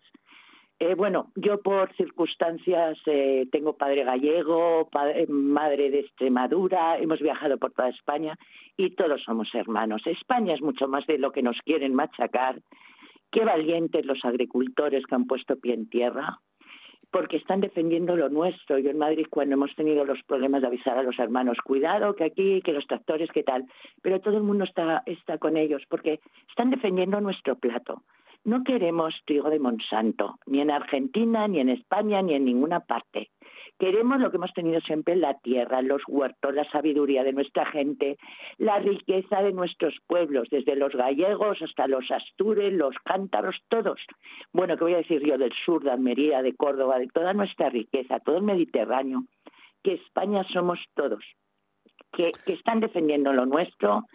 Eh, 0.80 0.94
bueno, 0.94 1.32
yo 1.34 1.60
por 1.60 1.92
circunstancias 1.96 2.96
eh, 3.06 3.46
tengo 3.50 3.76
padre 3.76 4.04
gallego, 4.04 4.88
madre 5.28 5.90
de 5.90 6.00
Extremadura, 6.00 6.98
hemos 6.98 7.18
viajado 7.20 7.58
por 7.58 7.72
toda 7.72 7.88
España 7.88 8.38
y 8.76 8.90
todos 8.90 9.22
somos 9.24 9.52
hermanos. 9.54 10.02
España 10.06 10.54
es 10.54 10.62
mucho 10.62 10.86
más 10.86 11.04
de 11.06 11.18
lo 11.18 11.32
que 11.32 11.42
nos 11.42 11.58
quieren 11.62 11.94
machacar. 11.94 12.60
Qué 13.38 13.44
valientes 13.44 14.04
los 14.04 14.24
agricultores 14.24 15.06
que 15.06 15.14
han 15.14 15.28
puesto 15.28 15.54
pie 15.54 15.72
en 15.72 15.88
tierra, 15.88 16.40
porque 17.12 17.36
están 17.36 17.60
defendiendo 17.60 18.16
lo 18.16 18.28
nuestro. 18.28 18.80
Yo 18.80 18.90
en 18.90 18.98
Madrid, 18.98 19.26
cuando 19.30 19.54
hemos 19.54 19.72
tenido 19.76 20.04
los 20.04 20.20
problemas 20.24 20.60
de 20.60 20.66
avisar 20.66 20.98
a 20.98 21.04
los 21.04 21.16
hermanos, 21.20 21.56
cuidado, 21.62 22.16
que 22.16 22.24
aquí, 22.24 22.60
que 22.62 22.72
los 22.72 22.88
tractores, 22.88 23.30
que 23.30 23.44
tal, 23.44 23.64
pero 24.02 24.20
todo 24.20 24.38
el 24.38 24.42
mundo 24.42 24.64
está, 24.64 25.04
está 25.06 25.38
con 25.38 25.56
ellos, 25.56 25.84
porque 25.88 26.18
están 26.48 26.70
defendiendo 26.70 27.20
nuestro 27.20 27.54
plato. 27.54 28.02
No 28.42 28.64
queremos 28.64 29.14
trigo 29.24 29.50
de 29.50 29.60
Monsanto, 29.60 30.40
ni 30.46 30.60
en 30.60 30.72
Argentina, 30.72 31.46
ni 31.46 31.60
en 31.60 31.68
España, 31.68 32.20
ni 32.22 32.34
en 32.34 32.44
ninguna 32.44 32.80
parte. 32.80 33.30
Queremos 33.78 34.18
lo 34.18 34.30
que 34.30 34.38
hemos 34.38 34.52
tenido 34.54 34.80
siempre 34.80 35.14
la 35.14 35.34
tierra, 35.38 35.82
los 35.82 36.02
huertos, 36.08 36.52
la 36.52 36.68
sabiduría 36.70 37.22
de 37.22 37.32
nuestra 37.32 37.64
gente, 37.66 38.18
la 38.56 38.80
riqueza 38.80 39.40
de 39.40 39.52
nuestros 39.52 39.94
pueblos, 40.08 40.48
desde 40.50 40.74
los 40.74 40.92
gallegos 40.92 41.62
hasta 41.62 41.86
los 41.86 42.10
astures, 42.10 42.72
los 42.72 42.96
cántabros, 43.04 43.56
todos. 43.68 44.00
Bueno, 44.52 44.76
¿qué 44.76 44.84
voy 44.84 44.94
a 44.94 44.98
decir 44.98 45.24
yo 45.24 45.38
del 45.38 45.52
sur, 45.64 45.84
de 45.84 45.92
Almería, 45.92 46.42
de 46.42 46.56
Córdoba, 46.56 46.98
de 46.98 47.06
toda 47.06 47.32
nuestra 47.34 47.70
riqueza, 47.70 48.18
todo 48.18 48.38
el 48.38 48.42
Mediterráneo? 48.42 49.22
Que 49.84 49.94
España 49.94 50.44
somos 50.52 50.80
todos, 50.94 51.24
que, 52.12 52.32
están 52.46 52.80
defendiendo 52.80 53.32
lo 53.32 53.46
nuestro 53.46 54.06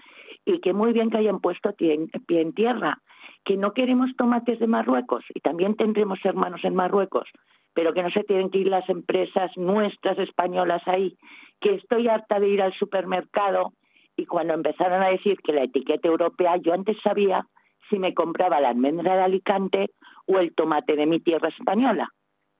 y 0.43 0.59
que 0.59 0.73
muy 0.73 0.91
bien 0.91 1.09
que 1.09 1.19
hayan 1.19 1.39
puesto 1.39 1.73
pie 1.73 2.09
en 2.41 2.53
tierra, 2.53 3.01
que 3.45 3.57
no 3.57 3.73
queremos 3.73 4.15
tomates 4.17 4.59
de 4.59 4.67
Marruecos 4.67 5.23
y 5.33 5.39
también 5.39 5.75
tendremos 5.75 6.19
hermanos 6.23 6.61
en 6.63 6.75
Marruecos, 6.75 7.29
pero 7.73 7.93
que 7.93 8.03
no 8.03 8.11
se 8.11 8.23
tienen 8.23 8.49
que 8.49 8.59
ir 8.59 8.67
las 8.67 8.87
empresas 8.89 9.51
nuestras 9.55 10.17
españolas 10.19 10.81
ahí, 10.85 11.17
que 11.59 11.75
estoy 11.75 12.07
harta 12.07 12.39
de 12.39 12.49
ir 12.49 12.61
al 12.61 12.73
supermercado 12.73 13.73
y 14.15 14.25
cuando 14.25 14.53
empezaron 14.53 15.01
a 15.01 15.09
decir 15.09 15.37
que 15.43 15.53
la 15.53 15.63
etiqueta 15.63 16.07
europea, 16.07 16.57
yo 16.57 16.73
antes 16.73 16.97
sabía 17.03 17.47
si 17.89 17.99
me 17.99 18.13
compraba 18.13 18.59
la 18.59 18.69
almendra 18.69 19.15
de 19.15 19.23
Alicante 19.23 19.89
o 20.27 20.37
el 20.37 20.53
tomate 20.53 20.95
de 20.95 21.05
mi 21.05 21.19
tierra 21.19 21.49
española. 21.49 22.09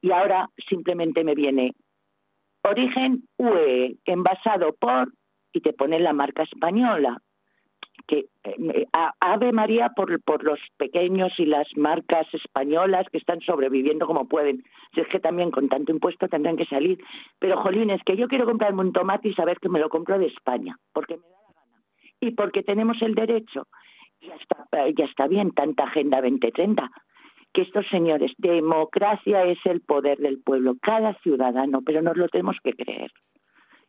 Y 0.02 0.12
ahora 0.12 0.50
simplemente 0.68 1.24
me 1.24 1.36
viene 1.36 1.74
origen 2.64 3.24
UE, 3.38 3.98
envasado 4.06 4.74
por, 4.80 5.14
y 5.52 5.62
te 5.62 5.74
pone 5.74 6.00
la 6.00 6.14
marca 6.14 6.44
española. 6.44 7.20
Que 8.08 8.26
eh, 8.44 8.86
Ave 9.20 9.52
María 9.52 9.90
por, 9.96 10.22
por 10.24 10.44
los 10.44 10.60
pequeños 10.78 11.32
y 11.38 11.46
las 11.46 11.68
marcas 11.76 12.28
españolas 12.34 13.08
que 13.12 13.18
están 13.18 13.40
sobreviviendo 13.42 14.08
como 14.08 14.28
pueden. 14.28 14.64
Si 14.94 15.02
es 15.02 15.08
que 15.08 15.20
también 15.20 15.52
con 15.52 15.70
tanto 15.70 15.92
impuesto 15.92 16.28
tendrán 16.28 16.58
que 16.58 16.66
salir. 16.66 17.00
Pero, 17.40 17.62
Jolín, 17.62 17.90
es 17.90 18.04
que 18.04 18.18
yo 18.18 18.28
quiero 18.28 18.46
comprarme 18.46 18.82
un 18.82 18.94
tomate 18.94 19.30
y 19.30 19.34
saber 19.34 19.60
que 19.60 19.70
me 19.70 19.80
lo 19.80 19.90
compro 19.90 20.20
de 20.20 20.28
España, 20.28 20.78
porque 20.94 21.16
me 21.16 21.24
da 21.24 21.38
la 21.48 21.62
gana. 21.62 21.84
Y 22.20 22.32
porque 22.32 22.64
tenemos 22.64 23.02
el 23.02 23.16
derecho. 23.16 23.68
Ya 24.22 24.36
está, 24.36 24.86
eh, 24.86 24.94
ya 24.98 25.06
está 25.06 25.28
bien 25.28 25.52
tanta 25.52 25.84
Agenda 25.84 26.22
2030 26.22 26.90
que 27.54 27.62
estos 27.62 27.86
señores, 27.90 28.32
democracia 28.38 29.44
es 29.44 29.60
el 29.66 29.82
poder 29.82 30.18
del 30.18 30.42
pueblo, 30.42 30.74
cada 30.82 31.14
ciudadano, 31.20 31.82
pero 31.86 32.02
nos 32.02 32.18
lo 32.18 32.28
tenemos 32.28 32.58
que 32.64 32.74
creer. 32.74 33.12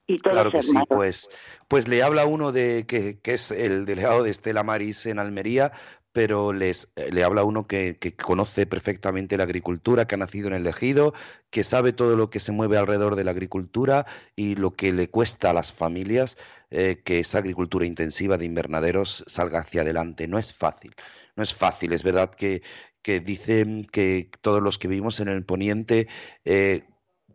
Y 0.06 0.18
todos 0.18 0.34
Claro 0.34 0.50
que 0.50 0.62
sí, 0.62 0.76
pues, 0.88 1.30
pues 1.68 1.88
le 1.88 2.02
habla 2.02 2.26
uno 2.26 2.52
de 2.52 2.84
que, 2.86 3.18
que 3.20 3.34
es 3.34 3.50
el 3.50 3.86
delegado 3.86 4.22
de 4.22 4.30
Estela 4.30 4.62
Maris 4.62 5.06
en 5.06 5.18
Almería, 5.18 5.72
pero 6.12 6.52
les, 6.52 6.92
eh, 6.94 7.10
le 7.10 7.24
habla 7.24 7.42
uno 7.42 7.66
que, 7.66 7.96
que 7.96 8.14
conoce 8.14 8.66
perfectamente 8.66 9.36
la 9.36 9.44
agricultura, 9.44 10.06
que 10.06 10.14
ha 10.14 10.18
nacido 10.18 10.46
en 10.48 10.54
el 10.54 10.66
ejido, 10.66 11.12
que 11.50 11.64
sabe 11.64 11.92
todo 11.92 12.16
lo 12.16 12.30
que 12.30 12.38
se 12.38 12.52
mueve 12.52 12.76
alrededor 12.76 13.16
de 13.16 13.24
la 13.24 13.32
agricultura 13.32 14.06
y 14.36 14.54
lo 14.54 14.72
que 14.72 14.92
le 14.92 15.08
cuesta 15.08 15.50
a 15.50 15.52
las 15.54 15.72
familias 15.72 16.36
eh, 16.70 17.02
que 17.04 17.20
esa 17.20 17.38
agricultura 17.38 17.86
intensiva 17.86 18.36
de 18.36 18.44
invernaderos 18.44 19.24
salga 19.26 19.60
hacia 19.60 19.82
adelante. 19.82 20.28
No 20.28 20.38
es 20.38 20.52
fácil, 20.52 20.94
no 21.36 21.42
es 21.42 21.54
fácil. 21.54 21.92
Es 21.92 22.02
verdad 22.02 22.34
que, 22.34 22.62
que 23.02 23.20
dicen 23.20 23.84
que 23.84 24.30
todos 24.40 24.62
los 24.62 24.78
que 24.78 24.88
vivimos 24.88 25.20
en 25.20 25.28
el 25.28 25.44
poniente 25.44 26.08
eh, 26.44 26.84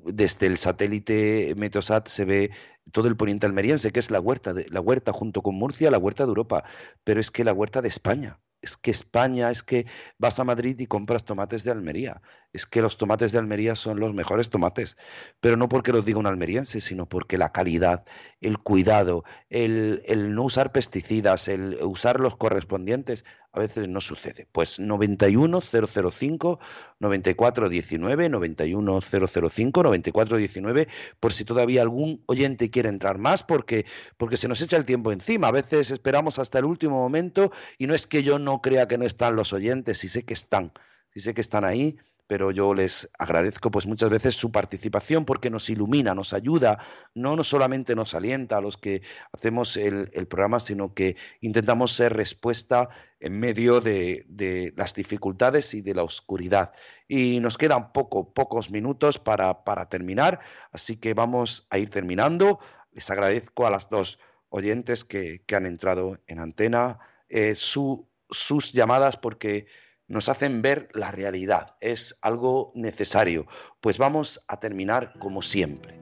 desde 0.04 0.48
el 0.48 0.58
satélite 0.58 1.54
Meteosat 1.58 2.08
se 2.08 2.26
ve 2.26 2.52
todo 2.92 3.08
el 3.08 3.18
poniente 3.18 3.46
almeriense, 3.46 3.92
que 3.92 4.00
es 4.00 4.12
la 4.12 4.20
huerta, 4.20 4.54
de, 4.54 4.66
la 4.70 4.82
huerta 4.82 5.14
junto 5.14 5.42
con 5.42 5.56
Murcia, 5.56 5.92
la 5.92 5.98
huerta 5.98 6.24
de 6.24 6.30
Europa, 6.30 6.64
pero 7.04 7.20
es 7.20 7.32
que 7.32 7.44
la 7.44 7.54
huerta 7.54 7.82
de 7.82 7.88
España. 7.88 8.40
Es 8.62 8.76
que 8.76 8.92
España, 8.92 9.50
es 9.52 9.64
que 9.64 9.86
vas 10.18 10.38
a 10.38 10.44
Madrid 10.44 10.78
y 10.80 10.86
compras 10.86 11.24
tomates 11.24 11.64
de 11.64 11.72
Almería. 11.72 12.22
Es 12.52 12.66
que 12.66 12.82
los 12.82 12.98
tomates 12.98 13.32
de 13.32 13.38
Almería 13.38 13.74
son 13.74 14.02
los 14.02 14.14
mejores 14.14 14.50
tomates. 14.50 14.98
Pero 15.40 15.56
no 15.56 15.70
porque 15.70 15.94
los 15.94 16.04
diga 16.04 16.20
un 16.20 16.28
almeriense, 16.28 16.82
sino 16.82 17.08
porque 17.08 17.38
la 17.38 17.54
calidad, 17.54 18.04
el 18.42 18.58
cuidado, 18.58 19.24
el, 19.50 20.02
el 20.08 20.36
no 20.36 20.44
usar 20.44 20.74
pesticidas, 20.74 21.48
el 21.48 21.78
usar 21.82 22.20
los 22.20 22.36
correspondientes, 22.36 23.24
a 23.52 23.60
veces 23.60 23.88
no 23.88 24.02
sucede. 24.02 24.48
Pues 24.52 24.80
91005 24.80 26.60
9419, 27.00 28.30
91005 28.30 29.84
9419, 29.84 30.88
por 31.20 31.34
si 31.34 31.46
todavía 31.46 31.82
algún 31.82 32.24
oyente 32.28 32.70
quiere 32.70 32.90
entrar 32.90 33.18
más, 33.18 33.44
porque, 33.44 33.86
porque 34.18 34.38
se 34.38 34.48
nos 34.48 34.62
echa 34.62 34.78
el 34.78 34.86
tiempo 34.86 35.12
encima. 35.12 35.48
A 35.48 35.52
veces 35.52 35.92
esperamos 35.92 36.40
hasta 36.40 36.60
el 36.60 36.66
último 36.66 36.98
momento 37.00 37.52
y 37.78 37.88
no 37.88 37.96
es 37.96 38.08
que 38.08 38.24
yo 38.24 38.40
no 38.40 38.62
crea 38.62 38.88
que 38.88 38.98
no 38.98 39.06
están 39.06 39.36
los 39.36 39.54
oyentes, 39.54 39.98
sí 39.98 40.08
sé 40.08 40.24
que 40.24 40.34
están, 40.34 40.72
sí 41.14 41.20
sé 41.20 41.34
que 41.34 41.42
están 41.42 41.66
ahí, 41.66 41.98
pero 42.30 42.52
yo 42.52 42.76
les 42.76 43.12
agradezco 43.18 43.72
pues 43.72 43.88
muchas 43.88 44.12
veces 44.12 44.36
su 44.36 44.52
participación 44.52 45.26
porque 45.26 45.50
nos 45.50 45.68
ilumina, 45.72 46.14
nos 46.14 46.34
ayuda, 46.34 46.78
no, 47.16 47.44
solamente 47.44 47.96
nos 47.96 48.14
alienta 48.14 48.58
a 48.58 48.62
los 48.62 48.78
que 48.78 49.02
hacemos 49.34 49.76
el, 49.78 50.12
programa, 50.28 50.60
sino 50.60 50.94
que 50.94 51.16
intentamos 51.42 51.92
ser 51.92 52.14
respuesta 52.14 52.90
en 53.20 53.40
medio 53.40 53.82
de, 53.82 54.72
las 54.78 54.94
dificultades 54.94 55.74
y 55.74 55.82
de 55.82 55.96
la 55.96 56.04
oscuridad. 56.04 56.72
Y 57.08 57.40
nos 57.40 57.58
quedan 57.58 57.92
poco, 57.94 58.32
pocos 58.32 58.70
minutos 58.70 59.18
para, 59.18 59.64
terminar, 59.90 60.40
así 60.72 61.00
que 61.00 61.16
vamos 61.16 61.66
a 61.72 61.80
ir 61.80 61.90
terminando. 61.90 62.60
les 62.92 63.10
agradezco 63.10 63.66
a 63.66 63.72
las 63.72 63.90
dos 63.90 64.20
oyentes 64.50 65.04
que, 65.04 65.42
han 65.52 65.66
entrado 65.66 66.20
en 66.28 66.38
antena 66.38 67.00
eh, 67.28 67.56
su, 67.58 68.08
sus 68.30 68.72
llamadas 68.72 69.18
porque 69.18 69.66
nos 70.10 70.28
hacen 70.28 70.62
ver 70.62 70.90
la 70.94 71.12
realidad. 71.12 71.76
Es 71.80 72.18
algo 72.22 72.72
necesario. 72.76 73.48
Pues 73.80 73.98
vamos 73.98 74.44
a 74.48 74.60
terminar 74.60 75.14
como 75.20 75.42
siempre, 75.42 76.00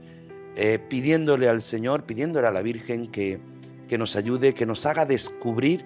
eh, 0.55 0.80
pidiéndole 0.80 1.47
al 1.47 1.62
Señor, 1.62 2.05
pidiéndole 2.05 2.47
a 2.47 2.51
la 2.51 2.62
Virgen 2.62 3.05
que, 3.05 3.39
que 3.88 3.97
nos 3.97 4.16
ayude, 4.16 4.53
que 4.53 4.66
nos 4.66 4.86
haga 4.86 5.05
descubrir 5.05 5.86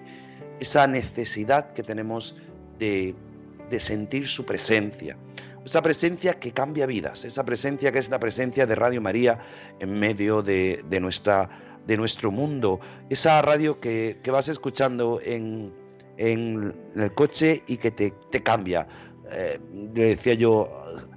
esa 0.60 0.86
necesidad 0.86 1.72
que 1.72 1.82
tenemos 1.82 2.40
de, 2.78 3.14
de 3.68 3.80
sentir 3.80 4.28
su 4.28 4.46
presencia. 4.46 5.18
Esa 5.64 5.82
presencia 5.82 6.34
que 6.34 6.52
cambia 6.52 6.86
vidas, 6.86 7.24
esa 7.24 7.44
presencia 7.44 7.92
que 7.92 7.98
es 7.98 8.08
la 8.08 8.18
presencia 8.18 8.66
de 8.66 8.74
Radio 8.74 9.00
María 9.00 9.38
en 9.78 9.98
medio 9.98 10.42
de, 10.42 10.84
de 10.88 11.00
nuestra, 11.00 11.50
de 11.86 11.96
nuestro 11.96 12.32
mundo, 12.32 12.80
esa 13.10 13.40
radio 13.42 13.78
que, 13.78 14.18
que 14.22 14.30
vas 14.32 14.48
escuchando 14.48 15.20
en, 15.22 15.72
en, 16.16 16.74
el 16.96 17.14
coche 17.14 17.62
y 17.66 17.76
que 17.76 17.90
te, 17.90 18.12
te 18.30 18.42
cambia. 18.42 18.86
Eh, 19.30 19.58
le 19.94 20.08
decía 20.08 20.34
yo 20.34 20.68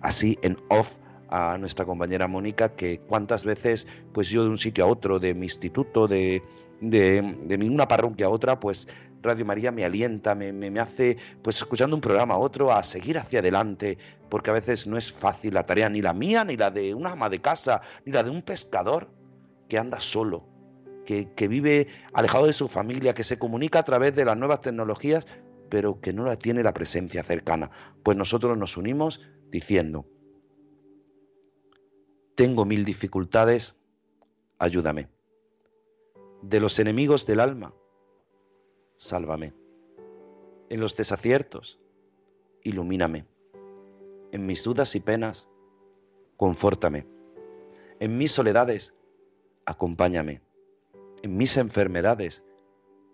así 0.02 0.38
en 0.42 0.58
off 0.70 0.98
a 1.30 1.58
nuestra 1.58 1.86
compañera 1.86 2.28
Mónica 2.28 2.76
que 2.76 3.00
cuántas 3.00 3.44
veces 3.44 3.88
pues 4.14 4.30
yo 4.30 4.44
de 4.44 4.50
un 4.50 4.58
sitio 4.58 4.86
a 4.86 4.88
otro, 4.88 5.20
de 5.20 5.34
mi 5.34 5.46
instituto, 5.46 6.08
de, 6.08 6.44
de, 6.82 7.36
de 7.46 7.70
una 7.70 7.88
parroquia 7.88 8.28
a 8.28 8.30
otra, 8.30 8.60
pues 8.60 8.88
Radio 9.22 9.44
María 9.44 9.72
me 9.72 9.84
alienta, 9.84 10.36
me, 10.36 10.54
me, 10.54 10.70
me, 10.70 10.80
hace, 10.80 11.18
pues 11.42 11.58
escuchando 11.58 11.96
un 11.96 12.02
programa 12.02 12.36
a 12.36 12.38
otro, 12.38 12.72
a 12.72 12.84
seguir 12.84 13.18
hacia 13.18 13.40
adelante, 13.40 13.98
porque 14.30 14.52
a 14.52 14.54
veces 14.54 14.86
no 14.86 14.98
es 14.98 15.12
fácil 15.12 15.56
la 15.56 15.66
tarea, 15.66 15.90
ni 15.90 16.02
la 16.02 16.14
mía, 16.14 16.46
ni 16.46 16.56
la 16.56 16.70
de 16.70 16.94
una 16.94 17.14
ama 17.14 17.30
de 17.30 17.42
casa, 17.42 17.82
ni 18.06 18.12
la 18.12 18.22
de 18.22 18.30
un 18.30 18.44
pescador 18.44 19.10
que 19.68 19.80
anda 19.80 20.00
solo, 20.00 20.48
que, 21.06 21.48
vive 21.48 21.88
alejado 22.14 22.48
de 22.48 22.54
su 22.54 22.68
familia, 22.68 23.14
que 23.14 23.24
se 23.24 23.40
comunica 23.40 23.80
a 23.80 23.84
través 23.84 24.16
de 24.16 24.26
las 24.26 24.38
nuevas 24.38 24.62
tecnologías, 24.62 25.28
pero 25.70 26.02
que 26.02 26.14
no 26.14 26.26
la 26.26 26.38
tiene 26.38 26.64
la 26.64 26.74
presencia 26.74 27.24
cercana. 27.24 27.72
Pues 28.04 28.18
nosotros 28.18 28.58
nos 28.58 28.78
unimos 28.78 29.22
diciendo, 29.50 30.06
tengo 32.36 32.66
mil 32.66 32.84
dificultades, 32.84 33.82
ayúdame. 34.60 35.10
De 36.42 36.60
los 36.60 36.80
enemigos 36.80 37.26
del 37.26 37.40
alma, 37.40 37.74
sálvame. 38.98 39.54
En 40.70 40.80
los 40.80 40.96
desaciertos, 40.96 41.80
ilumíname. 42.64 43.26
En 44.32 44.46
mis 44.46 44.64
dudas 44.64 44.96
y 44.96 45.00
penas, 45.00 45.50
confórtame. 46.36 47.08
En 48.00 48.18
mis 48.18 48.32
soledades, 48.32 48.96
acompáñame. 49.66 50.42
En 51.26 51.38
mis 51.38 51.58
enfermedades, 51.58 52.46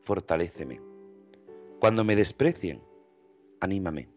fortaléceme. 0.01 0.81
Cuando 1.79 2.03
me 2.03 2.17
desprecien, 2.17 2.83
anímame. 3.61 4.09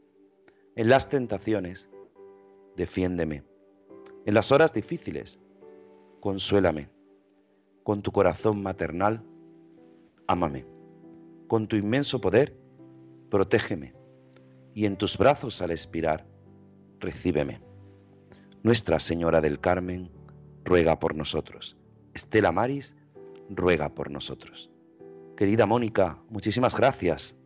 En 0.74 0.88
las 0.88 1.11
tentaciones, 1.11 1.88
defiéndeme. 2.74 3.45
En 4.26 4.34
las 4.34 4.51
horas 4.51 4.74
difíciles, 4.74 5.38
consuélame. 6.18 6.90
Con 7.84 8.03
tu 8.03 8.11
corazón 8.11 8.64
maternal, 8.64 9.24
ámame 10.26 10.66
con 11.47 11.68
tu 11.68 11.76
inmenso 11.76 12.20
poder, 12.20 12.59
protégeme, 13.30 13.95
y 14.74 14.86
en 14.86 14.97
tus 14.97 15.16
brazos 15.16 15.62
al 15.62 15.70
expirar, 15.70 16.26
recíbeme. 16.99 17.61
Nuestra 18.64 18.99
Señora 18.99 19.40
del 19.40 19.61
Carmen, 19.61 20.11
ruega 20.64 20.99
por 20.99 21.14
nosotros. 21.14 21.78
Estela 22.12 22.51
Maris, 22.51 22.97
ruega 23.49 23.95
por 23.95 24.11
nosotros. 24.11 24.70
Querida 25.36 25.66
Mónica, 25.66 26.18
muchísimas 26.28 26.76
gracias. 26.76 27.36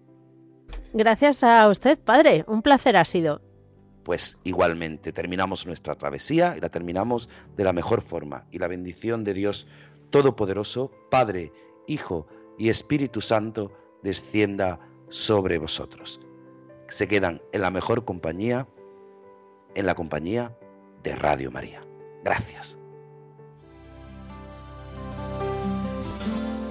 Gracias 0.92 1.42
a 1.42 1.68
usted, 1.68 1.99
padre. 1.99 2.44
Un 2.46 2.62
placer 2.62 2.96
ha 2.96 3.05
sido. 3.05 3.40
Pues 4.05 4.40
igualmente, 4.44 5.12
terminamos 5.12 5.66
nuestra 5.66 5.94
travesía 5.94 6.57
y 6.57 6.61
la 6.61 6.70
terminamos 6.70 7.28
de 7.57 7.64
la 7.64 7.72
mejor 7.72 8.01
forma. 8.01 8.46
Y 8.51 8.59
la 8.59 8.68
bendición 8.68 9.24
de 9.24 9.34
Dios 9.34 9.68
Todopoderoso, 10.11 10.90
Padre, 11.11 11.53
Hijo 11.86 12.26
y 12.59 12.70
Espíritu 12.70 13.20
Santo, 13.20 13.72
descienda 14.03 14.80
sobre 15.09 15.59
vosotros. 15.59 16.20
Se 16.88 17.07
quedan 17.09 17.42
en 17.53 17.61
la 17.61 17.70
mejor 17.70 18.05
compañía, 18.05 18.66
en 19.74 19.84
la 19.84 19.94
compañía 19.94 20.57
de 21.03 21.14
Radio 21.14 21.51
María. 21.51 21.82
Gracias. 22.24 22.78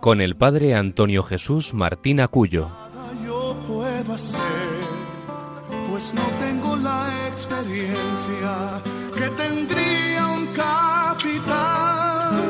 con 0.00 0.20
el 0.20 0.36
padre 0.36 0.74
Antonio 0.74 1.22
Jesús 1.22 1.74
Martín 1.74 2.20
Acuyo. 2.20 2.68
Yo 3.24 3.56
puedo 3.68 4.14
hacer, 4.14 4.40
pues 5.88 6.14
no 6.14 6.22
tengo 6.40 6.76
la 6.76 7.06
experiencia 7.28 8.80
que 9.14 9.28
tendría 9.30 10.26
un 10.28 10.46
capitán 10.54 12.40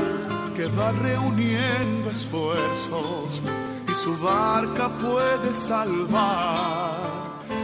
que 0.55 0.67
va 0.67 0.93
reuniendo 0.93 2.11
esfuerzos 2.11 3.43
y 3.89 3.95
su 3.95 4.17
barca 4.19 4.89
puede 5.01 5.53
salvar. 5.53 7.21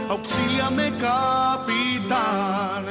Auxíliame, 0.09 0.91
capitán. 0.99 2.83